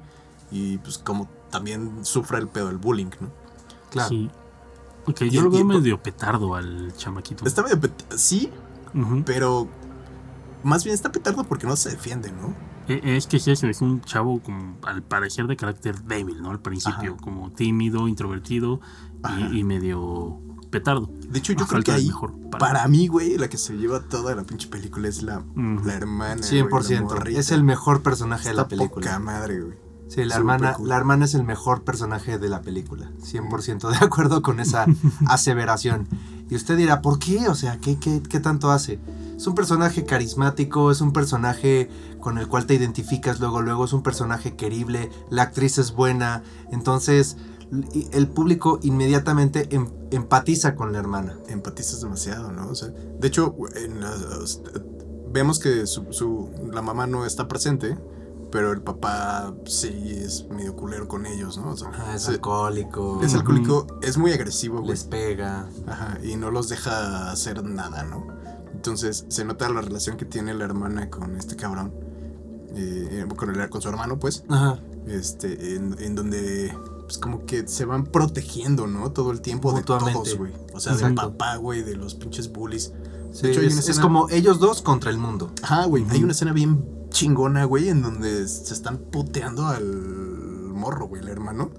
y 0.50 0.78
pues 0.78 0.98
cómo 0.98 1.28
también 1.50 2.04
sufre 2.04 2.38
el 2.38 2.48
pedo 2.48 2.66
del 2.68 2.78
bullying, 2.78 3.10
¿no? 3.20 3.30
Claro. 3.90 4.08
Sí. 4.08 4.30
Yo 5.30 5.42
lo 5.42 5.50
veo 5.50 5.64
medio 5.64 6.00
petardo 6.02 6.54
al 6.54 6.94
chamaquito. 6.96 7.44
Está 7.44 7.62
medio 7.62 7.80
pet- 7.80 8.16
sí, 8.16 8.50
pero 9.26 9.66
más 10.62 10.84
bien 10.84 10.94
está 10.94 11.10
petardo 11.10 11.44
porque 11.44 11.66
no 11.66 11.74
se 11.76 11.90
defiende, 11.90 12.30
¿no? 12.32 12.54
E- 12.88 13.16
Es 13.16 13.26
que 13.26 13.36
es 13.38 13.48
eso, 13.48 13.66
es 13.66 13.80
un 13.80 14.00
chavo 14.02 14.40
como 14.42 14.76
al 14.86 15.02
parecer 15.02 15.46
de 15.46 15.56
carácter 15.56 16.02
débil, 16.04 16.40
¿no? 16.42 16.50
Al 16.50 16.60
principio, 16.60 17.14
Ajá. 17.14 17.22
como 17.22 17.50
tímido, 17.52 18.06
introvertido 18.08 18.80
y 19.52 19.62
medio 19.64 20.40
petardo. 20.72 21.08
De 21.28 21.38
hecho, 21.38 21.52
yo 21.52 21.66
creo 21.68 21.82
que 21.84 21.92
ahí, 21.92 22.06
mejor 22.08 22.32
para- 22.50 22.58
para 22.58 22.88
mí, 22.88 23.06
güey, 23.06 23.38
la 23.38 23.48
que 23.48 23.58
se 23.58 23.74
lleva 23.76 24.00
toda 24.00 24.34
la 24.34 24.42
pinche 24.42 24.66
película 24.68 25.06
es 25.06 25.22
la, 25.22 25.44
la 25.84 25.94
hermana. 25.94 26.40
güey, 26.40 26.62
la 26.62 26.68
100%. 26.68 27.02
morrita. 27.02 27.38
Es 27.38 27.52
el 27.52 27.62
mejor 27.62 28.02
personaje 28.02 28.48
de 28.48 28.54
la 28.54 28.66
película. 28.66 29.06
poca 29.06 29.18
madre, 29.20 29.60
güey. 29.60 29.76
Sí, 30.08 30.24
la 30.24 30.34
hermana, 30.36 30.74
cool. 30.74 30.88
la 30.88 30.96
hermana 30.96 31.24
es 31.24 31.34
el 31.34 31.42
mejor 31.44 31.84
personaje 31.84 32.38
de 32.38 32.48
la 32.50 32.60
película. 32.60 33.10
100% 33.22 33.88
de 33.88 33.96
acuerdo 34.04 34.42
con 34.42 34.60
esa 34.60 34.84
aseveración. 35.26 36.06
Y 36.50 36.54
usted 36.56 36.76
dirá, 36.76 37.00
¿por 37.00 37.18
qué? 37.18 37.48
O 37.48 37.54
sea, 37.54 37.78
¿qué, 37.78 37.98
qué, 37.98 38.22
qué 38.28 38.38
tanto 38.40 38.70
hace? 38.70 38.98
Es 39.36 39.46
un 39.46 39.54
personaje 39.54 40.04
carismático, 40.04 40.90
es 40.90 41.00
un 41.00 41.12
personaje 41.12 41.88
con 42.20 42.36
el 42.36 42.46
cual 42.46 42.66
te 42.66 42.74
identificas 42.74 43.40
luego, 43.40 43.62
luego 43.62 43.86
es 43.86 43.92
un 43.94 44.02
personaje 44.02 44.54
querible, 44.54 45.10
la 45.30 45.42
actriz 45.44 45.78
es 45.78 45.92
buena, 45.92 46.42
entonces 46.70 47.36
el 48.12 48.28
público 48.28 48.78
inmediatamente 48.82 49.66
em- 49.74 49.88
empatiza 50.10 50.74
con 50.74 50.92
la 50.92 50.98
hermana. 50.98 51.36
empatizas 51.48 52.00
demasiado, 52.02 52.52
¿no? 52.52 52.68
O 52.68 52.74
sea, 52.74 52.88
de 52.88 53.26
hecho, 53.28 53.54
en 53.76 54.00
vemos 55.32 55.58
que 55.58 55.86
su, 55.86 56.06
su- 56.12 56.50
la 56.72 56.82
mamá 56.82 57.06
no 57.06 57.24
está 57.24 57.48
presente, 57.48 57.96
pero 58.50 58.72
el 58.72 58.82
papá 58.82 59.54
sí 59.64 59.88
es 60.22 60.46
medio 60.50 60.76
culero 60.76 61.08
con 61.08 61.24
ellos, 61.24 61.56
¿no? 61.56 61.70
O 61.70 61.76
sea, 61.76 61.90
Ah, 61.94 62.14
es 62.14 62.28
alcohólico, 62.28 63.20
es 63.22 63.34
alcohólico, 63.34 63.86
es 64.02 64.18
muy 64.18 64.32
agresivo, 64.32 64.78
güey. 64.80 64.90
les 64.90 65.04
pega. 65.04 65.66
Ajá, 65.86 66.18
y 66.22 66.36
no 66.36 66.50
los 66.50 66.68
deja 66.68 67.30
hacer 67.32 67.64
nada, 67.64 68.02
¿no? 68.04 68.26
Entonces 68.74 69.24
se 69.28 69.44
nota 69.46 69.68
la 69.70 69.80
relación 69.80 70.16
que 70.18 70.26
tiene 70.26 70.52
la 70.52 70.64
hermana 70.64 71.08
con 71.08 71.36
este 71.36 71.56
cabrón, 71.56 71.92
eh, 72.74 73.24
con, 73.36 73.48
el, 73.58 73.70
con 73.70 73.80
su 73.80 73.88
hermano, 73.88 74.18
pues, 74.18 74.44
Ajá. 74.48 74.78
este, 75.06 75.76
en, 75.76 75.96
en 76.00 76.14
donde 76.14 76.74
pues 77.12 77.18
como 77.18 77.44
que 77.44 77.68
se 77.68 77.84
van 77.84 78.06
protegiendo, 78.06 78.86
¿no? 78.86 79.12
Todo 79.12 79.32
el 79.32 79.42
tiempo 79.42 79.74
de 79.74 79.82
todos, 79.82 80.34
güey. 80.38 80.50
O 80.72 80.80
sea, 80.80 80.94
del 80.94 81.10
Exacto. 81.12 81.32
papá, 81.36 81.56
güey, 81.56 81.82
de 81.82 81.94
los 81.94 82.14
pinches 82.14 82.50
bullies. 82.50 82.94
Sí, 83.32 83.48
hecho, 83.48 83.60
hay 83.60 83.66
es, 83.66 83.72
una 83.74 83.80
es 83.80 83.88
escena- 83.90 84.02
como 84.02 84.30
ellos 84.30 84.58
dos 84.60 84.80
contra 84.80 85.10
el 85.10 85.18
mundo. 85.18 85.52
Ajá, 85.62 85.84
güey. 85.84 86.06
Hay 86.08 86.22
una 86.22 86.32
escena 86.32 86.54
bien 86.54 86.82
chingona, 87.10 87.64
güey, 87.66 87.90
en 87.90 88.00
donde 88.00 88.48
se 88.48 88.72
están 88.72 88.96
puteando 88.96 89.66
al 89.66 89.84
morro, 89.84 91.06
güey, 91.06 91.20
el 91.20 91.28
hermano. 91.28 91.70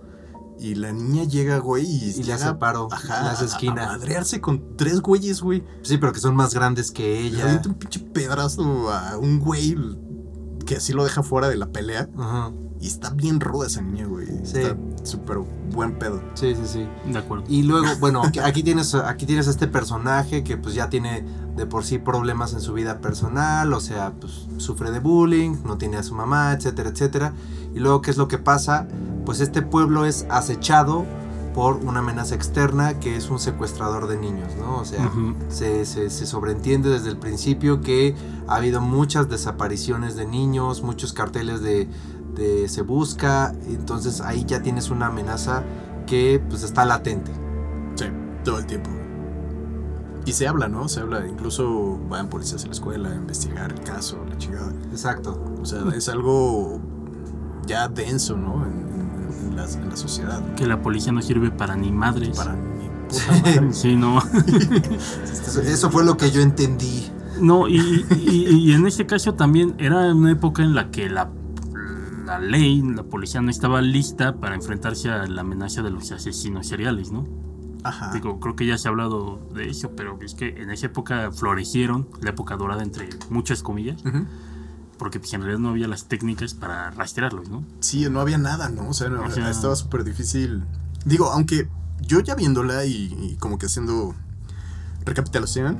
Y 0.60 0.76
la 0.76 0.92
niña 0.92 1.24
llega, 1.24 1.58
güey, 1.58 1.84
y, 1.84 1.96
Y 2.12 2.14
le 2.18 2.24
llega, 2.24 2.36
hace 2.36 2.54
paro, 2.54 2.88
le 2.92 3.12
hace 3.12 3.46
esquina. 3.46 3.86
A, 3.86 3.98
madrearse 3.98 4.40
con 4.40 4.78
tres 4.78 5.02
güeyes, 5.02 5.42
güey. 5.42 5.64
Sí, 5.82 5.98
pero 5.98 6.14
que 6.14 6.20
son 6.20 6.36
más 6.36 6.54
grandes 6.54 6.92
que 6.92 7.02
Le 7.02 7.20
ella. 7.30 7.46
avienta 7.46 7.70
un 7.70 7.76
pinche 7.76 8.00
pedazo 8.02 8.92
a 8.92 9.18
un 9.18 9.40
güey 9.40 9.76
que 10.66 10.78
así 10.78 10.94
lo 10.94 11.04
deja 11.04 11.24
fuera 11.24 11.50
de 11.50 11.58
la 11.58 11.68
pelea. 11.68 12.10
Ajá. 12.18 12.52
Y 12.80 12.88
está 12.88 13.12
bien 13.12 13.40
ruda 13.40 13.68
esa 13.68 13.82
niña, 13.82 14.06
güey. 14.06 14.28
Sí. 14.44 14.60
Está 14.60 14.76
súper 15.04 15.38
buen 15.72 15.98
pedo. 15.98 16.22
Sí, 16.34 16.54
sí, 16.56 16.62
sí. 16.66 16.88
De 17.12 17.18
acuerdo. 17.20 17.46
Y 17.48 17.64
luego, 17.64 17.88
bueno, 18.00 18.22
aquí- 18.24 18.40
aquí 18.40 18.62
tienes, 18.62 18.94
aquí 18.94 19.26
tienes 19.26 19.48
a 19.48 19.52
este 19.52 19.68
personaje 19.68 20.44
que 20.44 20.58
pues 20.58 20.76
ya 20.76 20.90
tiene 20.90 21.24
de 21.56 21.66
por 21.66 21.86
sí 21.86 21.98
problemas 21.98 22.54
en 22.54 22.60
su 22.60 22.74
vida 22.74 23.00
personal, 23.00 23.72
o 23.74 23.80
sea, 23.80 24.12
pues 24.20 24.48
sufre 24.58 24.92
de 24.92 25.00
bullying, 25.00 25.58
no 25.66 25.78
tiene 25.78 25.96
a 25.98 26.04
su 26.04 26.14
mamá, 26.14 26.52
etcétera, 26.52 26.90
etcétera. 26.90 27.34
Y 27.74 27.80
luego, 27.80 28.02
¿qué 28.02 28.12
es 28.12 28.18
lo 28.18 28.28
que 28.28 28.38
pasa? 28.38 28.88
Pues 29.26 29.40
este 29.40 29.62
pueblo 29.62 30.06
es 30.06 30.26
acechado 30.30 31.06
por 31.54 31.76
una 31.78 32.00
amenaza 32.00 32.36
externa 32.36 33.00
que 33.00 33.16
es 33.16 33.30
un 33.30 33.40
secuestrador 33.40 34.08
de 34.08 34.18
niños, 34.18 34.50
¿no? 34.60 34.78
O 34.78 34.86
sea, 34.86 35.12
se, 35.50 35.86
se- 35.86 36.10
se 36.10 36.26
sobreentiende 36.26 36.90
desde 36.90 37.10
el 37.10 37.18
principio 37.18 37.82
que 37.82 38.16
ha 38.48 38.56
habido 38.56 38.82
muchas 38.82 39.30
desapariciones 39.30 40.16
de 40.16 40.26
niños, 40.26 40.82
muchos 40.82 41.14
carteles 41.14 41.62
de, 41.62 41.88
de 42.36 42.68
se 42.70 42.82
busca, 42.82 43.54
entonces 43.68 44.20
ahí 44.22 44.44
ya 44.46 44.62
tienes 44.64 44.90
una 44.90 45.08
amenaza 45.08 45.64
que 46.08 46.42
pues 46.50 46.64
está 46.64 46.86
latente. 46.86 47.32
Sí, 47.96 48.06
todo 48.44 48.58
el 48.60 48.66
tiempo. 48.66 48.90
Y 50.26 50.32
se 50.32 50.48
habla, 50.48 50.68
¿no? 50.70 50.88
Se 50.88 51.02
habla, 51.02 51.28
incluso 51.28 52.00
van 52.10 52.30
policías 52.30 52.64
a 52.64 52.68
la 52.68 52.72
escuela 52.74 53.10
a 53.10 53.16
investigar 53.16 53.72
el 53.74 53.82
caso, 53.82 54.18
la 54.30 54.38
chingada. 54.38 54.72
Exacto. 54.92 55.38
O 55.62 55.66
sea, 55.66 55.84
es 55.96 56.08
algo 56.08 56.80
ya 57.68 57.90
denso, 57.90 58.38
¿no? 58.38 58.66
En, 58.66 58.93
en- 59.54 59.60
en 59.60 59.66
la, 59.76 59.82
en 59.84 59.90
la 59.90 59.96
sociedad. 59.96 60.56
Que 60.56 60.66
la 60.68 60.82
policía 60.82 61.12
no 61.12 61.22
sirve 61.22 61.52
para 61.52 61.76
ni 61.76 61.92
madres. 61.92 62.36
Para 62.38 62.54
mi 62.54 62.88
puta 63.10 63.32
madre. 63.32 63.70
Sí, 63.74 63.96
no. 63.96 64.20
Eso, 65.66 65.90
fue 65.92 66.04
lo 66.06 66.18
que 66.18 66.32
yo 66.32 66.42
entendí. 66.42 67.10
No, 67.40 67.68
y, 67.68 68.06
y- 68.20 68.48
y 68.70 68.74
en 68.74 68.86
este 68.86 69.06
caso 69.06 69.34
también 69.34 69.76
era 69.80 70.14
una 70.14 70.32
época 70.32 70.62
en 70.64 70.76
la 70.76 70.92
que 70.92 71.10
la, 71.10 71.32
la 72.26 72.40
ley, 72.40 72.82
la 72.82 73.04
policía 73.04 73.42
no 73.42 73.50
estaba 73.50 73.82
lista 73.82 74.36
para 74.36 74.56
enfrentarse 74.56 75.10
a 75.10 75.26
la 75.28 75.42
amenaza 75.42 75.82
de 75.82 75.90
los 75.90 76.12
asesinos 76.12 76.68
seriales, 76.68 77.12
¿no? 77.12 77.26
Ajá. 77.84 78.14
Digo, 78.14 78.40
creo 78.40 78.56
que 78.56 78.66
ya 78.66 78.78
se 78.78 78.88
ha 78.88 78.92
hablado 78.92 79.40
de 79.54 79.70
eso, 79.70 79.92
pero 79.96 80.18
es 80.22 80.36
que 80.36 80.50
en 80.62 80.70
esa 80.70 80.86
época 80.86 81.32
florecieron, 81.34 82.08
la 82.22 82.30
época 82.30 82.56
dorada 82.56 82.82
entre 82.84 83.10
muchas 83.30 83.62
comillas, 83.62 84.00
Ujú. 84.06 84.26
Porque 85.04 85.20
pues, 85.20 85.34
en 85.34 85.42
realidad 85.42 85.60
no 85.60 85.68
había 85.72 85.90
las 85.90 86.06
técnicas 86.06 86.54
para 86.54 86.90
rastrearlos, 86.92 87.50
¿no? 87.50 87.62
Sí, 87.82 88.08
no 88.10 88.22
había 88.22 88.38
nada, 88.38 88.70
¿no? 88.70 88.88
O 88.88 88.94
sea, 88.94 89.10
no- 89.10 89.22
O 89.26 89.30
sea- 89.30 89.50
estaba 89.50 89.76
súper 89.76 90.06
difícil. 90.06 90.64
Digo, 91.04 91.30
aunque 91.30 91.68
yo 92.00 92.22
ya 92.22 92.36
viéndola 92.36 92.86
y, 92.86 93.14
y 93.20 93.36
como 93.38 93.58
que 93.58 93.66
haciendo 93.66 94.16
recapitulación, 95.06 95.78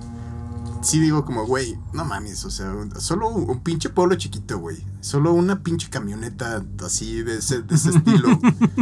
sí 0.82 1.00
digo 1.00 1.24
como, 1.24 1.46
güey, 1.48 1.80
no 1.94 2.04
mames, 2.04 2.44
o 2.44 2.52
sea, 2.52 2.74
solo 3.00 3.30
un, 3.30 3.50
un 3.50 3.62
pinche 3.62 3.88
pueblo 3.90 4.16
chiquito, 4.16 4.60
güey. 4.60 4.84
Solo 5.00 5.32
una 5.32 5.64
pinche 5.64 5.90
camioneta 5.90 6.62
así 6.86 7.22
de 7.22 7.38
ese, 7.38 7.62
de 7.62 7.76
ese 7.76 7.90
estilo. 7.96 8.38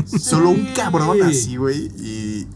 Solo 0.08 0.50
un 0.50 0.74
cabrón 0.76 1.22
así, 1.22 1.58
güey. 1.58 1.92
Y, 2.00 2.48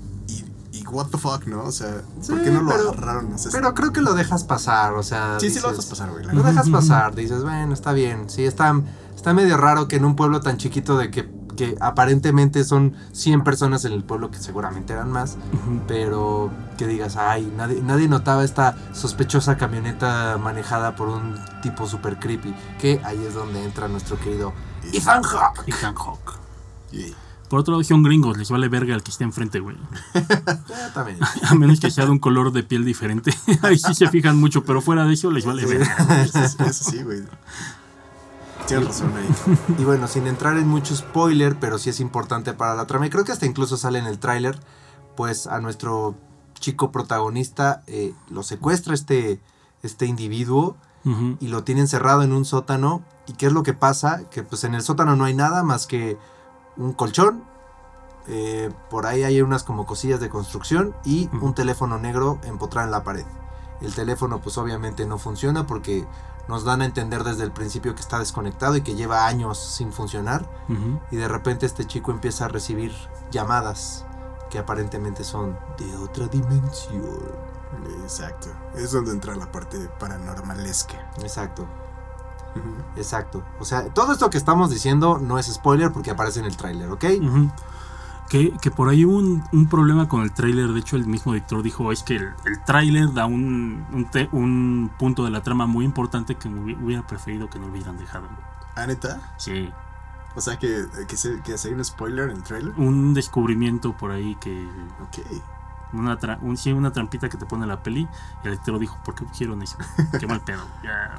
y, 0.90 0.94
what 0.94 1.08
the 1.08 1.18
fuck, 1.18 1.46
¿no? 1.48 1.64
O 1.64 1.72
sea, 1.72 2.02
¿por 2.28 2.42
qué 2.44 2.52
no 2.52 2.62
lo 2.62 2.72
pero- 2.72 2.90
agarraron? 2.92 3.34
O 3.34 3.38
sea, 3.38 3.52
Pero 3.52 3.74
creo 3.74 3.92
que 3.94 4.02
lo 4.02 4.14
dejas 4.14 4.44
pasar, 4.44 4.94
o 4.94 5.04
sea. 5.04 5.40
sí, 5.40 5.50
sí 5.50 5.60
lo 5.60 5.70
dices- 5.70 5.72
dejas 5.72 5.86
pasar, 5.86 6.10
güey. 6.12 6.26
Lo 6.26 6.44
dejas 6.44 6.70
pasar, 6.70 7.16
dices, 7.16 7.44
bueno, 7.44 7.74
está 7.74 7.92
bien. 7.94 8.30
Sí, 8.30 8.46
está, 8.46 8.74
está 9.16 9.34
medio 9.34 9.58
raro 9.58 9.88
que 9.88 9.96
en 9.98 10.06
un 10.06 10.16
pueblo 10.16 10.42
tan 10.42 10.58
chiquito 10.58 10.98
de 10.98 11.12
que, 11.12 11.30
que 11.56 11.78
aparentemente 11.80 12.64
son 12.66 12.96
100 13.14 13.44
personas 13.46 13.86
en 13.86 13.94
el 13.94 14.04
pueblo, 14.04 14.30
que 14.30 14.40
seguramente 14.40 14.92
eran 14.94 15.10
más, 15.12 15.38
pero 15.88 16.52
que 16.78 16.86
digas, 16.88 17.16
ay, 17.16 17.52
nadie, 17.56 17.82
nadie 17.82 18.08
notaba 18.10 18.44
esta 18.44 18.76
sospechosa 18.94 19.56
camioneta 19.58 20.38
manejada 20.38 20.96
por 20.98 21.08
un 21.08 21.40
tipo 21.62 21.88
super 21.88 22.20
creepy. 22.20 22.54
Que 22.80 23.00
ahí 23.06 23.24
es 23.26 23.34
donde 23.34 23.64
entra 23.64 23.88
nuestro 23.88 24.20
querido 24.20 24.52
Ethan 24.92 25.24
Hawke. 25.24 25.64
Ethan 25.68 25.96
Hawke. 25.96 26.34
Sí. 26.92 27.16
Por 27.50 27.60
otro 27.60 27.74
lado, 27.74 27.84
son 27.84 28.02
gringos, 28.04 28.38
les 28.38 28.50
vale 28.50 28.68
verga 28.70 28.96
el 28.96 29.04
que 29.04 29.12
esté 29.12 29.24
enfrente, 29.24 29.60
güey. 29.60 29.78
También. 30.94 31.20
A 31.50 31.56
menos 31.56 31.80
que 31.80 31.92
sea 31.92 32.06
de 32.06 32.12
un 32.12 32.20
color 32.20 32.52
de 32.52 32.64
piel 32.64 32.84
diferente. 32.86 33.32
Ahí 33.62 33.78
sí 33.78 33.94
se 33.94 34.10
fijan 34.10 34.38
mucho, 34.38 34.64
pero 34.64 34.82
fuera 34.82 35.06
de 35.06 35.14
eso 35.14 35.30
les 35.32 35.46
vale 35.46 35.66
verga. 35.66 36.24
Eso, 36.24 36.48
sí- 36.48 36.56
eso 36.66 36.92
sí, 36.92 37.04
güey. 37.04 37.24
Tienes 38.68 38.88
razón 38.88 39.12
ahí. 39.16 39.58
Y 39.78 39.84
bueno, 39.84 40.08
sin 40.08 40.26
entrar 40.26 40.58
en 40.58 40.68
mucho 40.68 40.96
spoiler, 40.96 41.60
pero 41.60 41.78
sí 41.78 41.92
es 41.92 42.00
importante 42.00 42.54
para 42.54 42.74
la 42.74 42.88
trama. 42.88 43.06
Y 43.06 43.10
creo 43.12 43.24
que 43.24 43.32
hasta 43.32 43.46
incluso 43.46 43.78
sale 43.78 44.00
en 44.00 44.08
el 44.08 44.18
tráiler. 44.18 44.60
Pues 45.16 45.46
a 45.46 45.62
nuestro 45.62 46.16
chico 46.60 46.92
protagonista 46.92 47.84
eh, 47.86 48.14
lo 48.30 48.42
secuestra 48.42 48.96
este, 48.96 49.40
este 49.84 50.08
individuo 50.08 50.78
y 51.40 51.50
lo 51.50 51.64
tiene 51.64 51.82
encerrado 51.82 52.24
en 52.24 52.34
un 52.34 52.44
sótano. 52.46 53.04
¿Y 53.28 53.34
qué 53.34 53.46
es 53.46 53.54
lo 53.54 53.62
que 53.62 53.74
pasa? 53.74 54.24
Que 54.32 54.42
pues 54.42 54.64
en 54.64 54.74
el 54.74 54.82
sótano 54.82 55.16
no 55.16 55.26
hay 55.26 55.36
nada 55.36 55.62
más 55.62 55.86
que 55.86 56.18
un 56.78 56.94
colchón. 56.94 57.44
eh, 58.28 58.72
por 58.90 59.06
ahí 59.06 59.24
hay 59.24 59.42
unas 59.42 59.64
como 59.64 59.86
cosillas 59.86 60.20
de 60.20 60.30
construcción 60.30 60.96
y 61.04 61.30
un 61.42 61.54
teléfono 61.54 62.00
negro 62.00 62.40
empotrado 62.44 62.86
en 62.88 62.92
la 62.92 63.04
pared. 63.04 63.26
El 63.82 63.94
teléfono 63.94 64.40
pues 64.42 64.58
obviamente 64.58 65.06
no 65.06 65.18
funciona 65.20 65.68
porque 65.68 66.08
nos 66.48 66.64
dan 66.64 66.82
a 66.82 66.86
entender 66.86 67.24
desde 67.24 67.44
el 67.44 67.52
principio 67.52 67.94
que 67.94 68.02
está 68.02 68.18
desconectado 68.20 68.76
y 68.78 68.82
que 68.82 68.96
lleva 68.96 69.28
años 69.28 69.60
sin 69.60 69.92
funcionar. 69.94 70.50
Y 71.12 71.16
de 71.18 71.28
repente 71.28 71.66
este 71.68 71.86
chico 71.86 72.12
empieza 72.12 72.46
a 72.46 72.48
recibir 72.48 72.94
llamadas 73.32 74.06
que 74.50 74.58
aparentemente 74.60 75.24
son 75.24 75.58
de 75.78 75.96
otra 75.98 76.28
dimensión. 76.28 77.04
Exacto. 78.04 78.50
Es 78.76 78.92
donde 78.92 79.12
entra 79.12 79.36
la 79.36 79.52
parte 79.52 79.78
paranormalesca. 80.00 81.12
Exacto, 81.22 81.68
Exacto. 82.96 83.44
O 83.60 83.66
sea, 83.66 83.90
todo 83.94 84.14
esto 84.14 84.30
que 84.30 84.38
estamos 84.38 84.70
diciendo 84.70 85.20
no 85.22 85.38
es 85.38 85.48
spoiler 85.54 85.92
porque 85.92 86.12
aparece 86.12 86.40
en 86.40 86.46
el 86.46 86.56
tráiler, 86.56 86.90
¿ok? 86.90 87.04
Que, 88.30 88.52
que 88.60 88.72
por 88.72 88.90
ahí 88.90 89.06
hubo 89.06 89.18
un, 89.18 89.44
un 89.52 89.68
problema 89.68 90.08
con 90.08 90.22
el 90.24 90.32
tráiler. 90.34 90.70
De 90.74 90.80
hecho, 90.80 90.96
el 90.96 91.06
mismo 91.06 91.34
director 91.34 91.62
dijo: 91.62 91.92
Es 91.92 92.02
que 92.02 92.16
el, 92.16 92.34
el 92.46 92.64
tráiler 92.66 93.14
da 93.14 93.28
un, 93.28 93.86
un, 93.94 94.06
te- 94.10 94.30
un 94.32 94.90
punto 94.98 95.24
de 95.26 95.30
la 95.30 95.44
trama 95.44 95.68
muy 95.68 95.86
importante 95.86 96.34
que 96.36 96.48
hubiera 96.48 97.06
preferido 97.06 97.50
que 97.50 97.60
no 97.60 97.68
hubieran 97.68 97.98
dejado. 97.98 98.28
¿Ah, 98.76 98.88
neta? 98.88 99.34
Sí, 99.38 99.70
O 100.36 100.42
sea, 100.42 100.58
que, 100.58 100.86
que, 101.08 101.18
se, 101.18 101.40
que 101.42 101.56
se 101.58 101.68
hay 101.68 101.76
un 101.76 101.86
spoiler 101.86 102.30
en 102.32 102.38
el 102.38 102.44
trailer. 102.44 102.74
un 102.78 103.14
descubrimiento 103.14 103.96
por 103.96 104.10
ahí 104.12 104.36
que. 104.42 104.68
Ok. 105.04 105.20
Una, 105.96 106.20
tra- 106.20 106.38
un, 106.42 106.58
sí, 106.58 106.72
una 106.74 106.92
trampita 106.92 107.30
que 107.30 107.38
te 107.38 107.46
pone 107.46 107.66
la 107.66 107.82
peli. 107.82 108.02
Y 108.02 108.08
el 108.48 108.52
director 108.54 108.78
dijo: 108.80 108.98
¿Por 109.04 109.16
qué 109.16 109.26
pusieron 109.26 109.62
eso? 109.62 109.78
Qué 110.20 110.28
mal 110.28 110.42
pedo. 110.42 110.62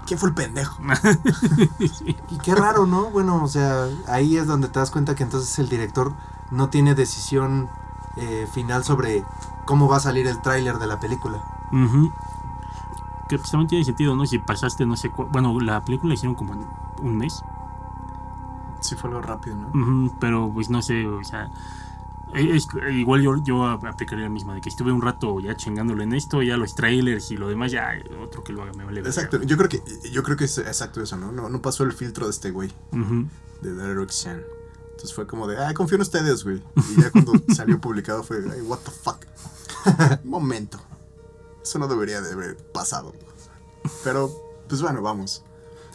¿Quién 0.07 0.19
fue 0.19 0.29
el 0.31 0.35
pendejo? 0.35 0.81
Y 1.79 2.39
qué 2.43 2.55
raro, 2.55 2.87
¿no? 2.87 3.11
Bueno, 3.11 3.43
o 3.43 3.49
sea, 3.49 3.87
ahí 4.09 4.37
es 4.37 4.47
donde 4.47 4.69
te 4.69 4.79
das 4.79 4.91
cuenta 4.91 5.15
que 5.15 5.23
entonces 5.23 5.59
el 5.59 5.69
director 5.69 6.13
no 6.51 6.69
tiene 6.69 6.95
decisión 6.95 7.69
eh, 8.17 8.47
final 8.53 8.85
sobre 8.85 9.25
cómo 9.65 9.89
va 9.89 9.97
a 9.97 10.01
salir 10.01 10.27
el 10.27 10.41
tráiler 10.43 10.79
de 10.79 10.87
la 10.87 11.01
película. 11.01 11.43
Ujú. 11.73 12.13
Que 13.29 13.39
pues 13.39 13.51
también 13.51 13.69
tiene 13.69 13.85
sentido, 13.85 14.15
¿no? 14.15 14.25
Si 14.27 14.39
pasaste, 14.39 14.87
no 14.87 14.97
sé 14.97 15.11
cu- 15.11 15.27
Bueno, 15.31 15.59
la 15.61 15.85
película 15.85 16.11
la 16.11 16.15
hicieron 16.15 16.35
como 16.37 16.55
en 16.55 16.67
un 17.03 17.17
mes. 17.17 17.43
Sí, 18.81 18.95
fue 18.95 19.11
algo 19.11 19.23
rápido, 19.23 19.57
¿no? 19.57 20.11
Pero 20.21 20.51
pues 20.53 20.71
no 20.71 20.81
sé, 20.83 21.07
o 21.09 21.25
sea. 21.25 21.51
E- 22.35 22.57
es- 22.57 22.67
igual 22.93 23.23
yo, 23.23 23.37
yo 23.45 23.65
aplicaría 23.67 24.25
la 24.25 24.31
misma, 24.31 24.55
de 24.55 24.61
que 24.61 24.69
estuve 24.69 24.93
un 24.93 25.03
rato 25.03 25.39
ya 25.41 25.57
chingándole 25.57 26.05
en 26.05 26.13
esto, 26.15 26.43
ya 26.43 26.57
los 26.57 26.75
trailers 26.75 27.31
y 27.31 27.37
lo 27.37 27.49
demás, 27.49 27.73
ya 27.73 27.91
otro 28.23 28.43
que 28.45 28.53
lo 28.53 28.63
haga 28.63 28.73
me 28.75 28.85
vale. 28.85 29.01
Exacto. 29.01 29.43
Yo 29.43 29.57
creo 29.57 29.69
que 29.69 29.83
yo 30.11 30.23
creo 30.23 30.37
que 30.37 30.45
es 30.45 30.59
exacto 30.59 31.03
eso, 31.03 31.17
¿no? 31.17 31.33
No, 31.33 31.49
no 31.49 31.63
pasó 31.63 31.85
el 31.85 31.93
filtro 31.93 32.27
de 32.27 32.31
este 32.33 32.51
güey, 32.51 32.71
de 33.63 33.75
Derek 33.75 34.11
Chan. 34.11 34.43
Entonces 34.91 35.15
fue 35.15 35.27
como 35.27 35.47
de, 35.47 35.59
ah, 35.63 35.75
confío 35.75 35.97
en 35.97 36.03
ustedes, 36.03 36.43
güey. 36.43 36.63
Y 36.97 37.03
ya 37.03 37.11
cuando 37.11 37.33
salió 37.55 37.79
publicado 37.81 38.23
fue, 38.23 38.39
ay, 38.51 38.63
what 38.63 38.79
the 38.79 38.91
fuck. 38.91 39.19
Momento. 40.25 40.79
Eso 41.63 41.79
no 41.79 41.87
debería 41.87 42.21
de 42.23 42.33
haber 42.33 42.57
pasado. 42.73 43.13
Pero, 44.05 44.31
pues 44.69 44.81
bueno, 44.83 45.03
vamos. 45.03 45.45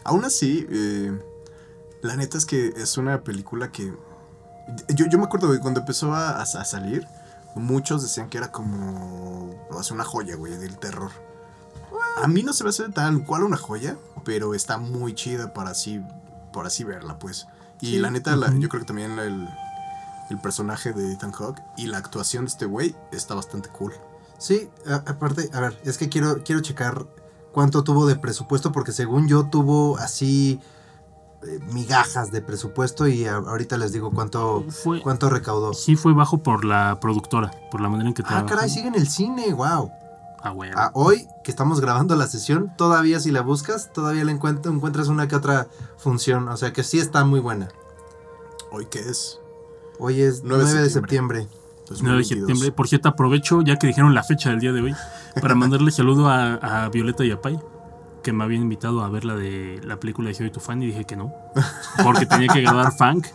Aún 0.04 0.24
así, 0.24 0.66
eh, 0.70 1.12
la 2.02 2.14
neta 2.16 2.38
es 2.38 2.46
que 2.46 2.68
es 2.76 2.96
una 2.96 3.22
película 3.24 3.72
que... 3.72 3.92
Yo, 4.88 5.06
yo 5.06 5.18
me 5.18 5.24
acuerdo, 5.24 5.48
güey, 5.48 5.60
cuando 5.60 5.80
empezó 5.80 6.14
a, 6.14 6.40
a 6.40 6.46
salir, 6.46 7.06
muchos 7.54 8.02
decían 8.02 8.28
que 8.28 8.38
era 8.38 8.50
como... 8.52 9.50
O 9.70 9.82
sea, 9.82 9.94
una 9.94 10.04
joya, 10.04 10.36
güey, 10.36 10.56
del 10.56 10.78
terror. 10.78 11.10
A 12.22 12.28
mí 12.28 12.42
no 12.42 12.52
se 12.52 12.64
me 12.64 12.70
hace 12.70 12.88
tal 12.90 13.24
cual 13.24 13.42
una 13.42 13.56
joya, 13.56 13.96
pero 14.24 14.54
está 14.54 14.78
muy 14.78 15.14
chida 15.14 15.52
para 15.52 15.70
así, 15.70 16.00
por 16.52 16.66
así 16.66 16.84
verla, 16.84 17.18
pues. 17.18 17.46
Y 17.80 17.86
Sí. 17.92 17.98
la 17.98 18.10
neta, 18.10 18.36
la- 18.36 18.52
yo 18.56 18.68
creo 18.68 18.80
que 18.80 18.86
también 18.86 19.18
el, 19.18 19.48
el 20.30 20.38
personaje 20.40 20.92
de 20.92 21.12
Ethan 21.12 21.32
Hawke 21.32 21.60
y 21.76 21.86
la 21.86 21.98
actuación 21.98 22.44
de 22.44 22.50
este 22.50 22.66
güey 22.66 22.94
está 23.10 23.34
bastante 23.34 23.68
cool. 23.70 23.92
Sí, 24.38 24.70
a- 24.86 25.02
aparte, 25.10 25.50
a 25.52 25.60
ver, 25.60 25.80
es 25.84 25.98
que 25.98 26.08
quiero, 26.08 26.42
quiero 26.44 26.60
checar 26.62 27.06
cuánto 27.52 27.82
tuvo 27.84 28.06
de 28.06 28.16
presupuesto, 28.16 28.72
porque 28.72 28.92
según 28.92 29.28
yo 29.28 29.46
tuvo 29.46 29.98
así 29.98 30.60
migajas 31.72 32.30
de 32.30 32.40
presupuesto 32.42 33.06
y 33.08 33.26
a- 33.26 33.36
ahorita 33.36 33.76
les 33.76 33.92
digo 33.92 34.10
cuánto, 34.12 34.64
Fue, 34.68 35.00
cuánto 35.02 35.28
recaudó. 35.28 35.74
sí 35.74 35.96
fue 35.96 36.12
bajo 36.14 36.42
por 36.42 36.64
la 36.64 36.98
productora, 37.00 37.50
por 37.70 37.80
la 37.80 37.88
manera 37.88 38.08
en 38.08 38.14
que 38.14 38.22
Ah, 38.22 38.28
trabaja. 38.28 38.46
caray, 38.46 38.70
sigue 38.70 38.88
en 38.88 38.94
el 38.94 39.08
cine, 39.08 39.52
wow. 39.52 39.90
Ah, 40.44 40.50
bueno. 40.50 40.74
Ah, 40.76 40.90
hoy 40.94 41.28
que 41.44 41.50
estamos 41.52 41.80
grabando 41.80 42.16
la 42.16 42.26
sesión, 42.26 42.72
todavía 42.76 43.20
si 43.20 43.30
la 43.30 43.42
buscas, 43.42 43.92
todavía 43.92 44.24
la 44.24 44.32
encuent- 44.32 44.66
encuentras 44.66 45.06
una 45.08 45.28
que 45.28 45.36
otra 45.36 45.68
función. 45.98 46.48
O 46.48 46.56
sea 46.56 46.72
que 46.72 46.82
sí 46.82 46.98
está 46.98 47.24
muy 47.24 47.38
buena. 47.38 47.68
¿Hoy 48.72 48.86
qué 48.90 48.98
es? 49.00 49.38
Hoy 50.00 50.20
es 50.20 50.42
9, 50.42 50.62
9 50.64 50.78
de 50.78 50.84
de 50.84 50.90
septiembre. 50.90 51.48
9 52.00 52.18
de 52.18 52.24
septiembre. 52.24 52.72
Por 52.72 52.88
cierto, 52.88 53.08
aprovecho, 53.08 53.62
ya 53.62 53.76
que 53.76 53.86
dijeron 53.86 54.14
la 54.14 54.24
fecha 54.24 54.50
del 54.50 54.58
día 54.60 54.72
de 54.72 54.80
hoy, 54.80 54.94
para 55.40 55.54
mandarle 55.54 55.90
saludo 55.92 56.28
a, 56.28 56.54
a 56.54 56.88
Violeta 56.88 57.24
y 57.24 57.30
a 57.30 57.40
Pai, 57.40 57.60
que 58.22 58.32
me 58.32 58.44
habían 58.44 58.62
invitado 58.62 59.02
a 59.02 59.08
ver 59.08 59.24
la 59.24 59.34
de 59.36 59.80
la 59.84 59.98
película 60.00 60.28
de 60.28 60.34
Soy 60.34 60.50
tu 60.50 60.60
fan 60.60 60.82
y 60.82 60.86
dije 60.86 61.04
que 61.04 61.16
no, 61.16 61.32
porque 62.02 62.26
tenía 62.26 62.48
que 62.48 62.60
grabar 62.60 62.92
funk. 62.96 63.26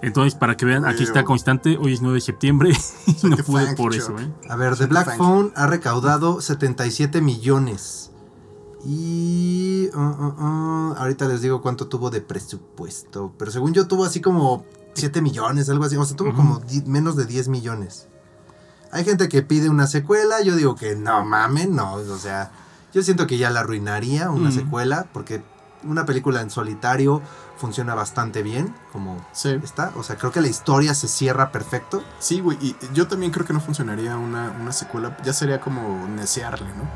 Entonces, 0.00 0.34
para 0.34 0.56
que 0.56 0.64
vean, 0.66 0.84
aquí 0.84 1.04
está 1.04 1.22
constante, 1.24 1.76
hoy 1.80 1.92
es 1.92 2.02
9 2.02 2.16
de 2.16 2.20
septiembre 2.20 2.70
y 3.22 3.26
no 3.28 3.36
pude 3.36 3.66
funk, 3.66 3.76
por 3.76 3.94
eso, 3.94 4.18
¿eh? 4.18 4.28
A 4.48 4.56
ver, 4.56 4.76
The 4.76 4.86
Black. 4.86 5.16
Phone 5.16 5.52
ha 5.54 5.66
recaudado 5.68 6.40
77 6.40 7.20
millones. 7.20 8.10
Y 8.84 9.88
uh, 9.94 9.98
uh, 10.00 10.34
uh, 10.42 10.94
ahorita 10.98 11.26
les 11.28 11.40
digo 11.40 11.62
cuánto 11.62 11.86
tuvo 11.86 12.10
de 12.10 12.20
presupuesto. 12.20 13.32
Pero 13.38 13.52
según 13.52 13.72
yo 13.74 13.86
tuvo 13.86 14.04
así 14.04 14.20
como 14.20 14.64
7 14.94 15.22
millones, 15.22 15.68
algo 15.68 15.84
así. 15.84 15.96
O 15.96 16.04
sea, 16.04 16.16
tuvo 16.16 16.34
como 16.34 16.58
di- 16.58 16.82
menos 16.86 17.14
de 17.16 17.26
10 17.26 17.46
millones. 17.48 18.08
Hay 18.90 19.04
gente 19.04 19.28
que 19.28 19.42
pide 19.42 19.68
una 19.70 19.86
secuela. 19.86 20.42
Yo 20.42 20.56
digo 20.56 20.74
que 20.74 20.96
no 20.96 21.24
mamen, 21.24 21.76
no. 21.76 21.94
O 21.94 22.18
sea, 22.18 22.50
yo 22.92 23.02
siento 23.02 23.26
que 23.26 23.38
ya 23.38 23.50
la 23.50 23.60
arruinaría 23.60 24.30
una 24.30 24.50
Mm. 24.50 24.52
secuela. 24.52 25.06
Porque 25.12 25.42
una 25.84 26.06
película 26.06 26.40
en 26.40 26.50
solitario 26.50 27.20
funciona 27.56 27.94
bastante 27.94 28.42
bien. 28.42 28.74
Como 28.92 29.24
Sí, 29.32 29.48
está. 29.62 29.92
O 29.96 30.02
sea, 30.02 30.16
creo 30.16 30.30
que 30.32 30.40
la 30.40 30.48
historia 30.48 30.94
se 30.94 31.08
cierra 31.08 31.50
perfecto. 31.52 32.02
sí, 32.18 32.40
güey. 32.40 32.56
Y 32.60 32.76
yo 32.94 33.08
también 33.08 33.32
creo 33.32 33.46
que 33.46 33.52
no 33.52 33.60
funcionaría 33.60 34.16
una, 34.16 34.50
una 34.60 34.72
secuela. 34.72 35.16
Ya 35.24 35.32
sería 35.32 35.60
como 35.60 36.06
necearle, 36.08 36.68
¿no? 36.68 36.88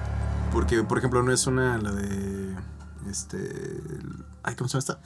Porque, 0.52 0.82
por 0.85 0.98
ejemplo, 0.98 1.22
no 1.22 1.32
es 1.32 1.46
una, 1.46 1.78
la 1.78 1.92
de. 1.92 2.54
Este. 3.11 3.38
Ay, 4.42 4.54
¿cómo 4.56 4.68
se 4.68 4.74
llama 4.74 4.80
esta? 4.80 4.98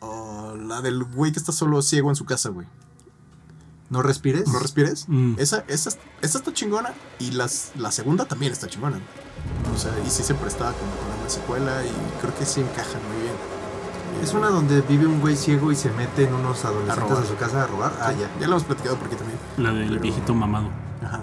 Oh, 0.00 0.54
la 0.56 0.82
del 0.82 1.02
güey 1.04 1.32
que 1.32 1.38
está 1.38 1.52
solo 1.52 1.80
ciego 1.82 2.10
en 2.10 2.16
su 2.16 2.24
casa, 2.26 2.50
güey. 2.50 2.66
¿No 3.90 4.02
respires? 4.02 4.46
¿No 4.48 4.58
respires? 4.58 5.06
Mm. 5.08 5.34
Esa, 5.38 5.64
esa, 5.68 5.90
esa 6.20 6.38
está 6.38 6.52
chingona 6.52 6.92
y 7.18 7.30
las, 7.32 7.72
la 7.76 7.90
segunda 7.90 8.24
también 8.26 8.52
está 8.52 8.66
chingona. 8.66 8.98
O 9.74 9.78
sea, 9.78 9.92
y 10.06 10.10
sí 10.10 10.22
se 10.22 10.34
prestaba 10.34 10.72
como 10.72 10.90
para 10.92 11.20
una 11.20 11.28
secuela 11.28 11.84
y 11.84 11.92
creo 12.20 12.34
que 12.36 12.44
sí 12.46 12.60
encaja 12.60 12.98
muy 13.08 13.22
bien. 13.22 13.34
Es 14.22 14.32
una 14.32 14.48
donde 14.48 14.80
vive 14.82 15.06
un 15.06 15.20
güey 15.20 15.36
ciego 15.36 15.72
y 15.72 15.76
se 15.76 15.90
mete 15.90 16.24
en 16.24 16.34
unos 16.34 16.64
adolescentes 16.64 17.18
a 17.18 17.24
su 17.26 17.36
casa 17.36 17.64
a 17.64 17.66
robar. 17.66 17.92
Ah, 18.00 18.12
Sí, 18.12 18.20
ya. 18.20 18.30
Ya 18.40 18.46
lo 18.46 18.52
hemos 18.52 18.64
platicado 18.64 18.96
por 18.96 19.08
aquí 19.08 19.16
también. 19.16 19.38
La 19.56 19.72
del 19.72 19.88
Pero- 19.88 20.00
viejito 20.00 20.34
mamado. 20.34 20.68
Ajá. 21.02 21.20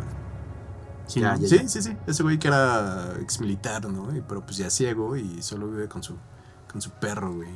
Sí, 1.08 1.22
Ya, 1.22 1.36
¿no? 1.36 1.42
ya. 1.42 1.48
Sí, 1.48 1.70
sí, 1.70 1.82
sí. 1.82 1.98
Ese 2.08 2.24
güey 2.24 2.38
que 2.40 2.48
era 2.50 3.14
ex 3.22 3.40
militar, 3.40 3.86
¿no? 3.90 4.14
Y- 4.16 4.22
pero 4.22 4.46
pues 4.46 4.58
ya 4.58 4.70
ciego 4.70 5.16
y 5.16 5.42
solo 5.42 5.68
vive 5.68 5.88
con 5.88 6.04
su, 6.04 6.18
con 6.72 6.82
su 6.82 6.92
perro, 6.92 7.34
güey. 7.34 7.50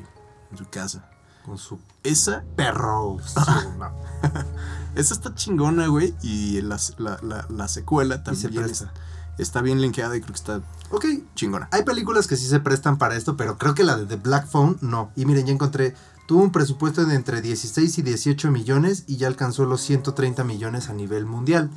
En 0.52 0.58
su 0.58 0.66
casa. 0.70 1.10
Con 1.46 1.58
su 1.58 1.80
Esa, 2.04 2.44
perro. 2.56 3.18
esa 4.96 5.14
está 5.14 5.36
chingona, 5.36 5.88
güey. 5.88 6.16
Y 6.22 6.62
la, 6.62 6.78
la, 6.98 7.20
la, 7.22 7.46
la 7.50 7.68
secuela 7.68 8.16
Y 8.16 8.18
se 8.18 8.24
también 8.48 8.64
es- 8.66 8.80
presta. 8.80 8.92
Está 9.38 9.62
bien 9.62 9.82
linkeada 9.82 10.16
y 10.16 10.22
creo 10.22 10.34
que 10.34 10.40
está 10.40 10.62
Ok, 10.92 11.06
chingona. 11.36 11.68
hay 11.72 11.84
películas 11.84 12.28
que 12.28 12.36
sí 12.38 12.48
se 12.48 12.60
prestan 12.60 12.98
para 12.98 13.16
esto, 13.16 13.36
pero 13.38 13.58
creo 13.58 13.74
que 13.74 13.84
la 13.84 13.96
de 13.98 14.06
The 14.06 14.16
Black 14.18 14.48
Phone 14.48 14.78
no. 14.82 15.12
Y 15.16 15.26
miren, 15.26 15.46
ya 15.48 15.54
encontré. 15.54 15.96
Tuvo 16.28 16.42
un 16.42 16.52
presupuesto 16.52 17.06
de 17.06 17.14
entre 17.16 17.42
16 17.42 18.00
y 18.00 18.02
18 18.02 18.50
millones 18.52 19.04
y 19.08 19.18
ya 19.18 19.28
alcanzó 19.28 19.66
los 19.66 19.82
130 19.82 20.44
millones 20.44 20.90
a 20.90 20.94
nivel 20.94 21.26
mundial. 21.26 21.70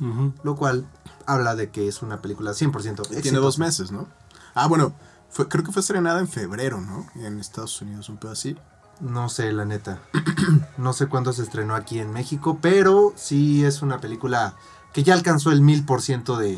Lo 0.43 0.55
cual 0.55 0.87
habla 1.27 1.55
de 1.55 1.69
que 1.69 1.87
es 1.87 2.01
una 2.01 2.19
película 2.21 2.51
100% 2.51 2.59
Y 2.59 3.07
tiene 3.07 3.17
exitosa. 3.19 3.39
dos 3.41 3.59
meses, 3.59 3.91
¿no? 3.91 4.07
Ah, 4.55 4.67
bueno, 4.67 4.93
fue, 5.29 5.47
creo 5.47 5.63
que 5.63 5.71
fue 5.71 5.81
estrenada 5.81 6.19
en 6.19 6.27
febrero, 6.27 6.81
¿no? 6.81 7.05
En 7.15 7.39
Estados 7.39 7.79
Unidos, 7.81 8.09
un 8.09 8.17
pedo 8.17 8.31
así. 8.31 8.55
No 9.01 9.29
sé, 9.29 9.51
la 9.53 9.65
neta. 9.65 9.99
No 10.77 10.93
sé 10.93 11.07
cuándo 11.07 11.31
se 11.33 11.43
estrenó 11.43 11.75
aquí 11.75 11.99
en 11.99 12.11
México, 12.11 12.57
pero 12.61 13.13
sí 13.15 13.63
es 13.65 13.81
una 13.83 13.99
película 14.01 14.55
que 14.93 15.03
ya 15.03 15.13
alcanzó 15.13 15.51
el 15.51 15.61
mil 15.61 15.85
por 15.85 16.01
ciento 16.01 16.37
de, 16.37 16.57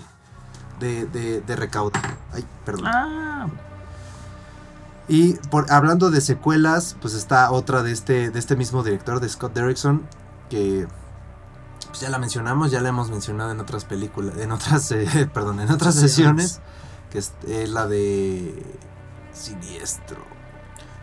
de, 0.82 1.06
de, 1.06 1.40
de 1.40 1.56
recaudo. 1.56 1.92
Ay, 2.34 2.46
perdón. 2.66 2.88
Ah, 2.88 3.48
Y 5.08 5.34
por, 5.50 5.72
hablando 5.72 6.10
de 6.12 6.20
secuelas, 6.22 6.96
pues 7.02 7.14
está 7.14 7.52
otra 7.52 7.84
de 7.84 7.92
este, 7.92 8.30
de 8.32 8.40
este 8.40 8.56
mismo 8.56 8.84
director, 8.84 9.20
de 9.20 9.30
Scott 9.30 9.54
Derrickson, 9.54 10.06
que 10.50 10.88
pues 11.88 12.00
ya 12.02 12.10
la 12.10 12.18
mencionamos, 12.20 12.72
ya 12.72 12.80
la 12.82 12.90
hemos 12.90 13.10
mencionado 13.10 13.52
en 13.52 13.60
otras 13.60 13.84
películas, 13.86 14.38
en 14.38 14.52
otras, 14.52 14.92
eh, 14.92 15.30
perdón, 15.34 15.60
en 15.60 15.70
otras 15.72 15.96
sesiones, 15.96 16.60
que 17.12 17.18
es, 17.20 17.32
es 17.48 17.70
la 17.70 17.88
de 17.88 18.64
Siniestro. 19.34 20.24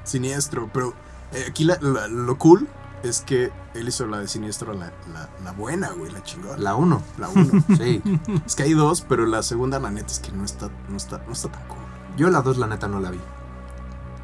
Siniestro, 0.05 0.71
pero 0.73 0.95
eh, 1.33 1.45
aquí 1.49 1.64
la- 1.64 1.79
la- 1.81 2.09
lo 2.09 2.38
cool 2.38 2.67
es 3.03 3.21
que 3.21 3.51
él 3.75 3.89
hizo 3.89 4.07
la 4.07 4.19
de 4.19 4.29
Siniestro, 4.29 4.73
la, 4.75 4.93
la, 5.13 5.29
la 5.45 5.53
buena, 5.53 5.91
güey, 5.93 6.11
la 6.13 6.23
chingona. 6.23 6.57
La 6.59 6.75
1, 6.75 7.03
La 7.19 7.29
uno. 7.29 7.65
sí. 7.77 8.03
es 8.47 8.55
que 8.57 8.63
hay 8.65 8.75
dos, 8.75 9.03
pero 9.03 9.27
la 9.27 9.43
segunda, 9.43 9.79
la 9.79 9.91
neta, 9.91 10.09
es 10.13 10.19
que 10.19 10.33
no 10.33 10.45
está, 10.45 10.69
no 10.89 10.97
está, 10.97 11.23
no 11.27 11.33
está 11.33 11.49
tan 11.51 11.67
cool. 11.69 11.79
Yo 12.17 12.29
la 12.31 12.43
2, 12.43 12.59
la 12.59 12.67
neta, 12.67 12.89
no 12.89 13.01
la 13.01 13.11
vi. 13.11 13.21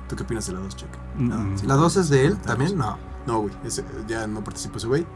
¿Tú 0.08 0.16
qué 0.16 0.22
opinas 0.24 0.46
de 0.46 0.52
la 0.52 0.60
dos, 0.60 0.76
Checa? 0.76 0.98
Mm. 1.16 1.56
sí. 1.58 1.66
¿La 1.66 1.74
2 1.76 1.96
es 1.96 2.08
de 2.10 2.26
él 2.26 2.36
también? 2.38 2.76
No. 2.76 2.98
No, 3.26 3.40
güey, 3.40 3.54
ese- 3.64 3.84
ya 4.06 4.26
no 4.26 4.42
participó 4.44 4.76
ese 4.78 4.86
güey. 4.86 5.06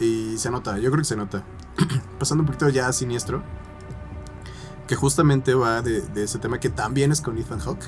Y 0.00 0.38
se 0.38 0.50
nota, 0.50 0.78
yo 0.78 0.90
creo 0.90 1.00
que 1.02 1.04
se 1.04 1.16
nota. 1.16 1.44
Pasando 2.18 2.42
un 2.42 2.46
poquito 2.46 2.68
ya 2.70 2.88
a 2.88 2.92
Siniestro, 2.92 3.42
que 4.86 4.96
justamente 4.96 5.54
va 5.54 5.82
de, 5.82 6.00
de 6.02 6.24
ese 6.24 6.38
tema 6.38 6.58
que 6.60 6.68
también 6.70 7.10
es 7.12 7.20
con 7.20 7.36
Ethan 7.38 7.58
Hawke. 7.60 7.84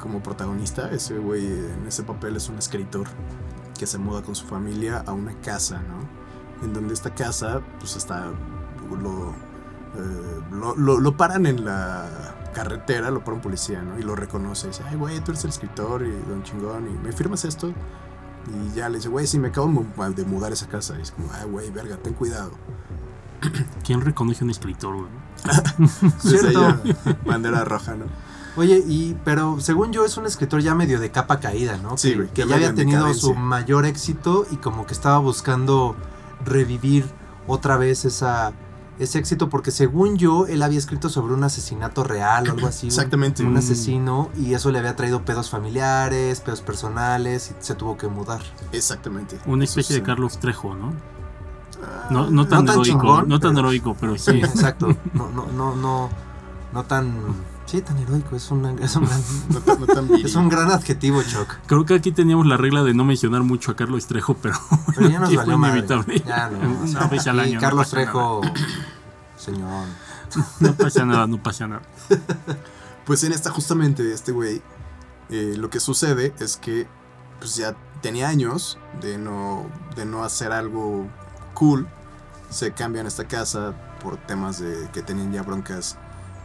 Como 0.00 0.22
protagonista. 0.22 0.90
Ese 0.90 1.18
güey 1.18 1.44
en 1.46 1.84
ese 1.86 2.02
papel 2.04 2.36
es 2.36 2.48
un 2.48 2.58
escritor 2.58 3.06
que 3.80 3.86
se 3.86 3.96
muda 3.96 4.20
con 4.20 4.34
su 4.34 4.44
familia 4.46 5.02
a 5.06 5.12
una 5.12 5.32
casa, 5.40 5.80
¿no? 5.80 6.06
En 6.66 6.74
donde 6.74 6.92
esta 6.92 7.14
casa, 7.14 7.62
pues 7.78 7.96
está. 7.96 8.26
Lo, 8.90 9.30
eh, 9.30 10.40
lo, 10.52 10.76
lo- 10.76 11.00
lo 11.00 11.16
paran 11.16 11.46
en 11.46 11.64
la 11.64 12.06
carretera, 12.52 13.10
lo 13.10 13.24
para 13.24 13.36
un 13.36 13.40
policía, 13.40 13.80
¿no? 13.80 13.98
Y 13.98 14.02
lo 14.02 14.14
reconoce. 14.14 14.66
Dice, 14.68 14.82
ay, 14.86 14.96
güey, 14.96 15.18
tú 15.20 15.30
eres 15.30 15.44
el 15.44 15.50
escritor 15.50 16.02
y 16.02 16.10
don 16.28 16.42
chingón, 16.42 16.88
y 16.88 16.98
me 16.98 17.10
firmas 17.12 17.46
esto. 17.46 17.72
Y 18.52 18.74
ya 18.74 18.90
le 18.90 18.96
dice, 18.98 19.08
güey, 19.08 19.26
sí, 19.26 19.38
me 19.38 19.48
acabo 19.48 19.68
de 20.14 20.24
mudar 20.26 20.52
esa 20.52 20.68
casa. 20.68 20.98
Y 20.98 21.02
es 21.02 21.12
como, 21.12 21.30
ay, 21.32 21.48
güey, 21.48 21.70
verga, 21.70 21.96
ten 21.96 22.12
cuidado. 22.12 22.50
¿Quién 23.84 24.00
reconoce 24.00 24.42
a 24.42 24.44
un 24.44 24.50
escritor, 24.50 24.94
güey? 24.96 25.08
Cierto. 26.18 26.80
bandera 27.24 27.64
roja, 27.64 27.94
¿no? 27.94 28.04
Oye, 28.56 28.82
y 28.86 29.16
pero 29.24 29.58
según 29.60 29.92
yo 29.92 30.04
es 30.04 30.16
un 30.16 30.26
escritor 30.26 30.60
ya 30.60 30.74
medio 30.74 30.98
de 31.00 31.10
capa 31.10 31.40
caída, 31.40 31.76
¿no? 31.78 31.96
Sí, 31.96 32.10
que, 32.10 32.16
güey, 32.16 32.28
que 32.28 32.42
ya 32.42 32.48
ya 32.48 32.54
había 32.56 32.74
tenido 32.74 33.12
su 33.14 33.34
mayor 33.34 33.86
éxito 33.86 34.44
y 34.50 34.56
como 34.56 34.86
que 34.86 34.92
estaba 34.92 35.18
buscando 35.18 35.94
revivir 36.44 37.06
otra 37.46 37.76
vez 37.76 38.04
esa 38.04 38.52
ese 38.98 39.18
éxito 39.18 39.48
porque 39.48 39.70
según 39.70 40.18
yo 40.18 40.46
él 40.46 40.62
había 40.62 40.78
escrito 40.78 41.08
sobre 41.08 41.32
un 41.32 41.42
asesinato 41.42 42.04
real 42.04 42.48
o 42.48 42.52
algo 42.52 42.66
así. 42.66 42.88
Exactamente. 42.88 43.42
Un 43.42 43.54
Mm. 43.54 43.58
asesino 43.58 44.28
y 44.36 44.52
eso 44.52 44.70
le 44.70 44.78
había 44.78 44.94
traído 44.94 45.24
pedos 45.24 45.48
familiares, 45.48 46.40
pedos 46.40 46.60
personales 46.60 47.50
y 47.58 47.64
se 47.64 47.74
tuvo 47.74 47.96
que 47.96 48.08
mudar. 48.08 48.42
Exactamente. 48.72 49.38
Una 49.46 49.64
especie 49.64 49.94
de 49.94 50.00
Sí. 50.00 50.04
Carlos 50.06 50.38
Trejo, 50.38 50.74
¿no? 50.74 50.92
No, 52.10 52.30
no 52.30 52.46
tan 52.46 52.66
tan 52.66 52.74
heroico, 52.74 52.82
chingón, 52.84 53.28
no 53.28 53.38
tan 53.40 53.54
pero- 53.54 53.68
heroico, 53.68 53.96
pero 53.98 54.18
Sí, 54.18 54.30
exacto. 54.42 54.88
No, 55.14 55.28
no, 55.30 55.46
no, 55.46 55.76
no, 55.76 56.10
no 56.72 56.84
tan, 56.84 57.14
sí, 57.66 57.80
tan 57.82 57.96
heroico. 57.98 58.34
Es, 58.36 58.50
una- 58.50 58.72
es 58.72 58.96
un 58.96 59.04
gran, 59.06 59.20
no 59.80 59.86
tan- 59.86 60.14
es 60.14 60.34
un 60.34 60.48
gran 60.48 60.70
adjetivo, 60.70 61.22
Choc. 61.22 61.56
Creo 61.66 61.84
que 61.84 61.94
aquí 61.94 62.10
teníamos 62.12 62.46
la 62.46 62.56
regla 62.56 62.82
de 62.82 62.94
no 62.94 63.04
mencionar 63.04 63.42
mucho 63.42 63.70
a 63.72 63.76
Carlos 63.76 64.06
Trejo, 64.06 64.34
pero 64.34 64.56
Pero 64.94 65.08
ya 65.08 65.20
nos 65.20 65.34
valió 65.34 65.54
inevitable. 65.56 66.20
Ya 66.26 66.48
no. 66.50 66.58
o 66.80 66.82
Una 66.82 66.86
sea, 66.88 67.06
vez 67.06 67.26
al 67.26 67.36
y 67.36 67.40
año, 67.40 67.54
no 67.54 67.60
Carlos 67.60 67.90
Trejo, 67.90 68.40
señor. 69.36 69.86
No 70.60 70.72
pasa 70.74 71.04
nada, 71.04 71.26
no 71.26 71.42
pasa 71.42 71.66
nada. 71.66 71.82
Pues 73.04 73.24
en 73.24 73.32
esta 73.32 73.50
justamente 73.50 74.12
este 74.12 74.30
güey, 74.32 74.62
eh, 75.30 75.54
lo 75.56 75.70
que 75.70 75.80
sucede 75.80 76.32
es 76.38 76.56
que 76.56 76.86
pues 77.40 77.56
ya 77.56 77.74
tenía 78.02 78.28
años 78.28 78.78
de 79.00 79.18
no, 79.18 79.66
de 79.96 80.04
no 80.04 80.22
hacer 80.22 80.52
algo 80.52 81.06
cool. 81.60 81.86
Se 82.48 82.72
cambian 82.72 83.04
a 83.04 83.08
esta 83.08 83.28
casa 83.28 83.74
por 84.02 84.16
temas 84.16 84.58
de 84.58 84.88
que 84.92 85.02
tenían 85.02 85.30
ya 85.32 85.42
broncas. 85.42 85.98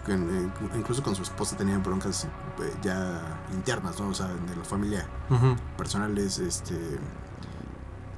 eh, 0.08 0.52
incluso 0.78 1.02
con 1.02 1.16
su 1.16 1.24
esposa 1.24 1.56
tenían 1.58 1.82
broncas 1.82 2.26
eh, 2.26 2.74
ya 2.84 3.40
internas, 3.54 3.98
¿no? 4.00 4.10
O 4.10 4.14
sea, 4.14 4.28
de 4.28 4.56
la 4.56 4.64
familia 4.66 5.08
Ujú. 5.30 5.56
personales. 5.78 6.38
Este, 6.40 6.76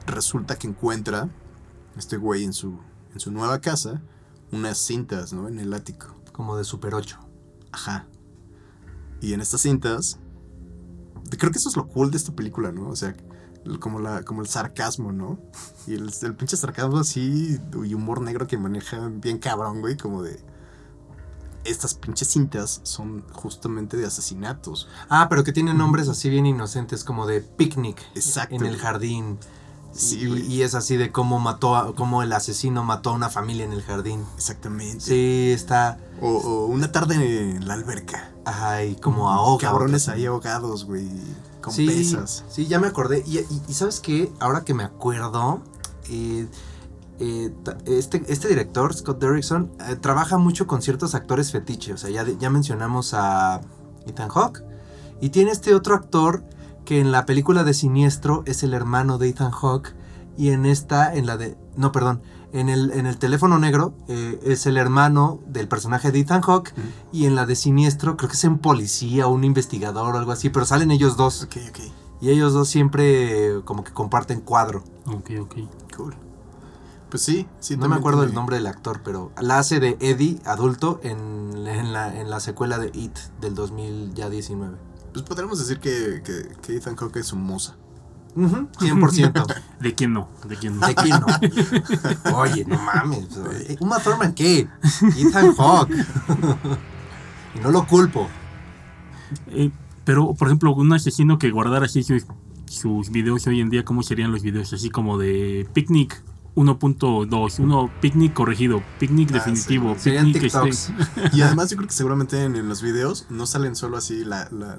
resulta 0.08 0.58
que 0.58 0.68
encuentra 0.68 1.30
este 1.96 2.18
güey 2.18 2.44
en 2.44 2.54
su, 2.54 2.80
en 3.14 3.20
su 3.20 3.32
nueva 3.32 3.62
casa 3.62 4.02
unas 4.52 4.78
cintas, 4.80 5.34
¿no? 5.34 5.48
En 5.48 5.60
el 5.60 5.74
ático. 5.74 6.08
Como 6.34 6.58
de 6.58 6.64
Super 6.64 6.96
8. 6.96 7.20
Ajá. 7.72 8.08
Y 9.22 9.34
en 9.34 9.42
estas 9.42 9.62
cintas 9.62 10.20
creo 11.38 11.52
que 11.52 11.58
eso 11.58 11.70
es 11.70 11.76
lo 11.76 11.88
cool 11.88 12.12
de 12.12 12.18
esta 12.18 12.32
película, 12.34 12.72
¿no? 12.72 12.88
O 12.90 12.96
sea, 12.96 13.16
como, 13.80 14.00
la, 14.00 14.24
como 14.24 14.42
el 14.42 14.48
sarcasmo, 14.48 15.12
¿no? 15.12 15.40
Y 15.86 15.94
el, 15.94 16.12
el 16.22 16.36
pinche 16.36 16.58
sarcasmo 16.58 16.98
así 16.98 17.60
y 17.86 17.94
humor 17.94 18.22
negro 18.22 18.48
que 18.48 18.58
maneja 18.58 19.10
bien 19.12 19.38
cabrón, 19.38 19.82
güey, 19.82 19.98
como 19.98 20.24
de 20.24 20.40
estas 21.68 21.94
pinches 21.94 22.30
cintas 22.30 22.80
son 22.84 23.24
justamente 23.32 23.98
de 23.98 24.06
asesinatos. 24.06 24.88
Ah, 25.10 25.28
pero 25.30 25.44
que 25.44 25.52
tienen 25.52 25.78
nombres 25.78 26.08
así 26.08 26.30
bien 26.30 26.46
inocentes, 26.46 27.04
como 27.04 27.28
de 27.28 27.42
picnic. 27.42 28.02
Exacto. 28.16 28.56
En 28.56 28.66
el 28.66 28.78
jardín. 28.78 29.38
Sí, 29.92 30.20
y, 30.22 30.54
y 30.54 30.62
es 30.62 30.76
así 30.76 30.96
de 30.96 31.12
cómo 31.12 31.40
mató, 31.40 31.76
a, 31.76 31.96
cómo 31.96 32.22
el 32.22 32.32
asesino 32.32 32.84
mató 32.84 33.10
a 33.10 33.14
una 33.14 33.30
familia 33.30 33.66
en 33.66 33.74
el 33.74 33.82
jardín. 33.82 34.24
Exactamente. 34.36 35.00
Sí, 35.02 35.52
está. 35.54 35.98
O, 36.22 36.30
o 36.30 36.66
una 36.68 36.92
tarde 36.92 37.16
en 37.16 37.68
la 37.68 37.74
alberca. 37.74 38.32
Ajá, 38.46 38.84
y 38.84 38.96
como 38.96 39.30
ahoga. 39.30 39.68
Cabrones 39.68 40.08
ahí 40.08 40.26
ahogados, 40.26 40.86
güey. 40.86 41.10
Con 41.68 41.76
sí, 41.76 41.88
pesas. 41.88 42.44
Sí, 42.50 42.68
ya 42.68 42.80
me 42.80 42.88
acordé. 42.88 43.24
Y, 43.26 43.38
y- 43.40 43.62
y 43.68 43.74
¿sabes 43.74 44.00
qué? 44.00 44.32
Ahora 44.40 44.64
que 44.64 44.74
me 44.74 44.84
acuerdo, 44.84 45.62
eh, 46.10 46.48
eh, 47.20 47.54
este, 47.86 48.24
este 48.28 48.48
director, 48.48 48.94
Scott 48.94 49.20
Derrickson, 49.20 49.72
eh, 49.90 49.96
trabaja 49.96 50.38
mucho 50.38 50.68
con 50.68 50.82
ciertos 50.82 51.16
actores 51.16 51.52
fetiche. 51.52 51.94
O 51.94 51.98
sea, 51.98 52.10
ya, 52.10 52.26
ya 52.40 52.50
mencionamos 52.50 53.14
a 53.14 53.62
Ethan 54.06 54.30
Hawke. 54.30 54.64
Y 55.22 55.30
tiene 55.30 55.52
este 55.52 55.74
otro 55.74 55.96
actor 55.96 56.44
que 56.86 57.00
en 57.00 57.12
la 57.12 57.26
película 57.26 57.64
de 57.64 57.74
Siniestro 57.74 58.44
es 58.46 58.64
el 58.64 58.74
hermano 58.74 59.18
de 59.18 59.30
Ethan 59.30 59.52
Hawke. 59.52 59.94
Y 60.38 60.50
en 60.50 60.66
esta, 60.66 61.14
en 61.16 61.26
la 61.26 61.36
de... 61.38 61.58
No, 61.76 61.92
perdón. 61.92 62.22
En 62.58 62.70
el, 62.70 62.92
en 62.92 63.06
el 63.06 63.20
teléfono 63.20 63.60
negro 63.60 63.94
eh, 64.08 64.40
es 64.44 64.66
el 64.66 64.78
hermano 64.78 65.40
del 65.46 65.68
personaje 65.68 66.12
de 66.12 66.22
Ethan 66.22 66.42
Hawke. 66.42 66.74
Y 67.12 67.28
en 67.28 67.36
la 67.36 67.46
de 67.46 67.56
Siniestro 67.56 68.18
creo 68.18 68.30
que 68.30 68.36
es 68.36 68.44
un 68.46 68.58
policía 68.58 69.28
o 69.28 69.32
un 69.32 69.44
investigador 69.44 70.16
o 70.16 70.18
algo 70.18 70.32
así. 70.32 70.50
Pero 70.50 70.66
salen 70.66 70.90
ellos 70.90 71.18
dos. 71.18 71.44
Ok, 71.44 71.58
ok. 71.70 71.80
Y 72.20 72.30
ellos 72.32 72.54
dos 72.54 72.68
siempre 72.68 73.50
eh, 73.50 73.62
como 73.64 73.84
que 73.84 73.94
comparten 73.94 74.42
cuadro. 74.42 74.84
Ok, 75.06 75.32
ok. 75.40 75.56
Cool. 75.96 76.16
Pues 77.12 77.22
sí, 77.22 77.48
sí. 77.60 77.78
No 77.78 77.88
me 77.88 77.96
acuerdo 77.96 78.24
el 78.24 78.34
nombre 78.34 78.56
del 78.56 78.66
actor, 78.66 79.02
pero 79.04 79.32
la 79.40 79.60
hace 79.60 79.80
de 79.80 79.96
Eddie, 80.00 80.42
adulto, 80.44 81.00
en, 81.04 81.68
en 81.68 81.94
la, 81.94 82.20
en 82.20 82.32
la 82.32 82.40
secuela 82.40 82.80
de 82.80 82.90
It 82.92 83.16
del 83.40 83.54
2019. 83.54 84.78
Pues 85.14 85.24
podríamos 85.24 85.60
decir 85.60 85.80
que, 85.80 86.24
que, 86.24 86.56
que 86.62 86.76
Ethan 86.76 86.96
Hawke 86.96 87.18
es 87.18 87.28
su 87.28 87.36
moza. 88.36 88.58
Ujú, 88.62 88.68
100%. 88.80 89.56
¿De 89.80 89.94
quién 89.96 90.14
no? 90.14 90.30
¿De 90.48 90.56
quién 90.56 90.80
no? 90.80 90.88
¿De 90.88 90.96
quién 90.96 91.16
no? 91.20 91.26
Oye, 92.38 92.66
no 92.66 92.78
mames. 92.82 93.28
¿Uma 93.80 94.00
Thurman 94.00 94.34
qué? 94.34 94.68
Ethan 95.18 95.54
Hawke. 95.56 95.94
y 97.56 97.60
no 97.60 97.72
lo 97.72 97.86
culpo. 97.86 98.28
Eh, 99.48 99.72
pero, 100.04 100.34
por 100.34 100.48
ejemplo, 100.48 100.74
un 100.74 100.94
asesino 100.94 101.38
que 101.38 101.52
guardara 101.52 101.86
así 101.86 102.02
sus, 102.04 102.26
sus 102.66 103.10
videos 103.10 103.46
hoy 103.48 103.62
en 103.62 103.70
día, 103.70 103.84
¿cómo 103.84 104.04
serían 104.04 104.32
los 104.32 104.42
videos? 104.42 104.72
Así 104.74 104.90
como 104.90 105.18
de 105.18 105.68
picnic 105.74 106.24
1.2, 106.56 107.60
uno 107.60 107.92
picnic 108.02 108.34
corregido, 108.34 108.82
picnic 109.00 109.30
Ah, 109.32 109.34
definitivo, 109.36 109.96
Serían 110.00 110.26
picnic 110.32 110.46
este, 110.46 110.60
TikToks. 110.60 110.92
Y 111.34 111.42
además 111.42 111.70
yo 111.70 111.78
creo 111.78 111.88
que 111.88 111.94
seguramente 111.94 112.44
en, 112.44 112.56
en 112.56 112.68
los 112.68 112.82
videos 112.82 113.28
no 113.30 113.46
salen 113.46 113.76
solo 113.76 113.98
así 113.98 114.24
la, 114.26 114.48
la- 114.52 114.78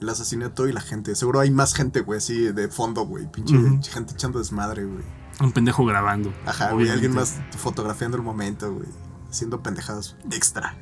el 0.00 0.08
asesinato 0.08 0.68
y 0.68 0.72
la 0.72 0.80
gente. 0.80 1.14
Seguro 1.14 1.40
hay 1.40 1.50
más 1.50 1.74
gente, 1.74 2.00
güey, 2.00 2.18
así 2.18 2.52
de 2.52 2.68
fondo, 2.68 3.02
güey. 3.06 3.30
Pinche 3.30 3.54
gente 3.90 4.14
echando 4.14 4.38
desmadre, 4.38 4.84
güey. 4.84 5.04
un 5.40 5.52
pendejo 5.52 5.84
grabando. 5.84 6.32
Ajá, 6.46 6.72
güey. 6.72 6.88
Alguien 6.88 7.14
más 7.14 7.36
fotografiando 7.56 8.16
el 8.16 8.22
momento, 8.22 8.72
güey. 8.72 8.88
Haciendo 9.30 9.62
pendejadas 9.62 10.16
extra. 10.30 10.74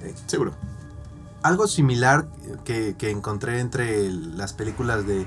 Eh, 0.00 0.14
Seguro. 0.26 0.52
algo 1.42 1.66
similar 1.66 2.28
que, 2.64 2.94
que 2.98 3.10
encontré 3.10 3.60
entre 3.60 4.10
las 4.10 4.52
películas 4.52 5.06
de, 5.06 5.26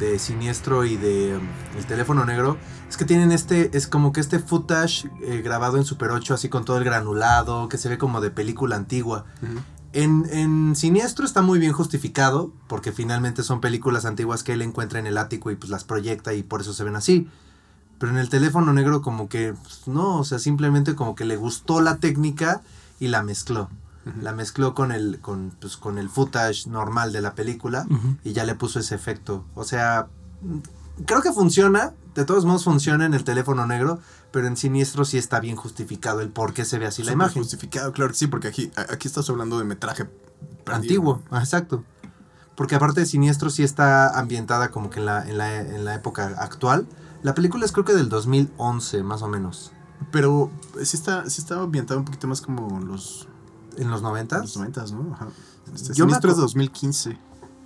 de 0.00 0.18
Siniestro 0.18 0.84
y 0.84 0.96
de 0.96 1.36
um, 1.36 1.46
El 1.78 1.86
teléfono 1.86 2.24
negro 2.24 2.56
es 2.88 2.96
que 2.96 3.04
tienen 3.04 3.30
este, 3.32 3.76
es 3.76 3.86
como 3.86 4.12
que 4.12 4.20
este 4.20 4.38
footage 4.38 5.08
eh, 5.22 5.42
grabado 5.42 5.76
en 5.76 5.84
Super 5.84 6.10
8 6.10 6.34
así 6.34 6.48
con 6.48 6.64
todo 6.64 6.78
el 6.78 6.84
granulado, 6.84 7.68
que 7.68 7.76
se 7.78 7.88
ve 7.88 7.98
como 7.98 8.20
de 8.20 8.30
película 8.30 8.76
antigua. 8.76 9.26
Ujú. 9.42 9.60
En, 9.92 10.26
en 10.30 10.76
Siniestro 10.76 11.24
está 11.24 11.40
muy 11.40 11.58
bien 11.58 11.72
justificado, 11.72 12.52
porque 12.66 12.92
finalmente 12.92 13.42
son 13.42 13.60
películas 13.60 14.04
antiguas 14.04 14.42
que 14.42 14.52
él 14.52 14.62
encuentra 14.62 14.98
en 14.98 15.06
el 15.06 15.18
ático 15.18 15.50
y 15.50 15.56
pues 15.56 15.70
las 15.70 15.84
proyecta 15.84 16.34
y 16.34 16.42
por 16.42 16.60
eso 16.60 16.72
se 16.72 16.84
ven 16.84 16.96
así. 16.96 17.28
Pero 17.98 18.12
en 18.12 18.18
el 18.18 18.28
teléfono 18.28 18.72
negro 18.72 19.02
como 19.02 19.28
que 19.28 19.54
pues, 19.54 19.88
no, 19.88 20.18
o 20.18 20.24
sea, 20.24 20.38
simplemente 20.38 20.94
como 20.94 21.14
que 21.14 21.24
le 21.24 21.36
gustó 21.36 21.80
la 21.80 21.96
técnica 21.96 22.62
y 23.00 23.08
la 23.08 23.22
mezcló. 23.22 23.68
La 24.22 24.32
mezcló 24.32 24.74
con 24.74 24.90
el, 24.90 25.18
con, 25.20 25.52
pues, 25.60 25.76
con 25.76 25.98
el 25.98 26.08
footage 26.08 26.66
normal 26.66 27.12
de 27.12 27.20
la 27.20 27.34
película 27.34 27.86
y 28.24 28.32
ya 28.32 28.44
le 28.44 28.54
puso 28.54 28.80
ese 28.80 28.94
efecto. 28.94 29.44
O 29.54 29.64
sea, 29.64 30.06
creo 31.06 31.22
que 31.22 31.32
funciona, 31.32 31.92
de 32.14 32.24
todos 32.24 32.44
modos 32.44 32.64
funciona 32.64 33.04
en 33.06 33.14
el 33.14 33.24
teléfono 33.24 33.66
negro, 33.66 34.00
pero 34.32 34.46
en 34.46 34.56
Siniestro 34.56 35.04
sí 35.04 35.18
está 35.18 35.40
bien 35.40 35.56
justificado 35.56 36.20
el 36.20 36.28
por 36.30 36.52
qué 36.54 36.64
se 36.64 36.78
ve 36.78 36.86
así 36.86 37.02
la 37.02 37.12
imagen. 37.12 37.42
justificado, 37.42 37.92
claro 37.92 38.10
que 38.10 38.16
sí, 38.18 38.26
porque 38.26 38.48
aquí, 38.48 38.70
aquí 38.76 39.08
estás 39.08 39.28
hablando 39.30 39.58
de 39.58 39.64
metraje 39.64 40.04
perdido, 40.64 40.74
Antiguo, 40.74 41.22
exacto. 41.32 41.84
Porque 42.56 42.74
aparte 42.74 43.00
de 43.00 43.06
Siniestro 43.06 43.50
sí 43.50 43.62
está 43.62 44.18
ambientada 44.18 44.70
como 44.70 44.90
que 44.90 44.98
en 45.00 45.06
la, 45.06 45.28
en 45.28 45.38
la, 45.38 45.60
en 45.60 45.84
la 45.84 45.94
época 45.94 46.34
actual. 46.38 46.86
La 47.22 47.34
película 47.34 47.64
es 47.64 47.70
creo 47.72 47.84
que 47.84 47.94
del 47.94 48.08
2011, 48.08 49.02
más 49.04 49.22
o 49.22 49.28
menos. 49.28 49.70
Pero 50.10 50.50
sí 50.82 50.96
está, 50.96 51.28
sí 51.30 51.40
está 51.40 51.60
ambientado 51.60 52.00
un 52.00 52.04
poquito 52.04 52.26
más 52.26 52.40
como 52.40 52.80
los, 52.80 53.28
¿En 53.76 53.90
los 53.90 54.02
90? 54.02 54.38
los 54.38 54.56
90, 54.56 54.84
¿no? 54.92 55.14
Ajá. 55.14 55.28
Este, 55.72 55.88
Yo 55.94 56.04
Siniestro 56.04 56.30
es 56.32 56.36
acu- 56.36 56.40
2015. 56.42 57.18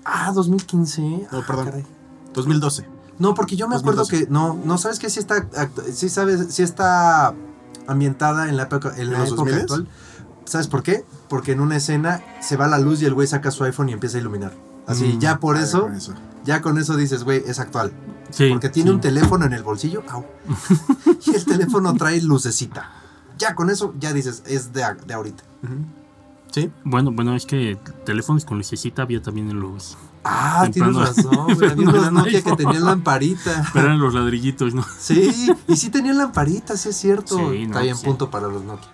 Ah, 0.04 0.30
2015. 0.34 1.00
No, 1.00 1.38
Ah, 1.38 1.44
perdón. 1.46 1.64
caray. 1.66 1.86
2012. 2.34 2.86
No, 3.22 3.35
porque 3.35 3.56
yo 3.56 3.68
me 3.68 3.76
acuerdo 3.76 4.00
2012. 4.00 4.26
que 4.26 4.32
no, 4.32 4.58
no 4.64 4.78
sabes 4.78 4.98
que 4.98 5.08
sí 5.08 5.20
está, 5.20 5.46
sí 5.92 6.08
sabes, 6.08 6.46
sí 6.52 6.62
está 6.62 7.32
ambientada 7.87 8.48
en 8.48 8.56
la 8.56 8.64
época, 8.64 8.92
en 8.96 9.02
¿En 9.02 9.12
la 9.12 9.18
los 9.20 9.32
época 9.32 9.50
2000s? 9.52 9.61
actual. 9.62 9.88
¿Sabes 10.44 10.66
por 10.66 10.82
qué? 10.82 11.04
Porque 11.28 11.52
en 11.52 11.61
una 11.61 11.76
escena 11.76 12.20
se 12.40 12.56
va 12.56 12.66
la 12.66 12.78
luz 12.78 13.00
y 13.00 13.04
el 13.06 13.14
güey 13.14 13.26
saca 13.28 13.50
su 13.50 13.64
iPhone 13.64 13.88
y 13.88 13.92
empieza 13.92 14.18
a 14.18 14.20
iluminar. 14.20 14.52
Así, 14.87 15.04
Mm, 15.14 15.18
ya 15.20 15.38
por 15.38 15.56
eso, 15.56 15.82
con 15.82 15.94
eso. 15.94 16.14
ya 16.44 16.61
con 16.61 16.78
eso 16.78 16.96
dices, 16.96 17.22
güey, 17.24 17.42
es 17.46 17.61
actual. 17.61 17.92
Sí, 18.30 18.48
Porque 18.50 18.68
tiene 18.68 18.90
sí. 18.90 18.94
un 18.96 19.00
teléfono 19.00 19.44
en 19.46 19.52
el 19.52 19.62
bolsillo. 19.62 20.02
au. 20.08 20.24
y 21.26 21.35
el 21.35 21.44
teléfono 21.44 21.94
trae 21.94 22.20
lucecita. 22.20 22.90
Ya 23.38 23.54
con 23.54 23.70
eso, 23.70 23.94
ya 24.00 24.12
dices, 24.12 24.42
es 24.46 24.72
de, 24.72 24.85
de 25.06 25.14
ahorita. 25.14 25.44
Sí, 26.50 26.70
Bueno, 26.85 27.12
bueno, 27.12 27.35
es 27.37 27.46
que 27.46 27.78
teléfonos 28.04 28.44
con 28.44 28.58
lucecita 28.58 29.02
había 29.02 29.22
también 29.22 29.48
en 29.50 29.61
los. 29.61 29.96
Ah, 30.24 30.68
tienes 30.72 30.94
razón, 30.94 31.54
güey. 31.54 31.70
Había 31.70 31.85
No 31.85 31.90
unos 31.90 32.12
Nokia 32.12 32.42
que 32.42 32.56
tenían 32.56 32.85
lamparita. 32.85 33.68
Pero 33.72 33.87
eran 33.87 34.00
los 34.00 34.14
ladrillitos, 34.14 34.72
¿no? 34.74 34.85
Sí, 34.98 35.52
y 35.66 35.76
sí 35.76 35.90
tenían 35.90 36.16
lamparita, 36.18 36.76
sí 36.76 36.90
es 36.90 36.96
cierto. 36.96 37.37
Sí, 37.50 37.62
Está 37.62 37.74
no, 37.78 37.82
bien, 37.82 37.96
sí. 37.96 38.04
punto 38.04 38.30
para 38.30 38.46
los 38.48 38.62
Nokia. 38.62 38.88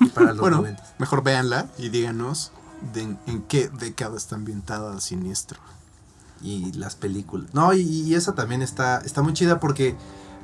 Y 0.00 0.06
para 0.10 0.28
los 0.28 0.38
bueno, 0.40 0.58
90. 0.58 0.82
mejor 0.98 1.22
véanla 1.24 1.66
y 1.78 1.88
díganos 1.88 2.52
de 2.92 3.02
en, 3.02 3.18
en 3.26 3.42
qué 3.42 3.68
década 3.68 4.16
está 4.16 4.36
ambientada 4.36 5.00
Siniestro. 5.00 5.58
Y 6.42 6.72
las 6.72 6.94
películas. 6.96 7.52
No, 7.52 7.72
y, 7.74 7.80
y 7.82 8.14
esa 8.14 8.34
también 8.34 8.62
está, 8.62 8.98
está 8.98 9.22
muy 9.22 9.32
chida 9.34 9.60
porque 9.60 9.96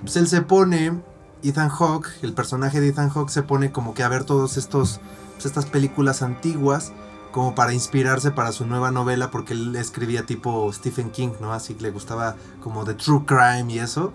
pues, 0.02 0.16
él 0.16 0.26
se 0.28 0.42
pone, 0.42 1.00
Ethan 1.42 1.68
Hawke, 1.70 2.08
el 2.22 2.32
personaje 2.34 2.80
de 2.80 2.88
Ethan 2.88 3.10
Hawke 3.10 3.30
se 3.30 3.42
pone 3.42 3.72
como 3.72 3.94
que 3.94 4.02
a 4.02 4.08
ver 4.08 4.24
todos 4.24 4.56
estos, 4.56 5.00
pues, 5.34 5.46
estas 5.46 5.66
películas 5.66 6.20
antiguas 6.22 6.92
como 7.36 7.54
para 7.54 7.74
inspirarse 7.74 8.30
para 8.30 8.50
su 8.50 8.64
nueva 8.64 8.90
novela 8.90 9.30
porque 9.30 9.52
él 9.52 9.76
escribía 9.76 10.24
tipo 10.24 10.72
Stephen 10.72 11.10
King, 11.10 11.32
¿no? 11.38 11.52
Así 11.52 11.74
que 11.74 11.82
le 11.82 11.90
gustaba 11.90 12.34
como 12.62 12.86
de 12.86 12.94
true 12.94 13.26
crime 13.26 13.74
y 13.74 13.78
eso. 13.78 14.14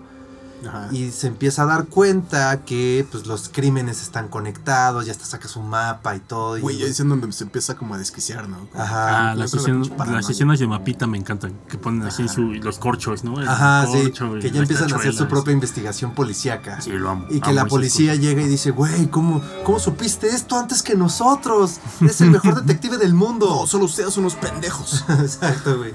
Ajá. 0.66 0.88
Y 0.92 1.10
se 1.10 1.26
empieza 1.26 1.62
a 1.62 1.66
dar 1.66 1.86
cuenta 1.86 2.64
que 2.64 3.06
pues 3.10 3.26
los 3.26 3.48
crímenes 3.48 4.02
están 4.02 4.28
conectados, 4.28 5.06
ya 5.06 5.12
hasta 5.12 5.24
saca 5.24 5.48
su 5.48 5.60
mapa 5.60 6.14
y 6.16 6.20
todo. 6.20 6.58
y- 6.58 6.60
Güey, 6.60 6.82
ahí 6.82 6.90
es 6.90 7.00
en 7.00 7.08
donde 7.08 7.30
se 7.32 7.44
empieza 7.44 7.74
como 7.76 7.94
a 7.94 7.98
desquiciar, 7.98 8.48
¿no? 8.48 8.58
Como- 8.70 8.82
Ajá. 8.82 9.30
Ah, 9.30 9.34
las, 9.34 9.52
escenas, 9.54 9.90
las 9.98 10.58
de 10.58 10.66
mapita 10.66 11.06
me 11.06 11.18
encantan. 11.18 11.52
Que 11.68 11.78
ponen 11.78 12.02
así 12.02 12.28
su- 12.28 12.52
los 12.54 12.78
corchos, 12.78 13.24
¿no? 13.24 13.40
El 13.40 13.48
Ajá, 13.48 13.86
sí, 13.90 14.02
corcho 14.04 14.34
que 14.40 14.50
ya 14.50 14.60
empiezan 14.60 14.92
a 14.92 14.96
hacer 14.96 15.12
su 15.14 15.26
propia 15.28 15.52
investigación 15.52 16.14
policíaca. 16.14 16.80
Sí, 16.80 16.90
lo 16.92 17.10
amo. 17.10 17.26
Y 17.30 17.40
que 17.40 17.50
amo 17.50 17.54
la 17.56 17.66
policía 17.66 18.14
llega 18.14 18.42
y 18.42 18.48
dice, 18.48 18.70
güey, 18.70 19.06
¿cómo, 19.08 19.42
¿cómo 19.64 19.78
supiste 19.78 20.28
esto 20.28 20.58
antes 20.58 20.82
que 20.82 20.94
nosotros? 20.94 21.78
Eres 22.00 22.20
el 22.20 22.30
mejor 22.30 22.54
detective 22.64 22.98
del 22.98 23.14
mundo. 23.14 23.46
No, 23.48 23.66
solo 23.66 23.84
ustedes 23.86 24.12
son 24.14 24.24
unos 24.24 24.34
pendejos. 24.36 25.04
Exacto, 25.08 25.78
güey. 25.78 25.92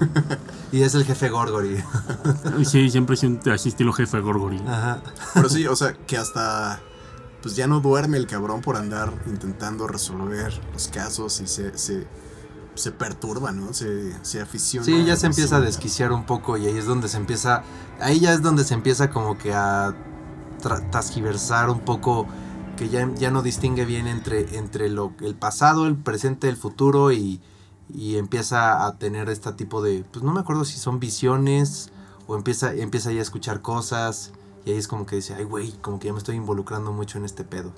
Y 0.72 0.82
es 0.82 0.94
el 0.96 1.06
jefe 1.06 1.30
Gorgory. 1.30 1.84
Sí, 2.66 2.90
siempre 2.90 3.16
es 3.16 3.24
un, 3.24 3.40
así 3.54 3.70
estilo 3.70 3.94
jefe 3.94 4.20
Gorgory. 4.20 4.57
Ajá. 4.66 5.02
Pero 5.34 5.50
sí, 5.50 5.68
o 5.68 5.76
sea, 5.76 5.94
que 5.94 6.18
hasta 6.18 6.82
pues 7.42 7.56
ya 7.56 7.68
no 7.68 7.80
duerme 7.80 8.18
el 8.18 8.28
cabrón 8.28 8.62
por 8.62 8.78
andar 8.78 9.14
intentando 9.28 9.88
resolver 9.88 10.60
los 10.74 10.88
casos 10.88 11.40
y 11.40 11.48
se, 11.48 11.78
se, 11.78 12.08
se 12.76 12.92
perturba, 12.92 13.52
¿no? 13.52 13.74
Se, 13.74 14.14
se 14.26 14.42
aficiona. 14.42 14.86
Sí, 14.86 15.06
ya 15.06 15.16
se 15.16 15.28
empieza 15.28 15.58
a 15.58 15.62
desquiciar 15.62 16.12
un 16.12 16.26
poco 16.26 16.58
y 16.58 16.66
ahí 16.66 16.78
es 16.78 16.86
donde 16.86 17.08
se 17.08 17.18
empieza, 17.18 17.64
ahí 18.00 18.20
ya 18.20 18.34
es 18.34 18.42
donde 18.42 18.64
se 18.64 18.74
empieza 18.74 19.10
como 19.12 19.38
que 19.38 19.54
a 19.54 19.94
tra- 20.62 20.90
tasgiversar 20.90 21.70
un 21.70 21.82
poco, 21.82 22.28
que 22.76 22.90
ya, 22.90 23.08
ya 23.16 23.32
no 23.32 23.44
distingue 23.44 23.86
bien 23.86 24.08
entre, 24.08 24.58
entre 24.58 24.90
lo, 24.90 25.14
el 25.22 25.36
pasado, 25.36 25.86
el 25.88 25.96
presente, 25.96 26.50
el 26.50 26.58
futuro 26.58 27.12
y, 27.12 27.40
y 27.94 28.18
empieza 28.18 28.86
a 28.86 28.98
tener 28.98 29.30
este 29.30 29.54
tipo 29.54 29.82
de, 29.82 30.04
pues 30.12 30.24
no 30.24 30.34
me 30.34 30.40
acuerdo 30.40 30.66
si 30.66 30.78
son 30.80 31.00
visiones 31.00 31.92
o 32.28 32.36
empieza, 32.36 32.74
empieza 32.74 33.12
ya 33.12 33.20
a 33.20 33.22
escuchar 33.24 33.62
cosas 33.62 34.34
y 34.68 34.72
ahí 34.72 34.78
es 34.78 34.88
como 34.88 35.06
que 35.06 35.16
dice, 35.18 35.34
ay 35.34 35.44
güey, 35.46 35.72
como 35.82 36.00
que 36.00 36.08
ya 36.08 36.14
me 36.14 36.20
estoy 36.20 36.36
involucrando 36.36 36.92
mucho 36.92 37.18
en 37.18 37.26
este 37.26 37.44
pedo. 37.44 37.72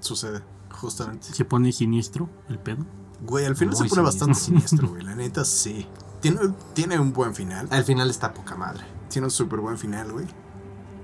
Sucede, 0.00 0.42
justamente. 0.80 1.28
¿Se 1.32 1.44
pone 1.44 1.72
siniestro 1.72 2.28
el 2.48 2.58
pedo? 2.58 2.84
Güey, 3.22 3.44
al 3.46 3.56
final 3.56 3.74
Muy 3.76 3.88
se 3.88 3.94
pone 3.94 4.02
bastante 4.06 4.34
siniestro. 4.40 4.88
güey. 4.88 5.02
La 5.02 5.14
neta, 5.14 5.44
sí. 5.44 5.86
Tiene, 6.20 6.38
tiene 6.74 6.98
un 6.98 7.12
buen 7.12 7.34
final. 7.34 7.68
Al 7.70 7.84
final 7.84 8.10
está 8.10 8.32
poca 8.34 8.56
madre. 8.56 8.84
Tiene 9.08 9.26
un 9.26 9.30
súper 9.30 9.60
buen 9.60 9.78
final, 9.78 10.12
güey. 10.12 10.26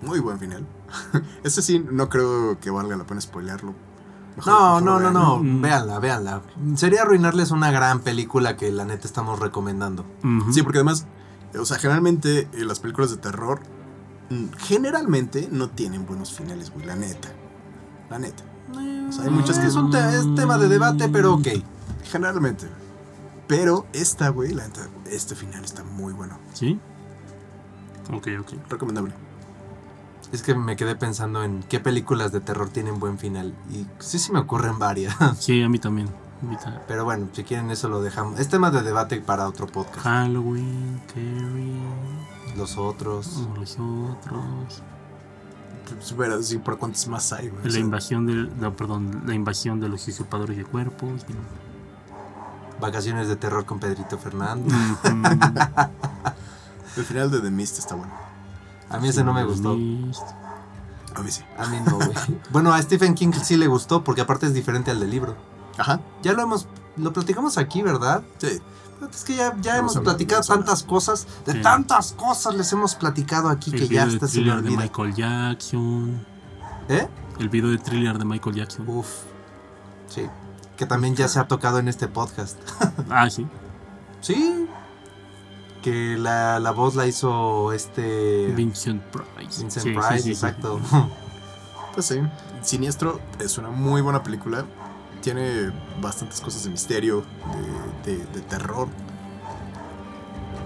Muy 0.02 0.18
buen 0.20 0.38
final. 0.38 0.66
este 1.44 1.62
sí, 1.62 1.84
no 1.90 2.08
creo 2.08 2.58
que 2.60 2.70
valga 2.70 2.96
la 2.96 3.04
pena 3.06 3.20
spoilearlo. 3.20 3.74
Mejor- 4.36 4.52
No, 4.52 4.80
mejor 4.80 4.82
no, 4.82 5.00
no, 5.00 5.10
no, 5.10 5.38
Mm. 5.42 5.60
véanla, 5.62 5.98
véanla. 5.98 6.42
Sería 6.76 7.02
arruinarles 7.02 7.50
una 7.50 7.70
gran 7.70 8.00
película 8.00 8.56
que 8.56 8.72
la 8.72 8.84
neta 8.84 9.06
estamos 9.06 9.38
recomendando. 9.40 10.04
Sí, 10.50 10.62
porque 10.62 10.78
además, 10.78 11.06
o 11.58 11.64
sea, 11.66 11.78
generalmente 11.78 12.48
eh, 12.52 12.64
las 12.64 12.80
películas 12.80 13.10
de 13.10 13.18
terror 13.18 13.60
generalmente 14.58 15.48
no 15.50 15.68
tienen 15.70 16.06
buenos 16.06 16.32
finales, 16.32 16.70
güey, 16.72 16.86
la 16.86 16.96
neta. 16.96 17.28
La 18.10 18.18
neta. 18.18 18.44
O 19.08 19.12
sea, 19.12 19.24
hay 19.24 19.30
muchas 19.30 19.58
que 19.58 19.66
es 19.66 19.74
un 19.74 19.90
te- 19.90 19.98
es 20.16 20.34
tema 20.34 20.56
de 20.58 20.68
debate, 20.68 21.08
pero 21.08 21.34
ok. 21.34 21.48
Generalmente. 22.04 22.66
Pero 23.46 23.86
esta, 23.92 24.28
güey, 24.30 24.52
la 24.54 24.66
neta, 24.66 24.88
este 25.10 25.34
final 25.34 25.64
está 25.64 25.82
muy 25.84 26.12
bueno. 26.12 26.38
¿Sí? 26.54 26.78
Ok, 28.12 28.28
ok. 28.40 28.52
Recomendable. 28.70 29.12
Es 30.32 30.42
que 30.42 30.54
me 30.54 30.76
quedé 30.76 30.96
pensando 30.96 31.42
en 31.44 31.62
qué 31.68 31.78
películas 31.80 32.32
de 32.32 32.40
terror 32.40 32.70
tienen 32.70 32.98
buen 32.98 33.18
final. 33.18 33.54
Y 33.70 33.86
sí, 33.98 34.18
sí 34.18 34.32
me 34.32 34.38
ocurren 34.38 34.78
varias. 34.78 35.14
Sí, 35.38 35.62
a 35.62 35.68
mí 35.68 35.78
también. 35.78 36.08
A 36.42 36.46
mí 36.46 36.56
ta- 36.56 36.82
Pero 36.88 37.04
bueno, 37.04 37.28
si 37.32 37.44
quieren 37.44 37.70
eso 37.70 37.88
lo 37.88 38.00
dejamos. 38.00 38.40
Es 38.40 38.48
tema 38.48 38.70
de 38.70 38.82
debate 38.82 39.20
para 39.20 39.46
otro 39.46 39.66
podcast. 39.66 40.00
Halloween, 40.00 41.00
Carrie, 41.08 41.80
Los 42.57 42.76
otros. 42.76 43.26
como 43.28 43.57
los 43.57 43.78
otros. 43.78 44.82
Pero 46.16 46.42
sí, 46.42 46.59
por 46.59 46.78
cuántos 46.78 47.07
más 47.09 47.32
hay, 47.32 47.48
güey. 47.48 47.70
La 47.70 47.78
invasión 47.78 48.26
del, 48.26 48.50
no, 48.61 48.74
perdón, 48.74 49.22
la 49.26 49.34
invasión 49.34 49.80
de 49.80 49.88
los 49.88 50.07
usurpadores 50.09 50.57
de 50.57 50.64
cuerpos. 50.64 51.24
Vacaciones 52.80 53.28
de 53.28 53.36
terror 53.36 53.64
con 53.64 53.78
Pedrito 53.78 54.18
Fernández. 54.18 54.72
El 56.96 57.05
final 57.05 57.30
de 57.30 57.40
The 57.40 57.50
Mist 57.50 57.78
está 57.78 57.94
bueno. 57.94 58.12
A 58.90 58.98
mí 58.98 59.09
ese 59.09 59.24
no 59.24 59.32
me 59.32 59.44
gustó. 59.44 59.74
Mist. 59.74 60.22
A 61.14 61.22
mí 61.22 61.30
sí. 61.30 61.42
A 61.59 61.66
mí 61.66 61.78
no, 61.84 61.96
güey. 61.96 62.11
Bueno, 62.50 62.72
a 62.72 62.82
Stephen 62.82 63.14
King 63.14 63.32
sí 63.42 63.57
le 63.57 63.66
gustó 63.66 64.03
porque 64.05 64.20
aparte 64.20 64.46
es 64.46 64.55
diferente 64.55 64.90
al 64.90 65.00
del 65.00 65.11
libro. 65.11 65.36
Ajá. 65.78 66.00
Ya 66.22 66.32
lo 66.32 66.42
hemos. 66.42 66.66
Lo 66.96 67.12
platicamos 67.12 67.57
aquí, 67.57 67.82
¿verdad? 67.82 68.22
Sí. 68.38 68.61
Es 69.11 69.24
que 69.24 69.36
ya, 69.36 69.55
ya 69.61 69.78
hemos 69.78 69.96
platicado 69.98 70.42
tantas 70.42 70.82
cosas. 70.82 71.26
De 71.46 71.53
Sí. 71.53 71.62
tantas 71.62 72.12
cosas 72.12 72.55
les 72.55 72.72
hemos 72.72 72.94
platicado 72.94 73.48
aquí 73.48 73.70
El 73.72 73.78
que 73.80 73.88
ya 73.88 74.05
video 74.05 74.14
hasta 74.14 74.28
se 74.28 74.40
me 74.40 74.62
de. 74.62 74.70
Michael 74.76 75.14
Jackson. 75.14 76.26
¿Eh? 76.88 77.09
El 77.38 77.48
video 77.48 77.70
de 77.70 77.78
thriller 77.78 78.18
de 78.18 78.24
Michael 78.24 78.57
Jackson. 78.57 78.88
Uf. 78.88 79.09
Sí. 80.09 80.26
Que 80.76 80.86
también 80.86 81.14
ya 81.14 81.28
se 81.28 81.38
ha 81.38 81.48
tocado 81.48 81.78
en 81.78 81.88
este 81.88 82.09
podcast. 82.09 82.59
Ah, 83.11 83.28
sí. 83.30 83.46
Sí. 84.20 84.66
Que 85.82 86.16
la, 86.16 86.61
la 86.61 86.70
voz 86.70 86.94
la 86.94 87.07
hizo 87.07 87.72
este. 87.72 88.46
Vincent 88.55 89.03
Price. 89.05 89.61
Vincent 89.62 89.84
Sí, 89.84 89.92
Price, 89.92 90.16
sí, 90.18 90.22
sí. 90.22 90.30
exacto. 90.30 90.80
Pues 91.94 92.07
sí. 92.07 92.20
Siniestro 92.62 93.20
es 93.40 93.59
una 93.59 93.68
muy 93.70 94.00
buena 94.00 94.22
película. 94.22 94.64
Tiene 95.22 95.72
bastantes 96.00 96.40
cosas 96.40 96.64
de 96.64 96.70
misterio, 96.70 97.24
de, 98.04 98.16
de- 98.18 98.26
de 98.26 98.40
terror. 98.42 98.88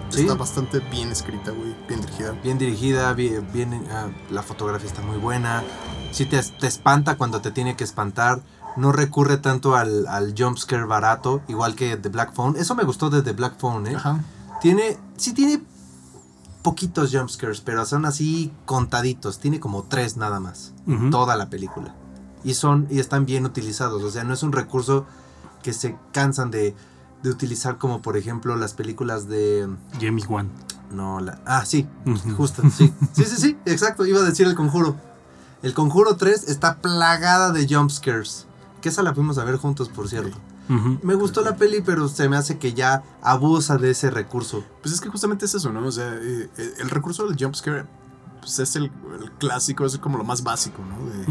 Sí. 0.09 0.21
Está 0.21 0.35
bastante 0.35 0.79
bien 0.79 1.11
escrita, 1.11 1.51
güey. 1.51 1.75
Bien 1.87 1.99
dirigida. 2.01 2.31
Bien 2.43 2.57
dirigida, 2.57 3.13
bien, 3.13 3.47
bien, 3.53 3.83
ah, 3.91 4.07
la 4.31 4.41
fotografía 4.41 4.87
está 4.87 5.01
muy 5.01 5.17
buena. 5.17 5.63
Sí 6.11 6.25
te, 6.25 6.41
te 6.41 6.67
espanta 6.67 7.17
cuando 7.17 7.41
te 7.41 7.51
tiene 7.51 7.75
que 7.75 7.83
espantar. 7.83 8.41
No 8.77 8.91
recurre 8.91 9.37
tanto 9.37 9.75
al, 9.75 10.07
al 10.07 10.33
jumpscare 10.37 10.85
barato, 10.85 11.41
igual 11.47 11.75
que 11.75 11.97
The 11.97 12.09
Black 12.09 12.33
Phone. 12.33 12.55
Eso 12.57 12.73
me 12.75 12.83
gustó 12.83 13.09
de 13.09 13.21
The 13.21 13.33
Black 13.33 13.57
Phone, 13.57 13.87
¿eh? 13.87 13.95
Ajá. 13.95 14.23
Tiene, 14.61 14.97
sí 15.17 15.33
tiene 15.33 15.61
poquitos 16.61 17.11
jumpscares, 17.13 17.59
pero 17.61 17.85
son 17.85 18.05
así 18.05 18.51
contaditos. 18.65 19.39
Tiene 19.39 19.59
como 19.59 19.83
tres 19.83 20.15
nada 20.15 20.39
más. 20.39 20.73
Toda 21.11 21.35
la 21.35 21.49
película. 21.49 21.93
Y 22.43 22.53
son, 22.53 22.87
y 22.89 22.99
están 22.99 23.25
bien 23.25 23.45
utilizados. 23.45 24.03
O 24.03 24.11
sea, 24.11 24.23
no 24.23 24.33
es 24.33 24.43
un 24.43 24.51
recurso 24.51 25.05
que 25.63 25.73
se 25.73 25.97
cansan 26.13 26.51
de, 26.51 26.75
de 27.23 27.29
utilizar 27.29 27.77
como 27.77 28.01
por 28.01 28.17
ejemplo 28.17 28.55
las 28.55 28.73
películas 28.73 29.27
de... 29.27 29.67
James 29.99 30.27
Wan. 30.27 30.49
No, 30.91 31.19
la... 31.19 31.39
Ah, 31.45 31.65
sí, 31.65 31.87
justo, 32.37 32.63
sí. 32.69 32.93
Sí, 33.13 33.25
sí, 33.25 33.35
sí, 33.35 33.57
exacto. 33.65 34.05
Iba 34.05 34.19
a 34.19 34.23
decir 34.23 34.47
el 34.47 34.55
conjuro. 34.55 34.95
El 35.61 35.73
conjuro 35.73 36.15
3 36.15 36.47
está 36.47 36.77
plagada 36.77 37.51
de 37.51 37.67
jumpscares. 37.67 38.45
Que 38.81 38.89
esa 38.89 39.03
la 39.03 39.13
fuimos 39.13 39.37
a 39.37 39.43
ver 39.43 39.57
juntos, 39.57 39.89
por 39.89 40.07
cierto. 40.07 40.37
Me 41.01 41.15
gustó 41.15 41.41
la 41.41 41.55
peli, 41.55 41.81
pero 41.81 42.09
se 42.09 42.27
me 42.27 42.35
hace 42.35 42.57
que 42.59 42.73
ya 42.73 43.01
abusa 43.21 43.77
de 43.77 43.91
ese 43.91 44.11
recurso. 44.11 44.65
Pues 44.81 44.93
es 44.93 44.99
que 44.99 45.07
justamente 45.07 45.45
es 45.45 45.55
eso, 45.55 45.71
¿no? 45.71 45.85
O 45.85 45.91
sea, 45.91 46.13
eh, 46.15 46.49
eh, 46.57 46.73
el 46.79 46.89
recurso 46.89 47.25
del 47.25 47.41
jumpscare 47.41 47.85
pues 48.41 48.59
es 48.59 48.75
el, 48.75 48.91
el 49.21 49.31
clásico, 49.39 49.85
es 49.85 49.97
como 49.97 50.17
lo 50.17 50.25
más 50.25 50.43
básico, 50.43 50.81
¿no? 50.83 51.09
De. 51.09 51.25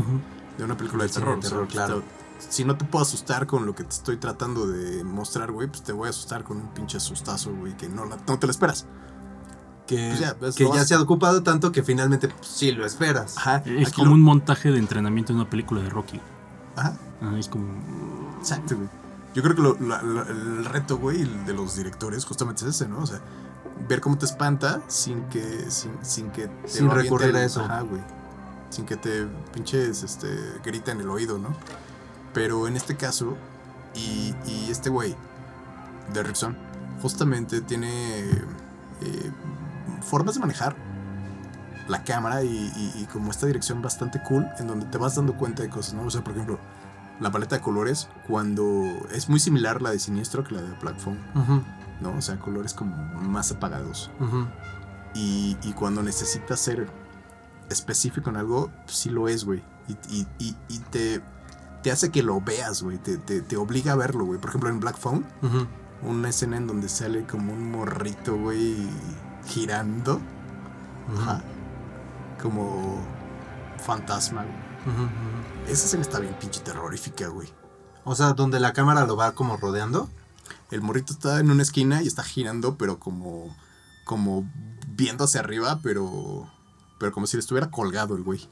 De 0.58 0.64
una 0.64 0.76
película 0.76 1.04
de 1.04 1.08
Sí, 1.08 1.14
terror. 1.16 1.34
de 1.34 1.38
o 1.38 1.42
sea, 1.42 1.50
terror, 1.50 1.68
claro. 1.68 2.00
te- 2.00 2.26
si 2.50 2.64
no 2.64 2.76
te 2.76 2.84
puedo 2.84 3.02
asustar 3.02 3.46
con 3.46 3.64
lo 3.66 3.74
que 3.74 3.82
te 3.84 3.90
estoy 3.90 4.16
tratando 4.18 4.66
de 4.66 5.02
mostrar, 5.04 5.50
güey, 5.52 5.68
pues 5.68 5.82
te 5.82 5.92
voy 5.92 6.06
a 6.06 6.10
asustar 6.10 6.44
con 6.44 6.58
un 6.58 6.68
pinche 6.68 6.98
asustazo, 6.98 7.52
güey, 7.54 7.76
que 7.76 7.88
no, 7.88 8.04
la- 8.04 8.18
no 8.26 8.38
te 8.38 8.46
lo 8.46 8.50
esperas. 8.50 8.86
Que, 9.86 10.08
Pues 10.08 10.20
ya, 10.20 10.34
que 10.66 10.76
ya 10.76 10.84
se 10.84 10.94
ha 10.94 11.00
ocupado 11.00 11.42
tanto 11.44 11.70
que 11.70 11.82
finalmente 11.82 12.28
pues, 12.28 12.46
sí 12.48 12.72
lo 12.72 12.84
esperas. 12.84 13.36
Ajá. 13.38 13.62
Es 13.64 13.92
como 13.92 14.08
lo- 14.08 14.14
un 14.14 14.20
montaje 14.20 14.70
de 14.72 14.78
entrenamiento 14.78 15.32
de 15.32 15.38
una 15.40 15.48
película 15.48 15.80
de 15.80 15.88
Rocky. 15.90 16.20
Ajá. 16.74 16.96
Ah, 17.22 17.36
es 17.38 17.48
como. 17.48 17.66
Exacto, 18.38 18.76
güey. 18.76 18.88
Yo 19.34 19.42
creo 19.42 19.54
que 19.54 19.62
lo- 19.62 19.76
la- 19.80 20.02
la- 20.02 20.22
el 20.22 20.64
reto, 20.64 20.98
güey, 20.98 21.24
de 21.44 21.52
los 21.54 21.76
directores 21.76 22.24
justamente 22.24 22.64
es 22.64 22.74
ese, 22.74 22.88
¿no? 22.88 22.98
O 22.98 23.06
sea, 23.06 23.20
ver 23.88 24.00
cómo 24.00 24.18
te 24.18 24.24
espanta 24.26 24.82
sin 24.88 25.22
que, 25.28 25.70
sin, 25.70 25.92
sin 26.02 26.30
que 26.30 26.48
te 26.48 26.68
Sin 26.68 26.90
recurrir 26.90 27.36
a 27.36 27.44
eso. 27.44 27.60
Ajá, 27.62 27.82
güey. 27.82 28.02
Sin 28.70 28.84
que 28.86 28.96
te 28.96 29.26
pinches, 29.52 30.02
este, 30.02 30.28
grita 30.64 30.92
en 30.92 31.00
el 31.00 31.08
oído, 31.10 31.38
¿no? 31.38 31.48
Pero 32.34 32.66
en 32.68 32.76
este 32.76 32.96
caso, 32.96 33.36
y, 33.94 34.34
y 34.46 34.68
este 34.70 34.90
güey, 34.90 35.14
Derrickson, 36.12 36.56
justamente 37.02 37.60
tiene 37.60 38.20
eh, 39.00 39.30
formas 40.02 40.34
de 40.34 40.40
manejar 40.40 40.76
la 41.88 42.02
cámara 42.04 42.42
y, 42.42 42.48
y- 42.48 43.02
y 43.02 43.06
como 43.06 43.30
esta 43.30 43.46
dirección 43.46 43.80
bastante 43.80 44.20
cool 44.22 44.46
en 44.58 44.66
donde 44.66 44.86
te 44.86 44.98
vas 44.98 45.14
dando 45.14 45.36
cuenta 45.36 45.62
de 45.62 45.68
cosas, 45.70 45.94
¿no? 45.94 46.02
O 46.02 46.10
sea, 46.10 46.22
por 46.24 46.32
ejemplo, 46.32 46.58
la 47.20 47.30
paleta 47.30 47.56
de 47.56 47.62
colores 47.62 48.08
cuando 48.26 48.82
es 49.12 49.28
muy 49.28 49.38
similar 49.40 49.80
la 49.80 49.90
de 49.90 49.98
Siniestro 49.98 50.42
que 50.44 50.54
la 50.56 50.62
de 50.62 50.72
Black 50.80 50.98
Phone, 50.98 51.18
¿no? 52.00 52.10
O 52.16 52.20
sea, 52.22 52.38
colores 52.38 52.74
como 52.74 52.94
más 53.22 53.52
apagados. 53.52 54.10
Y, 55.14 55.56
y 55.62 55.72
cuando 55.72 56.02
necesitas 56.02 56.60
ser 56.60 56.88
específico 57.70 58.30
en 58.30 58.36
algo, 58.36 58.70
pues 58.84 58.96
sí 58.96 59.10
lo 59.10 59.28
es, 59.28 59.44
güey. 59.44 59.62
Y, 59.88 59.92
y- 60.14 60.26
y- 60.38 60.56
y 60.68 60.78
te, 60.90 61.22
te 61.82 61.90
hace 61.92 62.10
que 62.10 62.22
lo 62.22 62.40
veas, 62.40 62.82
güey. 62.82 62.98
Te, 62.98 63.18
te- 63.18 63.42
te 63.42 63.56
obliga 63.56 63.92
a 63.92 63.96
verlo, 63.96 64.24
güey. 64.24 64.40
Por 64.40 64.50
ejemplo, 64.50 64.68
en 64.70 64.80
Black 64.80 64.96
Phone, 64.98 65.24
una 66.02 66.28
escena 66.28 66.56
en 66.56 66.66
donde 66.66 66.88
sale 66.88 67.24
como 67.26 67.52
un 67.52 67.70
morrito, 67.70 68.36
güey, 68.36 68.76
girando. 69.46 70.20
Ajá. 71.18 71.42
Como 72.42 73.00
fantasma, 73.84 74.42
güey. 74.42 74.66
Esa 75.72 75.86
escena 75.86 76.02
está 76.02 76.18
bien 76.20 76.34
pinche 76.40 76.60
terrorífica, 76.60 77.28
güey. 77.28 77.48
O 78.04 78.14
sea, 78.14 78.34
donde 78.34 78.60
la 78.60 78.72
cámara 78.72 79.04
lo 79.06 79.16
va 79.16 79.32
como 79.32 79.56
rodeando. 79.56 80.08
El 80.70 80.80
morrito 80.82 81.12
está 81.12 81.40
en 81.40 81.50
una 81.50 81.62
esquina 81.62 82.02
y 82.02 82.06
está 82.06 82.22
girando, 82.22 82.76
pero 82.76 82.98
como. 82.98 83.54
como 84.04 84.44
viendo 84.88 85.24
hacia 85.24 85.40
arriba, 85.40 85.80
pero. 85.82 86.48
Pero 86.98 87.12
como 87.12 87.26
si 87.26 87.36
le 87.36 87.40
estuviera 87.40 87.70
colgado 87.70 88.16
el 88.16 88.22
güey. 88.22 88.48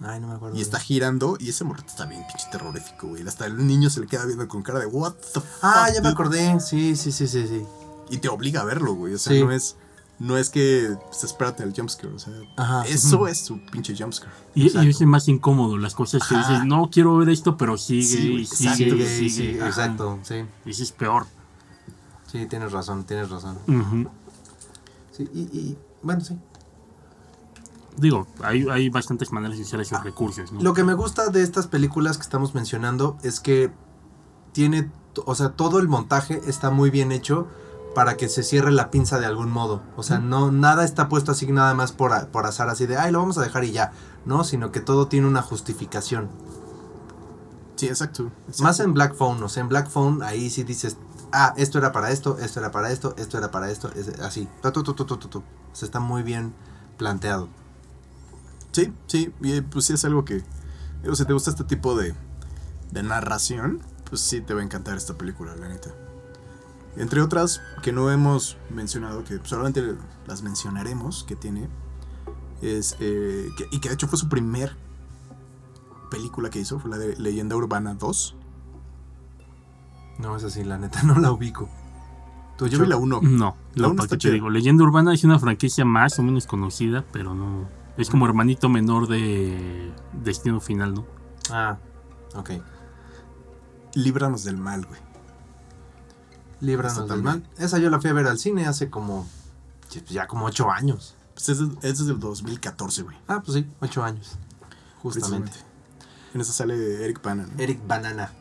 Ay, 0.00 0.20
no 0.20 0.28
me 0.28 0.34
acuerdo. 0.34 0.56
Y 0.56 0.60
está 0.60 0.80
girando 0.80 1.36
y 1.38 1.50
ese 1.50 1.64
morrito 1.64 1.88
está 1.88 2.06
bien 2.06 2.24
pinche 2.26 2.46
terrorífico, 2.50 3.08
güey. 3.08 3.26
Hasta 3.26 3.46
el 3.46 3.66
niño 3.66 3.88
se 3.88 4.00
le 4.00 4.06
queda 4.06 4.24
viendo 4.26 4.48
con 4.48 4.62
cara 4.62 4.80
de 4.80 4.86
what 4.86 5.12
the 5.32 5.40
fuck. 5.40 5.44
Ah, 5.62 5.86
ya 5.88 6.00
me 6.00 6.08
dude?" 6.08 6.12
acordé. 6.12 6.60
Sí, 6.60 6.96
sí, 6.96 7.12
sí, 7.12 7.26
sí, 7.28 7.46
sí. 7.46 7.62
Y 8.10 8.18
te 8.18 8.28
obliga 8.28 8.62
a 8.62 8.64
verlo, 8.64 8.94
güey. 8.94 9.14
O 9.14 9.18
sea, 9.18 9.32
Sí. 9.32 9.42
no 9.44 9.52
es. 9.52 9.76
No 10.18 10.36
es 10.36 10.50
que 10.50 10.96
pues, 11.08 11.24
espérate 11.24 11.62
el 11.64 11.72
jumpscare. 11.74 12.12
O 12.14 12.18
sea, 12.18 12.32
Ajá. 12.56 12.84
eso 12.86 13.26
es 13.26 13.38
su 13.44 13.58
pinche 13.66 13.94
jumpscare. 13.96 14.30
Y, 14.54 14.66
Exacto. 14.66 14.86
y 14.86 14.90
es 14.90 15.00
más 15.02 15.26
incómodo 15.28 15.78
las 15.78 15.94
cosas 15.94 16.26
que 16.28 16.36
dices, 16.36 16.64
no 16.64 16.90
quiero 16.92 17.16
ver 17.16 17.28
esto, 17.30 17.56
pero 17.56 17.76
sigue 17.78 18.02
Sí, 18.04 18.32
y 18.34 18.42
exacto, 18.42 18.76
sigue, 18.76 19.22
y 19.24 19.30
sigue. 19.30 19.52
sí, 19.54 19.58
exacto, 19.60 20.18
sí. 20.22 20.44
Y 20.64 20.70
eso 20.70 20.82
es 20.82 20.92
peor. 20.92 21.26
Sí, 22.30 22.46
tienes 22.46 22.70
razón, 22.72 23.04
tienes 23.04 23.30
razón. 23.30 23.58
Sí, 25.16 25.28
y, 25.34 25.40
y 25.40 25.78
bueno, 26.02 26.20
sí. 26.22 26.38
Digo, 27.96 28.26
hay, 28.42 28.66
hay 28.70 28.88
bastantes 28.88 29.32
maneras 29.32 29.56
de 29.58 29.64
usar 29.64 29.80
esos 29.80 30.02
recursos, 30.02 30.50
¿no? 30.52 30.60
Lo 30.62 30.72
que 30.72 30.82
me 30.84 30.94
gusta 30.94 31.28
de 31.28 31.42
estas 31.42 31.66
películas 31.66 32.16
que 32.16 32.22
estamos 32.22 32.54
mencionando 32.54 33.16
es 33.22 33.38
que 33.40 33.70
tiene 34.52 34.90
o 35.26 35.34
sea, 35.34 35.50
todo 35.50 35.78
el 35.78 35.88
montaje 35.88 36.40
está 36.46 36.70
muy 36.70 36.88
bien 36.88 37.12
hecho 37.12 37.46
para 37.94 38.16
que 38.16 38.30
se 38.30 38.42
cierre 38.42 38.70
la 38.72 38.90
pinza 38.90 39.18
de 39.20 39.26
algún 39.26 39.50
modo. 39.50 39.82
O 39.96 40.02
sea, 40.02 40.18
no, 40.18 40.50
nada 40.50 40.84
está 40.84 41.10
puesto 41.10 41.32
así 41.32 41.52
nada 41.52 41.74
más 41.74 41.92
por, 41.92 42.14
a- 42.14 42.28
por 42.28 42.46
azar, 42.46 42.70
así 42.70 42.86
de, 42.86 42.96
ay, 42.96 43.12
lo 43.12 43.18
vamos 43.18 43.36
a 43.36 43.42
dejar 43.42 43.64
y 43.64 43.72
ya. 43.72 43.92
No, 44.24 44.42
sino 44.44 44.72
que 44.72 44.80
todo 44.80 45.08
tiene 45.08 45.26
una 45.26 45.42
justificación. 45.42 46.30
Sí, 47.76 47.88
exacto. 47.88 48.30
exacto. 48.46 48.62
Más 48.62 48.80
en 48.80 48.94
Black 48.94 49.14
Phone, 49.14 49.42
o 49.42 49.48
sea, 49.50 49.62
en 49.62 49.68
Black 49.68 49.90
Phone 49.90 50.22
ahí 50.22 50.48
sí 50.48 50.62
dices, 50.64 50.96
ah, 51.32 51.52
esto 51.58 51.76
era 51.78 51.92
para 51.92 52.10
esto, 52.10 52.38
esto 52.38 52.60
era 52.60 52.70
para 52.70 52.90
esto, 52.90 53.14
esto 53.18 53.36
era 53.36 53.50
para 53.50 53.70
esto, 53.70 53.90
es 53.94 54.08
así. 54.20 54.48
Tu, 54.62 54.70
tu, 54.72 54.82
tu, 54.82 54.94
tu, 54.94 55.04
tu, 55.04 55.16
tu, 55.18 55.28
tu. 55.28 55.38
O 55.40 55.44
sea, 55.74 55.84
está 55.86 56.00
muy 56.00 56.22
bien 56.22 56.54
planteado. 56.96 57.48
Sí, 58.72 58.92
sí, 59.06 59.32
y 59.42 59.52
eh, 59.52 59.62
pues 59.62 59.84
sí 59.86 59.92
es 59.92 60.04
algo 60.04 60.24
que. 60.24 60.42
O 61.08 61.14
sea, 61.14 61.26
te 61.26 61.32
gusta 61.32 61.50
este 61.50 61.64
tipo 61.64 61.94
de, 61.96 62.14
de 62.90 63.02
narración, 63.02 63.80
pues 64.08 64.20
sí 64.20 64.40
te 64.40 64.54
va 64.54 64.60
a 64.60 64.64
encantar 64.64 64.96
esta 64.96 65.14
película, 65.18 65.54
la 65.56 65.68
neta. 65.68 65.90
Entre 66.96 67.20
otras 67.22 67.60
que 67.82 67.92
no 67.92 68.10
hemos 68.10 68.56
mencionado, 68.70 69.24
que 69.24 69.40
solamente 69.44 69.94
las 70.26 70.42
mencionaremos, 70.42 71.24
que 71.24 71.36
tiene, 71.36 71.68
es. 72.60 72.96
eh, 73.00 73.48
que- 73.56 73.66
y 73.70 73.80
que 73.80 73.88
de 73.88 73.94
hecho 73.94 74.08
fue 74.08 74.18
su 74.18 74.28
primer 74.28 74.76
película 76.10 76.50
que 76.50 76.60
hizo, 76.60 76.78
fue 76.78 76.90
la 76.90 76.98
de 76.98 77.16
Leyenda 77.16 77.56
Urbana 77.56 77.94
2. 77.94 78.36
No, 80.18 80.36
es 80.36 80.44
así, 80.44 80.62
la 80.64 80.78
neta, 80.78 81.02
no 81.02 81.18
la 81.18 81.32
ubico. 81.32 81.68
¿Tú, 82.58 82.68
Yo 82.68 82.78
vi 82.78 82.86
la 82.86 82.96
1. 82.96 83.20
No, 83.22 83.56
La 83.74 83.82
no, 83.82 83.88
uno 83.88 83.96
para 83.96 84.04
está 84.04 84.04
qué 84.04 84.08
te 84.10 84.18
chida. 84.18 84.32
digo. 84.34 84.50
Leyenda 84.50 84.84
Urbana 84.84 85.14
es 85.14 85.24
una 85.24 85.38
franquicia 85.38 85.84
más 85.84 86.18
o 86.18 86.22
menos 86.22 86.46
conocida, 86.46 87.04
pero 87.12 87.34
no. 87.34 87.66
Es 88.02 88.10
como 88.10 88.26
hermanito 88.26 88.68
menor 88.68 89.06
de 89.06 89.92
Destino 90.12 90.60
Final, 90.60 90.92
¿no? 90.92 91.06
Ah, 91.50 91.78
ok. 92.34 92.50
Líbranos 93.94 94.42
del 94.42 94.56
mal, 94.56 94.84
güey. 94.84 95.00
Líbranos 96.60 96.98
Esta 96.98 97.14
del 97.14 97.22
mal. 97.22 97.48
Esa 97.58 97.78
yo 97.78 97.90
la 97.90 98.00
fui 98.00 98.10
a 98.10 98.12
ver 98.12 98.26
al 98.26 98.38
cine 98.38 98.66
hace 98.66 98.90
como. 98.90 99.28
Ya 100.08 100.26
como 100.26 100.46
ocho 100.46 100.68
años. 100.68 101.14
Pues 101.34 101.48
es, 101.50 101.60
es 101.60 101.98
desde 101.98 102.10
el 102.10 102.18
2014, 102.18 103.02
güey. 103.02 103.16
Ah, 103.28 103.40
pues 103.44 103.58
sí, 103.58 103.70
ocho 103.80 104.02
años. 104.02 104.32
Justamente. 105.00 105.52
En 106.34 106.40
esa 106.40 106.52
sale 106.52 107.04
Eric 107.04 107.22
Bana, 107.22 107.46
¿no? 107.46 107.62
Eric 107.62 107.86
Banana. 107.86 108.32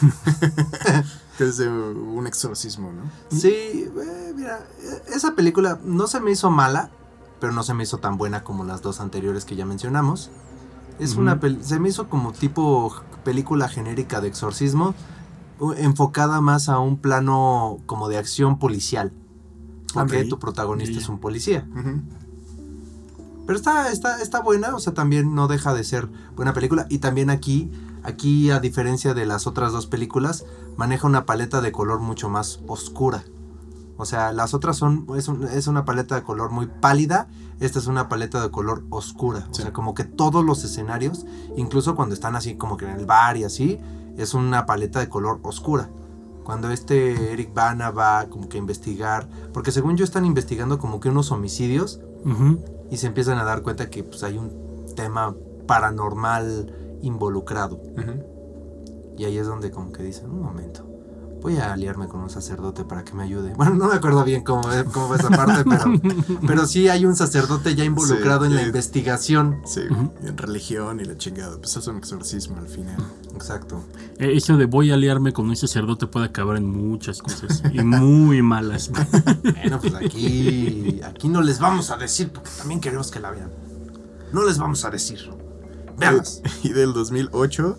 Que 1.38 1.44
es 1.44 1.58
de 1.58 1.68
un 1.68 2.26
exorcismo, 2.26 2.92
¿no? 2.92 3.02
Sí, 3.30 3.50
eh, 3.50 4.32
mira, 4.34 4.66
eh, 4.80 5.02
esa 5.14 5.34
película 5.34 5.78
no 5.84 6.06
se 6.06 6.18
me 6.18 6.30
hizo 6.30 6.50
mala, 6.50 6.90
pero 7.40 7.52
no 7.52 7.62
se 7.62 7.74
me 7.74 7.82
hizo 7.82 7.98
tan 7.98 8.16
buena 8.18 8.42
como 8.44 8.64
las 8.64 8.82
dos 8.82 9.00
anteriores 9.00 9.44
que 9.44 9.56
ya 9.56 9.66
mencionamos. 9.66 10.30
Es 10.98 11.16
una 11.16 11.38
pel- 11.40 11.60
se 11.62 11.78
me 11.78 11.88
hizo 11.90 12.08
como 12.08 12.32
tipo 12.32 12.94
película 13.24 13.68
genérica 13.68 14.20
de 14.20 14.28
exorcismo, 14.28 14.94
enfocada 15.76 16.40
más 16.40 16.68
a 16.68 16.78
un 16.78 16.96
plano 16.98 17.78
como 17.86 18.08
de 18.08 18.18
acción 18.18 18.58
policial. 18.58 19.12
Porque 19.94 20.24
tu 20.28 20.38
protagonista 20.38 20.98
es 20.98 21.08
un 21.08 21.18
policía. 21.18 21.66
Pero 23.46 23.56
está, 23.58 23.90
está, 23.92 24.20
está 24.20 24.40
buena, 24.40 24.74
o 24.74 24.80
sea, 24.80 24.92
también 24.92 25.34
no 25.34 25.46
deja 25.48 25.72
de 25.72 25.84
ser 25.84 26.08
buena 26.34 26.52
película. 26.52 26.86
Y 26.90 26.98
también 26.98 27.30
aquí, 27.30 27.70
aquí, 28.02 28.50
a 28.50 28.58
diferencia 28.60 29.14
de 29.14 29.24
las 29.24 29.46
otras 29.46 29.72
dos 29.72 29.86
películas, 29.86 30.44
maneja 30.76 31.06
una 31.06 31.26
paleta 31.26 31.60
de 31.60 31.72
color 31.72 32.00
mucho 32.00 32.28
más 32.28 32.60
oscura. 32.66 33.24
O 33.98 34.04
sea, 34.04 34.32
las 34.32 34.52
otras 34.54 34.76
son, 34.76 35.06
es, 35.16 35.28
un- 35.28 35.44
es 35.44 35.66
una 35.68 35.84
paleta 35.84 36.14
de 36.14 36.22
color 36.22 36.50
muy 36.50 36.66
pálida, 36.66 37.28
esta 37.60 37.78
es 37.78 37.86
una 37.86 38.08
paleta 38.08 38.42
de 38.42 38.50
color 38.50 38.84
oscura. 38.90 39.46
O 39.50 39.54
Sí. 39.54 39.62
sea, 39.62 39.72
como 39.72 39.94
que 39.94 40.04
todos 40.04 40.44
los 40.44 40.62
escenarios, 40.64 41.24
incluso 41.56 41.94
cuando 41.96 42.14
están 42.14 42.36
así 42.36 42.56
como 42.56 42.76
que 42.76 42.84
en 42.84 42.92
el 42.98 43.06
bar 43.06 43.36
y 43.36 43.44
así, 43.44 43.78
es 44.18 44.34
una 44.34 44.66
paleta 44.66 45.00
de 45.00 45.08
color 45.08 45.40
oscura. 45.42 45.88
Cuando 46.44 46.70
este 46.70 47.32
Eric 47.32 47.52
Bana 47.54 47.90
va 47.90 48.26
como 48.30 48.48
que 48.48 48.58
a 48.58 48.60
investigar, 48.60 49.28
porque 49.52 49.72
según 49.72 49.96
yo 49.96 50.04
están 50.04 50.24
investigando 50.24 50.78
como 50.78 51.00
que 51.00 51.08
unos 51.08 51.32
homicidios 51.32 52.00
y 52.90 52.96
se 52.98 53.06
empiezan 53.08 53.38
a 53.38 53.44
dar 53.44 53.62
cuenta 53.62 53.90
que 53.90 54.04
pues, 54.04 54.22
hay 54.22 54.36
un 54.38 54.52
tema 54.94 55.34
paranormal 55.66 56.98
involucrado. 57.02 57.80
Y 59.18 59.24
ahí 59.24 59.38
es 59.38 59.46
donde 59.46 59.70
como 59.70 59.92
que 59.92 60.02
dicen, 60.02 60.30
un 60.30 60.42
momento, 60.42 60.84
voy 61.46 61.58
a 61.58 61.72
aliarme 61.72 62.08
con 62.08 62.20
un 62.22 62.28
sacerdote 62.28 62.82
para 62.84 63.04
que 63.04 63.12
me 63.14 63.22
ayude. 63.22 63.54
Bueno, 63.54 63.74
no 63.76 63.86
me 63.86 63.94
acuerdo 63.94 64.24
bien 64.24 64.42
cómo, 64.42 64.62
cómo 64.92 65.08
va 65.08 65.14
esa 65.16 65.28
parte, 65.30 65.62
pero, 65.68 65.84
pero 66.46 66.66
sí 66.66 66.88
hay 66.88 67.04
un 67.04 67.14
sacerdote 67.14 67.76
ya 67.76 67.84
involucrado 67.84 68.46
Sí, 68.46 68.50
en 68.50 68.56
la 68.56 68.62
investigación. 68.62 69.60
Sí, 69.64 69.82
Ujú. 69.88 70.12
y 70.24 70.26
en 70.26 70.36
religión 70.36 70.98
y 70.98 71.04
la 71.04 71.16
chingada. 71.16 71.56
Pues 71.58 71.76
es 71.76 71.86
un 71.86 71.98
exorcismo 71.98 72.56
al 72.58 72.66
final. 72.66 72.96
Exacto. 73.32 73.80
Eh, 74.18 74.32
Eso 74.34 74.56
de 74.56 74.64
voy 74.66 74.90
a 74.90 74.94
aliarme 74.94 75.32
con 75.32 75.48
un 75.48 75.54
sacerdote 75.54 76.08
puede 76.08 76.26
acabar 76.26 76.56
en 76.56 76.66
muchas 76.68 77.22
cosas 77.22 77.62
y 77.72 77.80
muy 77.84 78.42
malas. 78.42 78.90
Bueno, 79.44 79.78
pues 79.80 79.94
aquí, 79.94 81.00
aquí 81.04 81.28
no 81.28 81.40
les 81.42 81.60
vamos 81.60 81.90
a 81.92 81.96
decir, 81.96 82.30
porque 82.32 82.50
también 82.58 82.80
queremos 82.80 83.12
que 83.12 83.20
la 83.20 83.30
vean. 83.30 83.50
No 84.32 84.44
les 84.44 84.58
vamos 84.58 84.84
a 84.84 84.90
decir. 84.90 85.30
Veanlas. 85.96 86.42
Y 86.64 86.70
del 86.70 86.92
2008, 86.92 87.78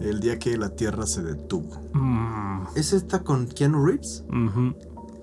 el 0.00 0.20
día 0.20 0.38
que 0.38 0.56
la 0.56 0.70
Tierra 0.70 1.06
se 1.06 1.22
detuvo. 1.22 1.80
Mm, 1.92 2.66
¿Es 2.74 2.92
esta 2.92 3.22
con 3.22 3.46
Keanu 3.46 3.84
Reeves? 3.84 4.24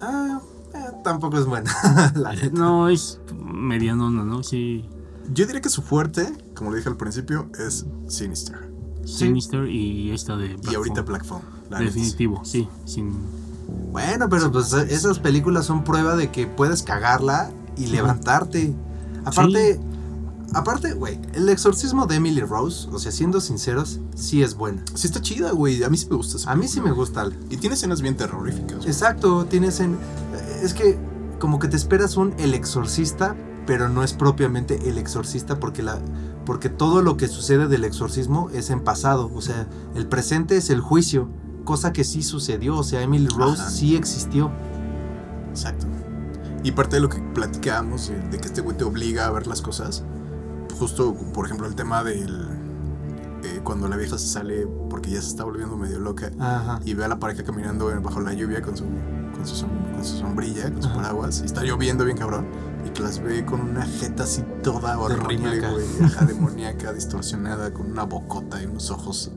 Ah, 0.02 0.40
eh, 0.74 0.78
tampoco 1.04 1.38
es 1.38 1.46
buena. 1.46 1.72
la 2.16 2.34
neta. 2.34 2.50
No, 2.52 2.90
es 2.90 3.20
medianona, 3.36 4.24
¿no? 4.24 4.44
Sí. 4.44 4.88
Yo 5.34 5.46
diría 5.46 5.62
que 5.62 5.70
su 5.70 5.82
fuerte, 5.82 6.32
como 6.54 6.70
lo 6.72 6.78
dije 6.78 6.90
al 6.90 6.98
principio, 6.98 7.50
es 7.60 7.86
Sinister. 8.08 8.72
Sinister 9.04 9.68
y 9.68 10.12
esta 10.12 10.36
de 10.38 10.56
Black 10.56 10.72
y 10.72 10.76
ahorita. 10.76 11.02
Black 11.02 11.26
Phone. 11.26 11.42
la 11.70 11.80
neta, 11.80 11.92
sí. 11.92 12.00
Definitivo, 12.00 12.46
sí. 12.46 12.68
Sin... 12.86 13.14
Bueno, 13.92 14.30
pero 14.30 14.52
pues 14.52 14.72
esas 14.74 15.20
películas 15.20 15.66
son 15.66 15.84
prueba 15.84 16.16
de 16.16 16.30
que 16.32 16.48
puedes 16.48 16.84
cagarla 16.84 17.52
y 17.78 17.88
levantarte. 17.88 18.74
Aparte, 19.26 19.80
aparte, 20.54 20.94
güey, 20.94 21.20
el 21.34 21.50
exorcismo 21.50 22.06
de 22.06 22.16
Emily 22.16 22.42
Rose, 22.42 22.88
o 22.92 23.00
sea, 23.00 23.12
siendo 23.12 23.42
sinceros, 23.42 24.00
sí 24.16 24.42
es 24.42 24.56
buena. 24.56 24.84
Sí 24.94 25.08
está 25.08 25.22
chida, 25.22 25.52
güey. 25.52 25.84
A 25.84 25.90
mí 25.90 25.98
sí 25.98 26.08
me 26.10 26.16
gusta 26.16 26.38
esa 26.38 26.52
A 26.52 26.56
mí 26.56 26.68
sí 26.68 26.82
me 26.82 26.92
gusta. 26.92 27.30
Y 27.50 27.58
tiene 27.58 27.76
escenas 27.76 28.02
bien 28.02 28.16
terroríficas. 28.18 28.78
güey. 28.78 28.90
Exacto, 28.90 29.46
tienes 29.46 29.80
en... 29.80 29.98
Es 30.62 30.74
que 30.74 30.98
como 31.40 31.60
que 31.60 31.68
te 31.68 31.76
esperas 31.76 32.18
un 32.18 32.34
El 32.40 32.54
Exorcista, 32.54 33.36
pero 33.66 33.90
no 33.90 34.04
es 34.04 34.14
propiamente 34.14 34.90
El 34.90 34.98
Exorcista 34.98 35.60
porque 35.60 35.84
la... 35.84 36.00
Porque 36.46 36.70
todo 36.70 37.02
lo 37.02 37.18
que 37.18 37.28
sucede 37.28 37.68
del 37.68 37.84
exorcismo 37.84 38.50
es 38.54 38.70
en 38.70 38.80
pasado, 38.80 39.30
o 39.36 39.42
sea, 39.42 39.68
el 39.96 40.08
presente 40.08 40.56
es 40.56 40.70
el 40.70 40.80
juicio, 40.80 41.28
cosa 41.66 41.92
que 41.92 42.06
sí 42.06 42.24
sucedió, 42.24 42.78
o 42.78 42.84
sea, 42.84 43.02
Emily 43.02 43.28
Rose 43.28 43.62
Ajá. 43.62 43.70
sí 43.70 43.98
existió. 43.98 44.50
Exacto. 45.50 45.88
Y 46.64 46.72
parte 46.72 46.96
de 46.96 47.02
lo 47.02 47.10
que 47.10 47.20
platicábamos, 47.20 48.10
eh, 48.10 48.28
de 48.32 48.38
que 48.40 48.48
este 48.48 48.62
güey 48.62 48.78
te 48.78 48.86
obliga 48.86 49.28
a 49.28 49.32
ver 49.32 49.46
las 49.46 49.62
cosas, 49.62 50.06
justo, 50.78 51.14
por 51.34 51.46
ejemplo, 51.46 51.68
el 51.68 51.76
tema 51.76 52.04
del... 52.04 52.48
eh, 53.44 53.62
cuando 53.64 53.88
la 53.88 53.96
vieja 53.98 54.18
se 54.18 54.28
sale 54.28 54.68
porque 54.90 55.12
ya 55.12 55.22
se 55.22 55.30
está 55.30 55.44
volviendo 55.44 55.78
medio 55.78 56.00
loca 56.00 56.32
Ajá. 56.40 56.80
y 56.86 56.94
ve 56.94 57.06
a 57.06 57.08
la 57.08 57.20
pareja 57.20 57.44
caminando 57.44 57.92
bajo 58.02 58.20
la 58.22 58.34
lluvia 58.34 58.62
con 58.62 58.76
su, 58.78 58.84
con 59.36 59.46
su, 59.46 59.56
som- 59.56 59.92
con 59.94 60.04
su 60.06 60.18
sombrilla, 60.18 60.72
con 60.72 60.82
su 60.82 60.90
Ajá. 60.90 60.98
paraguas, 60.98 61.42
y 61.42 61.46
está 61.46 61.64
lloviendo 61.64 62.04
bien 62.06 62.18
cabrón, 62.18 62.48
y 62.86 62.90
que 62.90 63.02
las 63.04 63.20
ve 63.22 63.46
con 63.46 63.62
una 63.62 63.86
jeta 63.86 64.24
así 64.24 64.44
toda 64.64 64.98
horrible, 65.00 65.60
Demoníaca. 65.60 65.72
güey, 65.72 66.28
demoníaca, 66.28 66.94
distorsionada, 66.94 67.74
con 67.74 67.92
una 67.92 68.04
bocota 68.04 68.62
y 68.62 68.66
unos 68.66 68.90
ojos 68.92 69.32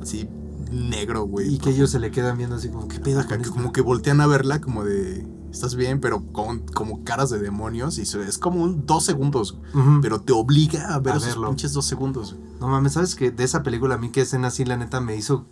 así 0.00 0.28
negro, 0.72 1.24
güey. 1.24 1.54
Y 1.54 1.58
que 1.58 1.70
ellos 1.70 1.90
se 1.90 1.98
le 2.00 2.10
quedan 2.10 2.38
viendo 2.38 2.56
así 2.56 2.68
como, 2.68 2.88
¿qué 2.88 2.98
pedo 2.98 3.20
con 3.20 3.28
que 3.28 3.34
esto? 3.42 3.52
como 3.52 3.72
que 3.72 3.82
voltean 3.82 4.20
a 4.20 4.26
verla 4.26 4.60
como 4.60 4.84
de 4.84 5.26
estás 5.52 5.74
bien, 5.76 6.00
pero 6.00 6.24
con 6.32 6.60
como 6.60 7.04
caras 7.04 7.30
de 7.30 7.38
demonios 7.38 7.98
y 7.98 8.02
es 8.02 8.38
como 8.38 8.62
un 8.62 8.86
dos 8.86 9.04
segundos, 9.04 9.58
pero 10.00 10.20
te 10.20 10.32
obliga 10.32 10.94
a 10.94 10.98
ver 10.98 11.14
A 11.14 11.16
esos 11.18 11.28
verlo. 11.30 11.48
pinches 11.50 11.72
dos 11.72 11.84
segundos. 11.86 12.34
No 12.60 12.68
mames, 12.68 12.94
¿sabes 12.94 13.14
que 13.14 13.30
De 13.30 13.44
esa 13.44 13.62
película 13.62 13.94
a 13.96 13.98
mí 13.98 14.10
que 14.10 14.22
escena 14.22 14.48
así, 14.48 14.64
la 14.64 14.76
neta, 14.76 15.00
me 15.00 15.14
hizo... 15.16 15.46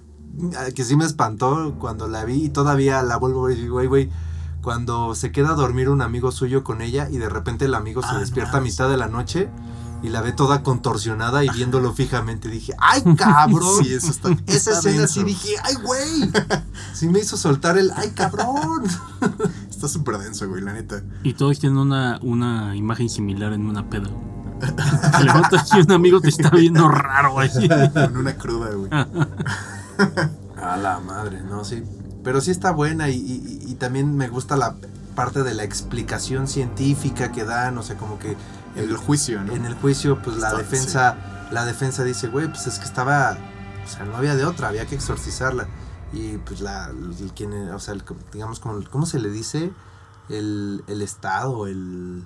ah, 0.57 0.67
Que 0.75 0.85
sí 0.85 0.97
me 0.97 1.05
espantó 1.05 1.77
cuando 1.79 2.09
la 2.09 2.25
vi 2.25 2.45
y 2.45 2.49
todavía 2.49 3.03
la 3.03 3.17
vuelvo 3.17 3.45
a 3.45 3.49
ver 3.49 3.59
y 3.59 3.63
digo, 3.63 3.75
güey, 3.75 3.87
güey, 3.89 4.11
cuando 4.63 5.15
se 5.15 5.33
queda 5.33 5.51
a 5.51 5.55
dormir 5.55 5.89
un 5.89 6.03
amigo 6.03 6.33
suyo 6.33 6.65
con 6.65 6.83
ella 6.83 7.09
y 7.11 7.19
de 7.19 7.29
repente 7.29 7.65
el 7.67 7.75
amigo 7.75 8.03
se 8.03 8.09
Ah, 8.11 8.19
despierta 8.19 8.59
a 8.59 8.61
mitad 8.61 8.89
de 8.91 8.97
la 8.97 9.09
noche 9.09 9.49
y 10.03 10.09
la 10.09 10.23
ve 10.23 10.33
toda 10.33 10.63
contorsionada 10.63 11.45
y 11.45 11.51
viéndolo 11.51 11.93
fijamente, 11.93 12.49
dije, 12.49 12.75
¡ay, 12.79 13.03
cabrón! 13.17 13.61
Sí, 13.85 13.93
eso 13.93 14.11
está. 14.11 14.31
Esa 14.47 14.73
está 14.73 14.89
escena 14.91 15.07
sí 15.09 15.25
dije, 15.25 15.57
¡ay, 15.63 15.75
güey! 15.83 16.31
Sí 16.95 17.09
me 17.09 17.19
hizo 17.21 17.37
soltar 17.37 17.77
el, 17.77 17.91
¡ay, 17.97 18.11
cabrón! 18.11 18.85
Está 19.81 19.89
súper 19.89 20.19
denso, 20.19 20.47
güey, 20.47 20.61
la 20.61 20.75
neta. 20.75 21.03
Y 21.23 21.33
todos 21.33 21.59
tienen 21.59 21.79
una, 21.79 22.19
una 22.21 22.77
imagen 22.77 23.09
similar 23.09 23.55
en 23.55 23.65
una 23.67 23.89
peda. 23.89 24.11
Te 24.61 25.25
levantas 25.25 25.73
y 25.75 25.81
un 25.81 25.91
amigo 25.93 26.21
te 26.21 26.29
está 26.29 26.51
viendo 26.51 26.87
raro 26.87 27.39
ahí. 27.41 27.49
Con 27.95 28.15
una 28.19 28.35
cruda, 28.35 28.69
güey. 28.75 28.91
A 30.63 30.77
la 30.77 31.01
madre, 31.01 31.41
no, 31.43 31.65
sí. 31.65 31.83
Pero 32.23 32.43
sí 32.43 32.51
está 32.51 32.73
buena 32.73 33.09
y, 33.09 33.15
y- 33.17 33.71
y 33.71 33.75
también 33.77 34.15
me 34.15 34.29
gusta 34.29 34.55
la 34.59 34.75
parte 35.15 35.43
de 35.43 35.55
la 35.55 35.65
explicación 35.65 36.47
científica 36.47 37.33
que 37.33 37.45
dan, 37.47 37.79
o 37.79 37.83
sea, 37.83 37.97
como 37.97 38.19
que 38.19 38.37
El 38.77 38.95
juicio, 38.99 39.43
¿no? 39.43 39.55
en 39.55 39.65
el 39.65 39.75
juicio, 39.77 40.21
pues 40.23 40.37
la 40.37 40.53
defensa, 40.53 41.17
la 41.51 41.65
defensa 41.65 42.05
dice, 42.05 42.29
güey, 42.29 42.49
pues 42.49 42.67
es 42.67 42.79
que 42.79 42.85
estaba, 42.85 43.39
o 43.83 43.89
sea, 43.89 44.05
no 44.05 44.15
había 44.17 44.35
de 44.37 44.45
otra, 44.45 44.69
había 44.69 44.85
que 44.85 44.97
exorcizarla. 44.97 45.67
Y 46.13 46.39
pues 46.39 46.61
la, 46.61 46.87
el, 46.91 47.33
quien, 47.35 47.53
o 47.71 47.79
sea, 47.79 47.95
el- 47.95 48.05
digamos, 48.33 48.61
como, 48.61 48.83
¿cómo 48.91 49.07
se 49.07 49.21
le 49.21 49.31
dice? 49.31 49.73
El, 50.29 50.85
el 50.87 51.03
Estado, 51.03 51.67
el... 51.67 52.25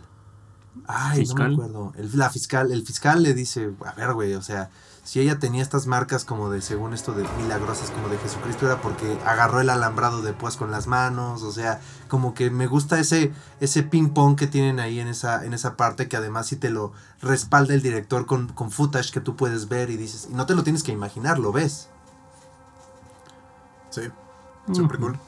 Ay, 0.87 1.21
no 1.21 1.25
Fiscal. 1.27 1.49
me 1.49 1.55
acuerdo. 1.55 1.93
El, 1.97 2.19
la 2.19 2.31
fiscal, 2.31 2.73
el 2.73 2.85
fiscal 2.85 3.23
le 3.23 3.33
dice, 3.33 3.71
a 3.87 3.93
ver, 3.93 4.13
güey, 4.13 4.35
o 4.35 4.43
sea, 4.43 4.71
si 5.05 5.21
ella 5.21 5.39
tenía 5.39 5.63
estas 5.63 5.87
marcas 5.87 6.25
como 6.25 6.51
de, 6.51 6.63
según 6.63 6.95
esto, 6.95 7.13
de 7.13 7.25
milagrosas 7.41 7.91
como 7.93 8.09
de 8.09 8.19
Jesucristo, 8.19 8.67
era 8.67 8.81
porque 8.81 9.17
agarró 9.25 9.61
el 9.61 9.71
alambrado 9.71 10.21
de 10.23 10.33
púas 10.33 10.57
con 10.57 10.73
las 10.73 10.89
manos, 10.89 11.43
o 11.45 11.53
sea, 11.53 11.81
como 12.09 12.35
que 12.35 12.51
me 12.51 12.67
gusta 12.67 12.99
ese, 12.99 13.33
ese 13.61 13.85
ping 13.85 14.09
pong 14.09 14.35
que 14.37 14.49
tienen 14.49 14.81
ahí 14.81 14.99
en 14.99 15.07
esa, 15.07 15.45
en 15.45 15.55
esa 15.55 15.77
parte, 15.77 16.09
que 16.09 16.17
además 16.17 16.49
si 16.49 16.57
te 16.57 16.71
lo 16.71 16.93
respalda 17.23 17.73
el 17.75 17.83
director 17.83 18.27
con, 18.27 18.49
con 18.49 18.73
footage 18.73 19.13
que 19.13 19.21
tú 19.21 19.37
puedes 19.37 19.69
ver 19.69 19.91
y 19.91 19.97
dices, 19.97 20.27
y 20.31 20.35
no 20.35 20.45
te 20.47 20.57
lo 20.57 20.65
tienes 20.65 20.83
que 20.83 20.91
imaginar, 20.93 21.39
lo 21.39 21.53
ves. 21.53 21.89
Sí, 23.95 24.11
súper 24.73 24.99
cool. 24.99 25.19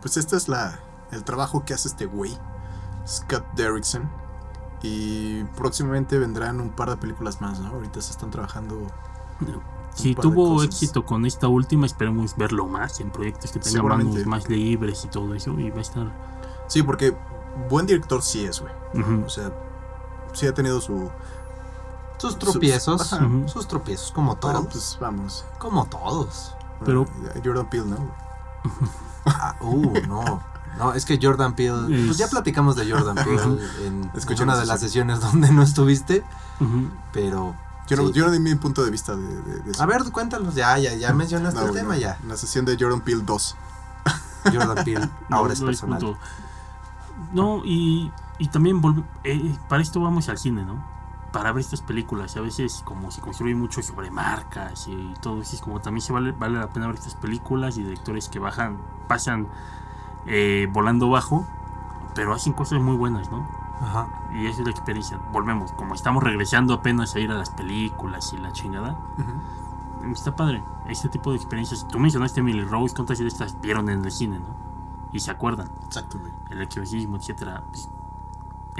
Pues 0.00 0.16
este 0.16 0.36
es 0.36 0.48
la, 0.48 0.78
el 1.12 1.24
trabajo 1.24 1.64
que 1.64 1.74
hace 1.74 1.88
este 1.88 2.06
güey, 2.06 2.36
Scott 3.06 3.44
Derrickson. 3.54 4.08
Y 4.82 5.42
próximamente 5.56 6.18
vendrán 6.18 6.60
un 6.60 6.70
par 6.70 6.90
de 6.90 6.96
películas 6.96 7.40
más, 7.40 7.58
¿no? 7.58 7.68
Ahorita 7.70 8.00
se 8.00 8.12
están 8.12 8.30
trabajando. 8.30 8.86
Si 9.94 10.14
tuvo 10.14 10.54
cosas. 10.54 10.68
éxito 10.68 11.04
con 11.04 11.26
esta 11.26 11.48
última, 11.48 11.86
esperemos 11.86 12.36
verlo 12.36 12.66
más 12.66 13.00
en 13.00 13.10
proyectos 13.10 13.50
que 13.50 13.58
tengan 13.58 13.86
manos 13.86 14.26
más 14.26 14.48
libres 14.48 15.04
y 15.04 15.08
todo 15.08 15.34
eso. 15.34 15.58
Y 15.58 15.70
va 15.70 15.78
a 15.78 15.80
estar. 15.80 16.12
Sí, 16.68 16.82
porque 16.82 17.16
buen 17.68 17.86
director 17.86 18.22
sí 18.22 18.44
es, 18.44 18.60
güey. 18.60 18.72
O 19.24 19.28
sea, 19.28 19.52
sí 20.32 20.46
ha 20.46 20.54
tenido 20.54 20.80
su. 20.80 21.10
Sus 22.18 22.38
tropiezos, 22.38 23.12
Ajá. 23.12 23.28
Sus 23.46 23.66
tropiezos, 23.66 24.12
como 24.12 24.36
todos. 24.36 24.66
Pues 24.66 24.98
vamos. 25.00 25.44
Como 25.58 25.86
todos. 25.86 26.54
Pero- 26.84 27.04
Bueno, 27.04 27.40
Jordan 27.44 27.66
Peele, 27.70 27.86
¿no? 27.86 27.96
Ah, 29.26 29.56
uh, 29.60 29.92
no. 30.06 30.42
No, 30.78 30.94
es 30.94 31.04
que 31.04 31.18
Jordan 31.20 31.54
Peele. 31.54 32.06
Pues 32.06 32.16
ya 32.18 32.28
platicamos 32.28 32.76
de 32.76 32.90
Jordan 32.90 33.14
Peele 33.24 33.58
en 33.84 34.10
una 34.42 34.56
de 34.56 34.64
las 34.66 34.80
sesiones 34.80 35.20
donde 35.20 35.50
no 35.50 35.62
estuviste, 35.62 36.24
pero. 37.12 37.54
Yo, 37.88 37.96
no, 37.96 38.06
sí. 38.08 38.12
yo 38.14 38.26
no 38.26 38.30
di 38.32 38.38
mi 38.38 38.54
punto 38.54 38.84
de 38.84 38.90
vista 38.90 39.16
de, 39.16 39.22
de- 39.26 39.60
de 39.60 39.70
eso. 39.72 39.82
A 39.82 39.86
ver, 39.86 40.02
cuéntanos. 40.12 40.54
Ya, 40.54 40.78
ya, 40.78 40.94
ya 40.94 41.12
mencionaste 41.12 41.60
No, 41.60 41.66
el 41.68 41.72
tema, 41.74 41.96
ya. 41.96 42.18
En 42.22 42.28
la 42.28 42.36
sesión 42.36 42.64
de 42.64 42.76
Jordan 42.78 43.00
Peele 43.00 43.22
2. 43.24 43.56
Jordan 44.44 44.84
Peele, 44.84 45.08
ahora 45.30 45.52
es 45.52 45.60
personal. 45.60 46.16
No, 47.32 47.62
y, 47.64 48.12
y 48.38 48.48
también 48.48 48.80
volve- 48.80 49.04
eh, 49.24 49.56
para 49.68 49.82
esto 49.82 50.00
vamos 50.00 50.28
al 50.28 50.38
cine, 50.38 50.64
¿no? 50.64 50.84
Para 51.32 51.52
ver 51.52 51.60
estas 51.60 51.82
películas. 51.82 52.36
A 52.36 52.40
veces, 52.40 52.82
como 52.84 53.10
se 53.10 53.20
construye 53.20 53.54
mucho 53.54 53.82
sobre 53.82 54.10
marcas 54.10 54.88
y 54.88 55.14
todo 55.20 55.42
eso, 55.42 55.56
es 55.56 55.62
como 55.62 55.80
también 55.80 56.02
se 56.02 56.12
vale, 56.12 56.32
vale 56.32 56.58
la 56.58 56.68
pena 56.68 56.86
ver 56.86 56.96
estas 56.96 57.14
películas 57.14 57.76
y 57.76 57.82
directores 57.82 58.28
que 58.28 58.38
bajan, 58.38 58.78
pasan 59.08 59.48
eh, 60.26 60.68
volando 60.72 61.10
bajo, 61.10 61.46
pero 62.14 62.34
hacen 62.34 62.52
cosas 62.52 62.80
muy 62.80 62.96
buenas, 62.96 63.30
¿no? 63.30 63.46
Ajá. 63.80 64.08
Y 64.32 64.46
esa 64.46 64.60
es 64.60 64.64
la 64.64 64.70
experiencia. 64.70 65.18
Volvemos, 65.32 65.72
como 65.72 65.94
estamos 65.94 66.22
regresando 66.22 66.74
apenas 66.74 67.14
a 67.14 67.20
ir 67.20 67.30
a 67.30 67.34
las 67.34 67.50
películas 67.50 68.32
y 68.32 68.38
la 68.38 68.52
chingada. 68.52 68.98
Ujú. 69.18 70.12
Está 70.12 70.34
padre, 70.34 70.62
este 70.88 71.08
tipo 71.08 71.30
de 71.30 71.36
experiencias. 71.36 71.86
Tú 71.88 71.98
mencionaste 71.98 72.40
Emily 72.40 72.64
Rose, 72.64 72.94
¿cuántas 72.94 73.18
de 73.18 73.26
estas 73.26 73.60
vieron 73.60 73.88
en 73.88 74.04
el 74.04 74.10
cine, 74.10 74.38
no? 74.38 74.56
Y 75.12 75.20
se 75.20 75.30
acuerdan, 75.30 75.68
güey. 76.20 76.32
el 76.50 76.62
exorcismo, 76.62 77.16
etcétera. 77.16 77.62
Pues, 77.70 77.88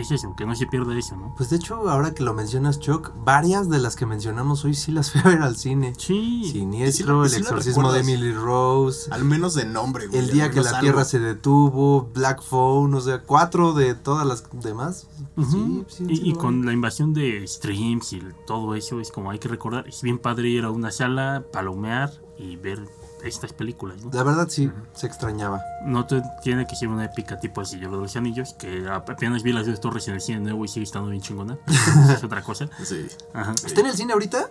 es 0.03 0.11
eso, 0.11 0.35
que 0.37 0.47
no 0.47 0.55
se 0.55 0.67
pierda 0.67 0.97
eso, 0.97 1.17
¿no? 1.17 1.35
Pues 1.37 1.51
de 1.51 1.57
hecho, 1.57 1.89
ahora 1.89 2.15
que 2.15 2.23
lo 2.23 2.35
mencionas, 2.35 2.79
Chuck, 2.81 3.13
varias 3.25 3.69
de 3.69 3.79
las 3.79 3.97
que 3.97 4.07
mencionamos 4.07 4.65
hoy 4.65 4.75
sí 4.75 4.93
las 4.93 5.11
fui 5.11 5.21
a 5.25 5.29
ver 5.29 5.43
al 5.43 5.57
cine. 5.57 5.93
Sí, 5.97 6.49
Siniestro, 6.51 7.25
sí 7.25 7.37
El 7.37 7.43
sí 7.43 7.43
exorcismo 7.43 7.93
de. 7.93 8.01
Emily 8.01 8.33
Rose, 8.33 9.11
Al 9.11 9.25
menos 9.25 9.55
de 9.55 9.65
nombre, 9.65 10.07
güey. 10.07 10.19
El 10.19 10.31
día 10.31 10.51
que 10.51 10.61
la 10.61 10.71
algo. 10.71 10.81
Tierra 10.81 11.05
se 11.05 11.19
detuvo, 11.19 12.11
Black 12.15 12.43
Phone, 12.43 12.95
o 12.95 13.01
sea, 13.01 13.23
cuatro 13.23 13.73
de 13.73 13.95
todas 13.95 14.27
las 14.27 14.45
demás. 14.53 15.09
Ujú. 15.37 15.85
Sí, 15.89 15.97
sí, 15.97 16.05
y, 16.09 16.17
sí, 16.17 16.23
y 16.25 16.33
con 16.35 16.65
la 16.65 16.73
invasión 16.73 17.15
de 17.15 17.47
streams 17.47 18.13
y 18.13 18.23
todo 18.47 18.75
eso, 18.75 19.01
es 19.01 19.11
como 19.11 19.31
hay 19.31 19.39
que 19.39 19.49
recordar, 19.49 19.87
es 19.89 20.03
bien 20.03 20.19
padre 20.19 20.49
ir 20.49 20.65
a 20.65 20.71
una 20.71 20.91
sala, 20.91 21.45
palomear 21.53 22.13
y 22.39 22.57
ver 22.57 22.81
estas 23.25 23.53
películas, 23.53 24.03
¿no? 24.03 24.11
La 24.13 24.23
verdad 24.23 24.49
sí, 24.49 24.71
se 24.95 25.07
extrañaba. 25.07 25.61
No 25.85 26.07
tiene 26.43 26.67
que 26.67 26.77
ser 26.77 26.89
una 26.89 27.05
épica 27.05 27.39
tipo 27.41 27.61
así, 27.61 27.79
yo 27.79 27.91
de 27.91 27.97
los 27.97 28.17
anillos, 28.17 28.55
que 28.55 28.89
apenas 28.89 29.43
vi 29.43 29.53
las 29.53 29.67
dos 29.67 29.81
torres 29.81 30.07
en 30.09 30.15
el 30.15 30.21
cine 30.21 30.41
nuevo 30.41 30.65
y 30.65 30.69
sigue 30.69 30.85
estando 30.85 31.11
bien 31.11 31.23
chingona. 31.23 31.59
Es 32.13 32.23
otra 32.25 32.43
cosa. 32.43 32.69
Sí. 32.85 33.07
Ajá. 33.35 33.53
¿Está 33.65 33.81
en 33.81 33.87
el 33.87 33.95
cine 33.95 34.13
ahorita? 34.13 34.51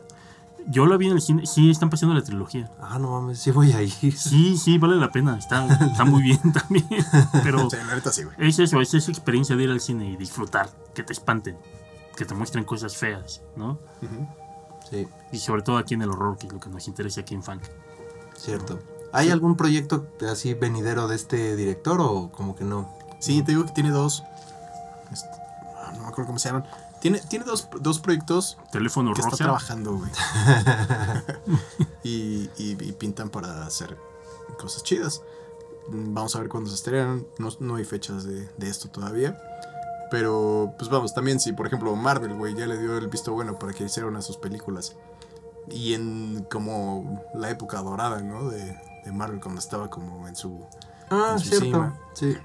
Yo 0.69 0.85
la 0.85 0.97
vi 0.97 1.07
en 1.07 1.13
el 1.13 1.21
cine, 1.21 1.45
sí, 1.45 1.69
están 1.71 1.89
pasando 1.89 2.13
la 2.13 2.21
trilogía. 2.21 2.69
Ah, 2.81 2.99
no 2.99 3.11
mames, 3.11 3.39
sí 3.39 3.51
voy 3.51 3.71
a 3.71 3.81
ir. 3.81 4.17
Sí, 4.17 4.57
sí, 4.57 4.77
vale 4.77 4.97
la 4.97 5.09
pena, 5.11 5.37
está, 5.37 5.65
está 5.65 6.03
muy 6.03 6.21
bien 6.21 6.39
también. 6.53 6.85
Pero 7.41 7.69
Sí, 7.69 7.77
la 7.77 8.11
sí, 8.11 8.23
güey. 8.25 8.35
es 8.49 8.59
eso, 8.59 8.81
es 8.81 8.93
esa 8.93 9.09
experiencia 9.09 9.55
de 9.55 9.63
ir 9.63 9.71
al 9.71 9.79
cine 9.79 10.09
y 10.11 10.17
disfrutar, 10.17 10.69
que 10.93 11.03
te 11.03 11.13
espanten, 11.13 11.57
que 12.17 12.25
te 12.25 12.33
muestren 12.33 12.65
cosas 12.65 12.97
feas, 12.97 13.41
¿no? 13.55 13.79
Sí, 14.89 15.07
Y 15.31 15.37
sobre 15.37 15.61
todo 15.61 15.77
aquí 15.77 15.93
en 15.93 16.01
el 16.01 16.09
horror, 16.09 16.37
que 16.37 16.47
es 16.47 16.53
lo 16.53 16.59
que 16.59 16.69
nos 16.69 16.85
interesa 16.89 17.21
aquí 17.21 17.33
en 17.33 17.43
Funk. 17.43 17.61
Cierto. 18.37 18.79
¿Hay 19.13 19.29
algún 19.31 19.55
proyecto 19.55 20.07
así 20.29 20.53
venidero 20.53 21.07
de 21.07 21.15
este 21.15 21.55
director 21.55 21.99
o 22.01 22.29
como 22.31 22.55
que 22.55 22.63
no? 22.63 22.93
Sí, 23.19 23.41
te 23.41 23.51
digo 23.53 23.65
que 23.65 23.71
tiene 23.71 23.89
dos. 23.89 24.23
este, 25.11 25.27
ah, 25.77 25.91
no 25.95 26.03
me 26.03 26.07
acuerdo 26.07 26.27
cómo 26.27 26.39
se 26.39 26.49
llaman. 26.49 26.65
Tiene, 26.99 27.19
tiene 27.19 27.45
dos, 27.45 27.67
dos 27.79 27.99
proyectos 27.99 28.57
Teléfono 28.71 29.13
que 29.13 29.19
está 29.21 29.31
rosa. 29.31 29.43
trabajando, 29.45 29.95
güey. 29.97 30.09
y, 32.03 32.49
y- 32.57 32.77
y 32.83 32.91
pintan 32.93 33.29
para 33.29 33.65
hacer 33.65 33.97
cosas 34.59 34.83
chidas. 34.83 35.21
Vamos 35.89 36.35
a 36.35 36.39
ver 36.39 36.49
cuándo 36.49 36.69
se 36.69 36.75
estrenan. 36.75 37.25
No, 37.37 37.49
no 37.59 37.75
hay 37.75 37.85
fechas 37.85 38.23
de, 38.25 38.49
de 38.57 38.69
esto 38.69 38.89
todavía. 38.89 39.39
Pero, 40.11 40.73
pues 40.77 40.89
vamos, 40.89 41.13
también 41.13 41.39
si, 41.39 41.53
por 41.53 41.67
ejemplo, 41.67 41.95
Marvel, 41.95 42.33
güey, 42.33 42.55
ya 42.55 42.65
le 42.65 42.77
dio 42.77 42.97
el 42.97 43.07
visto 43.07 43.33
bueno 43.33 43.59
para 43.59 43.73
que 43.73 43.83
hiciera 43.83 44.07
una 44.07 44.19
de 44.19 44.23
sus 44.23 44.37
películas. 44.37 44.95
Y 45.69 45.93
en 45.93 46.45
como 46.51 47.21
la 47.33 47.49
época 47.49 47.81
dorada, 47.81 48.21
¿no? 48.21 48.49
De, 48.49 48.77
de 49.05 49.11
Marvel, 49.11 49.39
cuando 49.41 49.59
estaba 49.59 49.89
como 49.89 50.27
en 50.27 50.35
su... 50.35 50.61
Ah, 51.09 51.31
En 51.33 51.39
su 51.39 51.49
cierto. 51.49 51.65
cima. 51.65 51.97
Sí. 52.13 52.37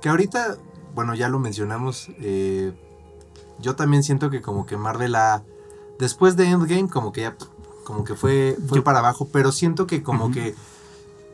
Que 0.00 0.08
ahorita, 0.08 0.56
bueno, 0.94 1.14
ya 1.14 1.28
lo 1.28 1.38
mencionamos. 1.38 2.08
eh, 2.20 2.72
yo 3.60 3.74
también 3.76 4.02
siento 4.04 4.30
que 4.30 4.40
como 4.40 4.66
que 4.66 4.76
Marvel 4.76 5.16
ha. 5.16 5.42
Después 5.98 6.36
de 6.36 6.46
Endgame, 6.46 6.88
como 6.88 7.12
que 7.12 7.22
ya. 7.22 7.36
Como 7.84 8.04
que 8.04 8.14
fue, 8.14 8.56
fue 8.68 8.78
Yo- 8.78 8.84
para 8.84 9.00
abajo. 9.00 9.28
Pero 9.32 9.50
siento 9.50 9.86
que 9.88 10.02
como 10.02 10.30
que. 10.30 10.54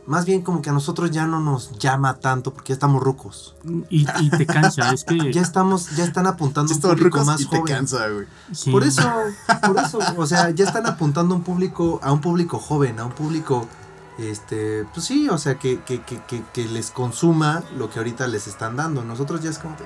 Más 0.06 0.26
bien 0.26 0.42
como 0.42 0.60
que 0.60 0.68
a 0.70 0.72
nosotros 0.72 1.10
ya 1.10 1.26
no 1.26 1.40
nos 1.40 1.78
llama 1.78 2.16
tanto 2.20 2.52
porque 2.52 2.68
ya 2.70 2.74
estamos 2.74 3.02
rucos. 3.02 3.54
Y, 3.88 4.06
y 4.20 4.30
te 4.30 4.44
cansa, 4.46 4.92
es 4.92 5.04
que... 5.04 5.16
Ya 5.32 5.40
estamos, 5.40 5.96
ya 5.96 6.04
están 6.04 6.26
apuntando 6.26 6.70
Ya 6.70 6.76
un 6.76 6.82
público 6.82 7.04
rucos 7.18 7.26
más 7.26 7.40
y 7.40 7.46
te 7.46 7.56
joven. 7.58 7.74
cansa, 7.74 8.08
güey. 8.08 8.26
sí. 8.52 8.70
Por 8.70 8.84
eso, 8.84 9.02
por 9.66 9.78
eso, 9.78 9.98
o 10.18 10.26
sea, 10.26 10.50
ya 10.50 10.64
están 10.64 10.86
apuntando 10.86 11.34
a 11.34 11.38
un 11.38 11.42
público, 11.44 12.00
a 12.02 12.12
un 12.12 12.20
público 12.20 12.58
joven, 12.58 13.00
a 13.00 13.06
un 13.06 13.12
público, 13.12 13.66
este, 14.18 14.84
pues 14.92 15.06
sí, 15.06 15.28
o 15.28 15.38
sea, 15.38 15.54
que, 15.58 15.80
que, 15.80 16.02
que, 16.02 16.20
que, 16.24 16.42
que 16.52 16.68
les 16.68 16.90
consuma 16.90 17.62
lo 17.78 17.88
que 17.88 17.98
ahorita 17.98 18.26
les 18.26 18.46
están 18.46 18.76
dando. 18.76 19.04
Nosotros 19.04 19.40
ya 19.42 19.50
es 19.50 19.58
como 19.58 19.74
de, 19.76 19.84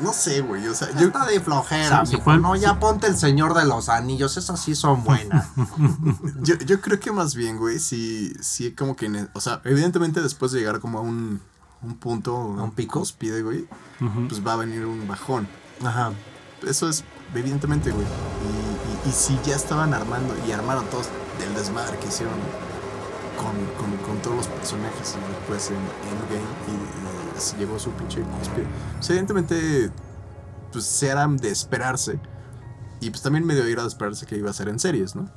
No 0.00 0.12
sé, 0.12 0.40
güey. 0.40 0.66
O 0.68 0.74
sea, 0.74 0.90
yo, 0.98 1.06
está 1.06 1.24
de 1.24 1.40
flojera, 1.40 2.00
Sí, 2.04 2.12
se 2.12 2.16
mijo, 2.18 2.24
fue- 2.24 2.38
no, 2.38 2.56
ya 2.56 2.78
ponte 2.80 3.06
el 3.06 3.16
Señor 3.16 3.54
de 3.54 3.64
los 3.64 3.88
Anillos, 3.88 4.36
esas 4.36 4.60
sí 4.60 4.74
son 4.74 5.04
buenas. 5.04 5.48
Yo, 6.42 6.56
yo 6.58 6.80
creo 6.80 6.98
que 7.00 7.12
más 7.12 7.34
bien, 7.34 7.58
güey, 7.58 7.78
sí, 7.78 8.32
sí 8.40 8.72
como 8.72 8.96
que, 8.96 9.28
o 9.32 9.40
sea, 9.40 9.60
evidentemente 9.64 10.20
después 10.20 10.52
de 10.52 10.58
llegar 10.58 10.80
como 10.80 10.98
a 10.98 11.02
un, 11.02 11.40
un 11.82 11.94
punto, 11.96 12.34
¿A 12.36 12.62
un 12.64 12.72
pico? 12.72 13.00
cúspide, 13.00 13.42
güey, 13.42 13.66
pues 14.28 14.44
va 14.46 14.54
a 14.54 14.56
venir 14.56 14.84
un 14.84 15.06
bajón. 15.06 15.46
Ajá. 15.84 16.12
Eso 16.66 16.88
es, 16.88 17.04
evidentemente, 17.34 17.90
güey. 17.90 18.04
Y, 18.06 19.06
y- 19.08 19.10
y 19.10 19.12
si 19.12 19.38
ya 19.44 19.54
estaban 19.54 19.94
armando 19.94 20.34
y 20.46 20.52
armaron 20.52 20.84
todos 20.86 21.08
del 21.38 21.54
desmadre 21.54 21.98
que 21.98 22.08
hicieron 22.08 22.34
con, 23.36 23.52
con, 23.76 23.96
con 24.06 24.18
todos 24.22 24.36
los 24.36 24.46
personajes 24.48 25.14
y 25.16 25.32
después 25.32 25.70
en 25.70 25.76
Endgame 25.76 26.48
y, 26.68 27.03
llegó 27.58 27.78
su 27.78 27.90
pinche 27.90 28.20
cúspide, 28.22 28.66
pues 28.96 29.10
evidentemente, 29.10 29.90
pues 30.72 30.84
se 30.84 31.08
eran 31.08 31.36
de 31.36 31.50
esperarse. 31.50 32.18
Y 33.00 33.10
pues 33.10 33.22
también 33.22 33.44
medio 33.44 33.64
era 33.64 33.82
de 33.82 33.88
esperarse 33.88 34.26
que 34.26 34.36
iba 34.36 34.50
a 34.50 34.52
ser 34.52 34.68
en 34.68 34.78
series, 34.78 35.14
¿no? 35.14 35.28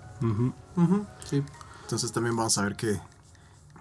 Sí. 1.30 1.44
Entonces 1.84 2.12
también 2.12 2.36
vamos 2.36 2.58
a 2.58 2.64
ver 2.64 2.76
qué, 2.76 3.00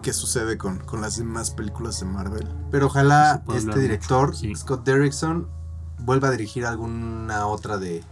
qué 0.01 0.13
sucede 0.13 0.57
con, 0.57 0.79
con 0.79 1.01
las 1.01 1.17
demás 1.17 1.51
películas 1.51 1.99
de 1.99 2.05
Marvel. 2.05 2.47
Pero 2.71 2.87
ojalá 2.87 3.43
este 3.53 3.79
director, 3.79 4.35
sí. 4.35 4.53
Scott 4.55 4.85
Derrickson, 4.85 5.47
vuelva 5.99 6.29
a 6.29 6.31
dirigir 6.31 6.65
alguna 6.65 7.47
otra 7.47 7.77
de, 7.77 8.03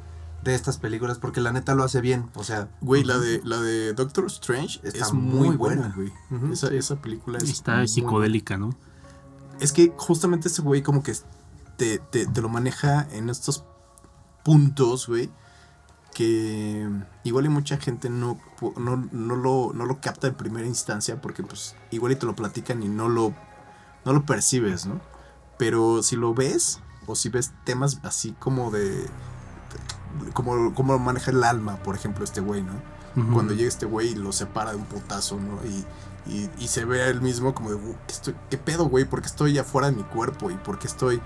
de 0.44 0.56
estas 0.56 0.78
películas, 0.78 1.18
porque 1.18 1.42
la 1.42 1.52
neta 1.52 1.76
lo 1.76 1.84
hace 1.84 2.02
bien, 2.02 2.30
o 2.36 2.44
sea, 2.44 2.70
Güey, 2.82 3.04
la 3.04 3.18
de 3.18 3.42
la 3.44 3.60
de 3.60 3.94
Doctor 3.94 4.26
Strange 4.28 4.80
Está 4.84 5.06
es 5.06 5.14
muy, 5.14 5.56
buena, 5.56 5.94
güey. 5.96 6.14
Esa, 6.52 6.68
esa 6.68 7.02
película 7.02 7.40
es 7.40 7.50
Está 7.50 7.78
muy 7.78 7.88
psicodélica, 7.88 8.58
¿no? 8.58 8.76
Es 9.60 9.72
que 9.72 9.94
justamente 9.98 10.48
ese 10.48 10.62
güey 10.62 10.82
como 10.84 11.02
que 11.04 11.14
te, 11.78 12.00
te- 12.00 12.26
te 12.28 12.42
lo 12.42 12.50
maneja 12.50 13.08
en 13.12 13.30
estos 13.30 13.64
puntos, 14.44 15.08
güey. 15.08 15.30
que 16.14 16.88
igual 17.24 17.46
y 17.46 17.50
mucha 17.50 17.78
gente 17.78 18.10
no, 18.10 18.40
no, 18.78 19.08
no 19.12 19.36
lo, 19.36 19.74
no 19.74 19.86
lo 19.86 20.00
capta 20.00 20.28
en 20.28 20.36
primera 20.36 20.66
instancia 20.66 21.22
porque 21.22 21.44
pues 21.44 21.76
igual 21.92 22.14
y 22.14 22.16
te 22.16 22.26
lo 22.26 22.36
platican 22.36 22.82
y 22.84 22.88
no 22.88 23.10
lo, 23.10 23.34
no 24.06 24.14
lo 24.14 24.26
percibes, 24.26 24.86
¿no? 24.86 25.02
Pero 25.58 26.04
si 26.04 26.16
lo 26.16 26.34
ves 26.34 26.80
o 27.08 27.16
si 27.16 27.30
ves 27.30 27.52
temas 27.66 28.00
así 28.04 28.32
como 28.40 28.72
de... 28.72 29.06
Como, 30.34 30.74
como 30.74 30.98
maneja 30.98 31.32
el 31.32 31.44
alma, 31.44 31.76
por 31.84 31.96
ejemplo, 31.96 32.24
este 32.24 32.40
güey, 32.40 32.62
¿no? 32.62 32.74
Cuando 33.34 33.54
llega 33.54 33.68
este 33.70 33.86
güey 33.86 34.10
y 34.10 34.16
lo 34.16 34.32
separa 34.34 34.72
de 34.72 34.78
un 34.78 34.86
putazo, 34.86 35.38
¿no? 35.40 35.60
Y, 35.66 35.86
y, 36.28 36.68
se 36.68 36.86
ve 36.86 37.04
a 37.04 37.08
él 37.08 37.22
mismo 37.22 37.54
como 37.54 37.70
de, 37.70 37.76
"Uh, 37.76 37.96
¿qué, 38.08 38.14
estoy, 38.14 38.36
¿qué 38.50 38.58
pedo, 38.58 38.86
güey? 38.86 39.06
¿Por 39.06 39.22
qué 39.22 39.28
estoy 39.28 39.58
afuera 39.60 39.90
de 39.90 39.96
mi 39.96 40.04
cuerpo? 40.04 40.50
¿Y 40.50 40.56
por 40.56 40.80
qué 40.80 40.88
estoy 40.88 41.22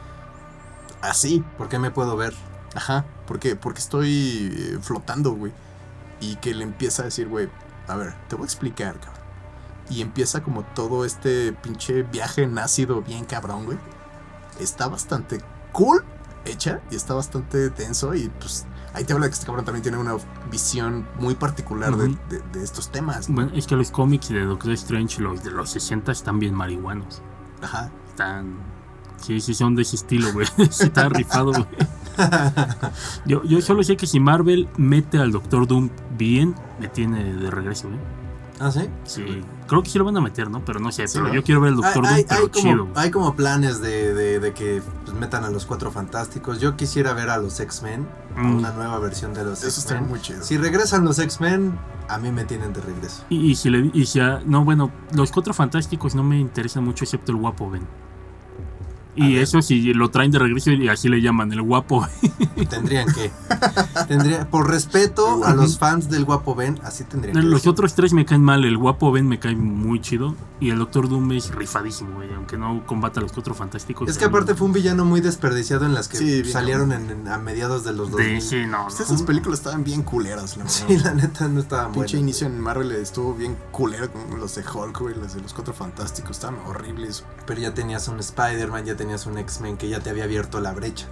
así? 1.01 1.43
¿Por 1.57 1.69
qué 1.69 1.79
me 1.79 1.91
puedo 1.91 2.17
ver? 2.17 2.33
Ajá, 2.75 3.05
¿por 3.25 3.39
qué? 3.39 3.55
Porque 3.55 3.79
estoy 3.79 4.53
eh, 4.53 4.79
flotando, 4.81 5.31
güey. 5.31 5.53
Y 6.19 6.35
que 6.37 6.53
le 6.53 6.63
empieza 6.63 7.03
a 7.03 7.05
decir, 7.05 7.29
güey, 7.29 7.49
a 7.87 7.95
ver, 7.95 8.13
te 8.27 8.35
voy 8.35 8.43
a 8.43 8.45
explicar, 8.45 8.99
cabrón. 8.99 9.23
Y 9.89 10.01
empieza 10.01 10.43
como 10.43 10.63
todo 10.63 11.05
este 11.05 11.53
pinche 11.53 12.03
viaje 12.03 12.43
en 12.43 12.57
ácido 12.59 13.01
bien 13.01 13.25
cabrón, 13.25 13.65
güey. 13.65 13.77
Está 14.59 14.87
bastante 14.87 15.39
cool 15.71 16.03
hecha 16.45 16.81
y 16.91 16.95
está 16.95 17.13
bastante 17.13 17.69
denso 17.69 18.15
y 18.15 18.29
pues 18.39 18.65
ahí 18.93 19.03
te 19.03 19.13
habla 19.13 19.27
que 19.27 19.33
este 19.33 19.45
cabrón 19.45 19.65
también 19.65 19.83
tiene 19.83 19.97
una 19.97 20.15
visión 20.51 21.07
muy 21.19 21.35
particular 21.35 21.95
de- 21.95 22.17
de, 22.29 22.41
de 22.53 22.63
estos 22.63 22.91
temas. 22.91 23.29
¿no? 23.29 23.35
Bueno, 23.35 23.51
es 23.53 23.67
que 23.67 23.75
los 23.75 23.91
cómics 23.91 24.29
de 24.29 24.43
Doctor 24.45 24.71
Strange, 24.73 25.21
los 25.21 25.43
de 25.43 25.51
los 25.51 25.69
60, 25.71 26.11
están 26.11 26.39
bien 26.39 26.53
marihuanos. 26.55 27.21
Ajá. 27.61 27.91
Están. 28.07 28.57
Sí, 29.17 29.41
sí, 29.41 29.53
son 29.53 29.75
de 29.75 29.81
ese 29.81 29.97
estilo, 29.97 30.31
güey. 30.33 30.47
Sí, 30.71 30.83
está 30.85 31.09
rifado, 31.09 31.51
güey. 31.51 31.65
Yo, 33.25 33.43
yo 33.43 33.61
solo 33.61 33.83
sé 33.83 33.95
que 33.97 34.07
si 34.07 34.19
Marvel 34.19 34.67
mete 34.77 35.17
al 35.19 35.31
Doctor 35.31 35.67
Doom 35.67 35.89
bien, 36.17 36.55
me 36.79 36.87
tiene 36.87 37.33
de 37.33 37.51
regreso, 37.51 37.87
güey. 37.89 37.99
¿Ah, 38.59 38.71
sí? 38.71 38.89
Sí, 39.05 39.41
creo 39.70 39.82
que 39.84 39.89
sí 39.89 39.97
lo 39.97 40.03
van 40.05 40.17
a 40.17 40.22
meter, 40.22 40.49
¿no? 40.49 40.63
Pero 40.65 40.80
no 40.82 40.91
sé, 40.91 41.07
Sí, 41.07 41.17
pero 41.20 41.30
¿no? 41.30 41.34
yo 41.36 41.43
quiero 41.43 41.61
ver 41.61 41.70
al 41.70 41.76
Doctor 41.78 42.05
hay, 42.05 42.24
Doom, 42.24 42.28
pero 42.28 42.41
hay 42.43 42.49
chido. 42.61 42.86
como, 42.88 42.99
hay 42.99 43.11
como 43.11 43.36
planes 43.36 43.80
de, 43.82 44.13
de- 44.13 44.39
de 44.41 44.53
que 44.53 44.82
pues, 45.05 45.15
metan 45.15 45.45
a 45.45 45.49
los 45.49 45.65
cuatro 45.65 45.91
fantásticos. 45.91 46.59
Yo 46.59 46.76
quisiera 46.76 47.13
ver 47.13 47.30
a 47.30 47.38
los 47.38 47.59
X-Men, 47.59 48.05
Mm. 48.36 48.55
una 48.57 48.72
nueva 48.72 48.99
versión 48.99 49.34
de 49.34 49.43
los 49.43 49.63
Eso 49.63 49.80
está 49.80 49.93
X-Men. 49.95 50.09
muy 50.09 50.22
chido. 50.22 50.43
Si 50.43 50.57
regresan 50.57 51.03
los 51.05 51.20
X-Men, 51.20 51.78
a 52.07 52.17
mí 52.17 52.32
me 52.32 52.43
tienen 52.45 52.74
de 52.74 52.82
regreso. 52.82 53.24
Y, 53.30 53.51
y 53.51 53.55
si 53.55 53.70
le 53.70 53.89
y 53.93 54.05
si 54.05 54.20
a- 54.20 54.41
no, 54.45 54.63
bueno, 54.65 54.91
los 55.13 55.32
cuatro 55.32 55.53
fantásticos 55.53 56.15
no 56.15 56.24
me 56.24 56.39
interesan 56.39 56.84
mucho 56.84 57.03
excepto 57.05 57.32
el 57.32 57.38
guapo 57.38 57.70
Ben. 57.70 57.86
Y 59.16 59.34
ver. 59.34 59.43
eso 59.43 59.62
si 59.62 59.93
lo 59.93 60.10
traen 60.10 60.32
de 60.32 60.39
regreso 60.39 60.72
y 60.72 60.88
así 60.88 61.10
le 61.10 61.22
llaman, 61.22 61.51
el 61.51 61.62
guapo. 61.62 62.07
Tendrían 62.70 63.07
que. 63.14 63.32
Tendría, 64.07 64.49
por 64.49 64.70
respeto 64.70 65.43
a 65.43 65.53
los 65.53 65.78
fans 65.78 66.10
del 66.10 66.26
Guapo 66.26 66.55
Ben, 66.55 66.80
así 66.84 67.03
tendrían 67.03 67.36
que. 67.36 67.41
Los 67.43 67.62
decir. 67.62 67.70
otros 67.72 67.95
tres 67.95 68.14
me 68.14 68.26
caen 68.26 68.43
mal, 68.43 68.64
el 68.66 68.78
guapo 68.78 69.12
Ben 69.12 69.28
me 69.28 69.39
cae 69.39 69.55
muy 69.55 69.99
chido 70.01 70.36
y 70.60 70.70
el 70.70 70.78
Doctor 70.80 71.10
Doom 71.10 71.32
es 71.34 71.53
rifadísimo, 71.53 72.16
güey, 72.16 72.34
aunque 72.34 72.57
no 72.57 72.86
combata 72.86 73.20
a 73.20 73.24
los 73.24 73.32
cuatro 73.32 73.53
fantásticos. 73.55 74.10
Es 74.10 74.18
que 74.18 74.26
aparte 74.26 74.55
fue 74.55 74.68
un 74.68 74.74
villano 74.74 75.05
muy 75.05 75.22
desperdiciado 75.22 75.86
en 75.86 75.93
las 75.93 76.07
que 76.07 76.18
Sí, 76.18 76.26
bien 76.41 76.45
salieron 76.45 76.91
en- 76.91 77.10
en- 77.10 77.28
a 77.28 77.38
mediados 77.38 77.84
de 77.84 77.93
los 77.93 78.07
de 78.12 78.24
2000. 78.24 78.41
sí, 78.41 78.66
no, 78.68 78.84
Pues 78.86 78.99
no. 78.99 79.05
esas 79.05 79.22
películas 79.24 79.60
estaban 79.60 79.84
bien 79.84 80.03
culeras, 80.03 80.57
la 80.57 80.68
Sí, 80.70 80.97
la 80.97 81.14
neta 81.14 81.47
no 81.47 81.60
estaba 81.62 81.86
Pinche 81.91 82.18
bueno. 82.18 82.20
inicio 82.20 82.47
en 82.47 82.60
Marvel 82.60 82.91
estuvo 82.91 83.34
bien 83.34 83.57
culero 83.72 84.12
con 84.12 84.39
los 84.39 84.55
de 84.55 84.62
Hulk, 84.64 84.99
güey, 84.99 85.16
los 85.16 85.34
de 85.34 85.41
los 85.41 85.53
Cuatro 85.53 85.74
Fantásticos, 85.74 86.32
estaban 86.32 86.57
horribles. 86.68 87.24
Pero 87.45 87.62
ya 87.62 87.74
tenías 87.74 88.07
un 88.07 88.20
Spider-Man, 88.20 88.86
ya 88.86 88.95
tenías 88.95 89.09
un 89.26 89.38
X-Men 89.38 89.78
que 89.78 89.89
ya 89.89 89.99
te 89.99 90.10
había 90.10 90.24
abierto 90.26 90.60
la 90.60 90.74
brecha. 90.74 91.07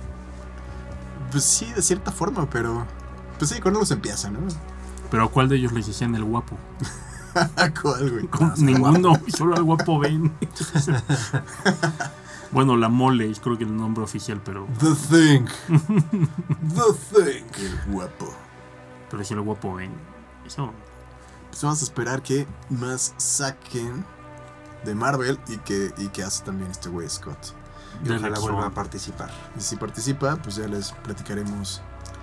Pues 1.31 1.43
sí, 1.43 1.71
de 1.73 1.81
cierta 1.81 2.11
forma, 2.11 2.49
pero... 2.49 2.85
Pues 3.37 3.51
sí, 3.51 3.59
con 3.59 3.73
los 3.73 3.91
empieza, 3.91 4.29
¿no? 4.29 4.39
Pero 5.11 5.25
a 5.25 5.31
cuál 5.31 5.49
de 5.49 5.57
ellos 5.57 5.71
les 5.73 5.87
decían 5.87 6.15
el 6.15 6.23
guapo? 6.23 6.57
¿Cuál, 7.81 8.11
güey? 8.11 8.27
Con- 8.27 8.53
Ninguno, 8.57 9.13
solo 9.27 9.55
al 9.55 9.63
guapo 9.63 9.99
Ben. 9.99 10.33
bueno, 12.51 12.75
la 12.77 12.89
mole 12.89 13.29
es 13.29 13.39
creo 13.39 13.57
que 13.57 13.63
el 13.63 13.75
nombre 13.75 14.03
oficial, 14.03 14.41
pero 14.43 14.67
The 14.79 14.95
Thing. 15.09 15.45
The 16.73 17.23
Thing. 17.23 17.63
El 17.63 17.93
guapo. 17.93 18.33
pero 19.09 19.23
sí 19.23 19.33
el 19.33 19.41
guapo 19.41 19.75
Ben. 19.75 19.91
Eso 20.45 20.71
Pues 21.49 21.61
vamos 21.61 21.81
a 21.81 21.83
esperar 21.83 22.21
que 22.23 22.47
más 22.69 23.13
saquen 23.17 24.05
de 24.85 24.95
Marvel 24.95 25.39
y 25.47 25.57
que, 25.57 25.93
y 25.97 26.07
que 26.07 26.23
hace 26.23 26.43
también 26.43 26.71
este 26.71 26.89
güey 26.89 27.09
Scott. 27.09 27.53
Y 28.03 28.09
ojalá 28.09 28.29
Rexon. 28.29 28.43
vuelva 28.43 28.67
a 28.67 28.71
participar. 28.71 29.29
Y 29.57 29.61
si 29.61 29.75
participa, 29.75 30.35
pues 30.37 30.55
ya 30.55 30.67
les 30.67 30.91
platicaremos 30.91 31.81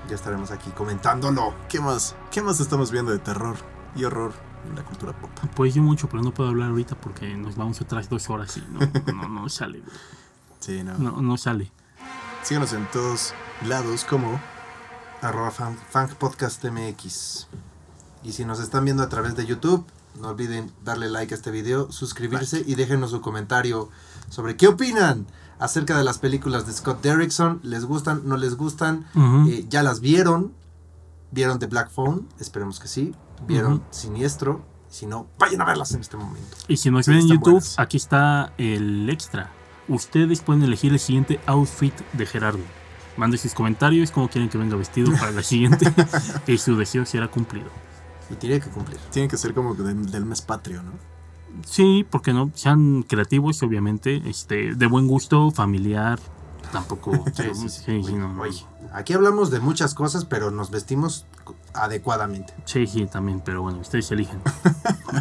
Ya 0.08 0.14
estaremos 0.14 0.50
aquí 0.50 0.70
comentándolo. 0.70 1.54
qué 1.68 1.80
más, 1.80 2.14
qué 2.30 2.42
más 2.42 2.60
estamos 2.60 2.90
viendo 2.90 3.10
de 3.10 3.18
terror 3.18 3.56
y 3.96 4.04
horror 4.04 4.32
en 4.68 4.76
la 4.76 4.84
cultura 4.84 5.12
pop. 5.12 5.30
Pues 5.54 5.74
yo 5.74 5.82
mucho, 5.82 6.08
pero 6.08 6.22
no 6.22 6.32
puedo 6.32 6.50
hablar 6.50 6.70
ahorita 6.70 6.94
porque 6.96 7.34
nos 7.36 7.56
vamos 7.56 7.80
otras 7.80 8.08
dos 8.08 8.28
horas 8.30 8.56
y 8.56 8.64
no, 8.70 8.80
no, 9.14 9.28
no 9.28 9.48
sale. 9.48 9.82
Sí, 10.60 10.82
no. 10.82 10.96
No, 10.98 11.22
no 11.22 11.36
sale. 11.36 11.70
Síganos 12.42 12.72
en 12.74 12.86
todos 12.90 13.34
lados 13.66 14.04
como 14.04 14.40
Arroba 15.22 15.50
fan, 15.50 15.76
MX. 16.70 17.46
Y 18.22 18.32
si 18.32 18.44
nos 18.44 18.60
están 18.60 18.84
viendo 18.84 19.02
a 19.02 19.08
través 19.08 19.36
de 19.36 19.46
YouTube, 19.46 19.86
no 20.20 20.28
olviden 20.28 20.70
darle 20.84 21.08
like 21.08 21.32
a 21.34 21.36
este 21.36 21.50
video, 21.50 21.90
suscribirse 21.90 22.62
y 22.66 22.74
déjenos 22.74 23.10
su 23.10 23.20
comentario 23.20 23.88
sobre 24.28 24.56
qué 24.56 24.68
opinan 24.68 25.26
acerca 25.58 25.96
de 25.96 26.04
las 26.04 26.18
películas 26.18 26.66
de 26.66 26.72
Scott 26.72 27.02
Derrickson. 27.02 27.60
¿Les 27.62 27.84
gustan? 27.84 28.22
¿No 28.24 28.36
les 28.36 28.56
gustan? 28.56 29.06
Eh, 29.48 29.66
¿Ya 29.68 29.82
las 29.82 30.00
vieron? 30.00 30.52
¿Vieron 31.30 31.58
The 31.58 31.66
Black 31.66 31.90
Phone? 31.90 32.28
Esperemos 32.38 32.78
que 32.80 32.88
sí. 32.88 33.14
¿Vieron. 33.46 33.82
Siniestro? 33.90 34.64
Si 34.88 35.06
no, 35.06 35.26
vayan 35.38 35.60
a 35.60 35.64
verlas 35.64 35.92
en 35.92 36.00
este 36.02 36.16
momento. 36.16 36.56
Y 36.68 36.76
si 36.76 36.90
nos 36.90 37.04
Sí, 37.06 37.10
ven 37.10 37.20
en 37.22 37.28
YouTube, 37.28 37.54
buenas. 37.54 37.78
aquí 37.78 37.96
está 37.96 38.52
el 38.58 39.10
extra. 39.10 39.50
Ustedes 39.88 40.40
pueden 40.40 40.62
elegir 40.62 40.92
el 40.92 41.00
siguiente 41.00 41.40
outfit 41.46 41.94
de 42.12 42.26
Gerardo. 42.26 42.60
Mande 43.16 43.36
sus 43.38 43.54
comentarios, 43.54 44.10
cómo 44.12 44.28
quieren 44.28 44.48
que 44.48 44.56
venga 44.58 44.76
vestido 44.76 45.10
para 45.18 45.32
la 45.32 45.42
siguiente. 45.42 45.92
y 46.46 46.58
su 46.58 46.76
deseo 46.76 47.04
será 47.06 47.28
cumplido. 47.28 47.68
Y 48.30 48.34
tiene 48.36 48.60
que 48.60 48.70
cumplir. 48.70 48.98
tiene 49.10 49.28
que 49.28 49.36
ser 49.36 49.52
como 49.52 49.74
de- 49.74 49.94
del 49.94 50.24
mes 50.24 50.40
patrio, 50.42 50.82
¿no? 50.82 50.92
Sí, 51.64 52.06
porque 52.10 52.32
no, 52.32 52.50
sean 52.54 53.02
creativos, 53.02 53.62
obviamente, 53.62 54.22
este, 54.26 54.74
de 54.74 54.86
buen 54.86 55.06
gusto, 55.06 55.50
familiar, 55.50 56.18
tampoco. 56.72 57.12
Sí, 57.34 57.42
sí, 57.54 57.68
sí. 57.68 57.82
sí, 57.84 58.02
sí, 58.04 58.12
no. 58.14 58.40
Oye, 58.40 58.64
aquí 58.92 59.12
hablamos 59.12 59.50
de 59.50 59.60
muchas 59.60 59.94
cosas, 59.94 60.24
pero 60.24 60.50
nos 60.50 60.70
vestimos 60.70 61.26
adecuadamente. 61.72 62.54
Sí, 62.64 62.86
sí, 62.86 63.06
también, 63.06 63.40
pero 63.44 63.62
bueno, 63.62 63.78
ustedes 63.78 64.10
eligen. 64.10 64.40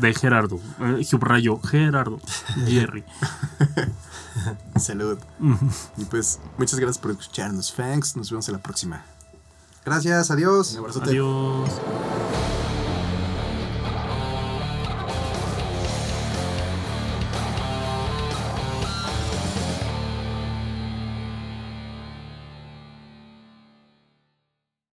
De 0.02 0.14
Gerardo, 0.14 0.60
eh, 0.80 1.04
subrayo, 1.04 1.60
Gerardo, 1.60 2.20
Jerry. 2.68 3.04
Salud. 4.76 5.20
y 5.98 6.06
pues, 6.06 6.40
muchas 6.58 6.80
gracias 6.80 6.98
por 6.98 7.12
escucharnos, 7.12 7.72
fangs. 7.72 8.16
Nos 8.18 8.32
vemos 8.32 8.48
en 8.50 8.54
la 8.54 8.62
próxima. 8.62 9.06
Gracias, 9.86 10.32
adiós. 10.32 10.74
Un 10.74 10.80
abrazote. 10.80 11.10
Adiós. 11.12 11.70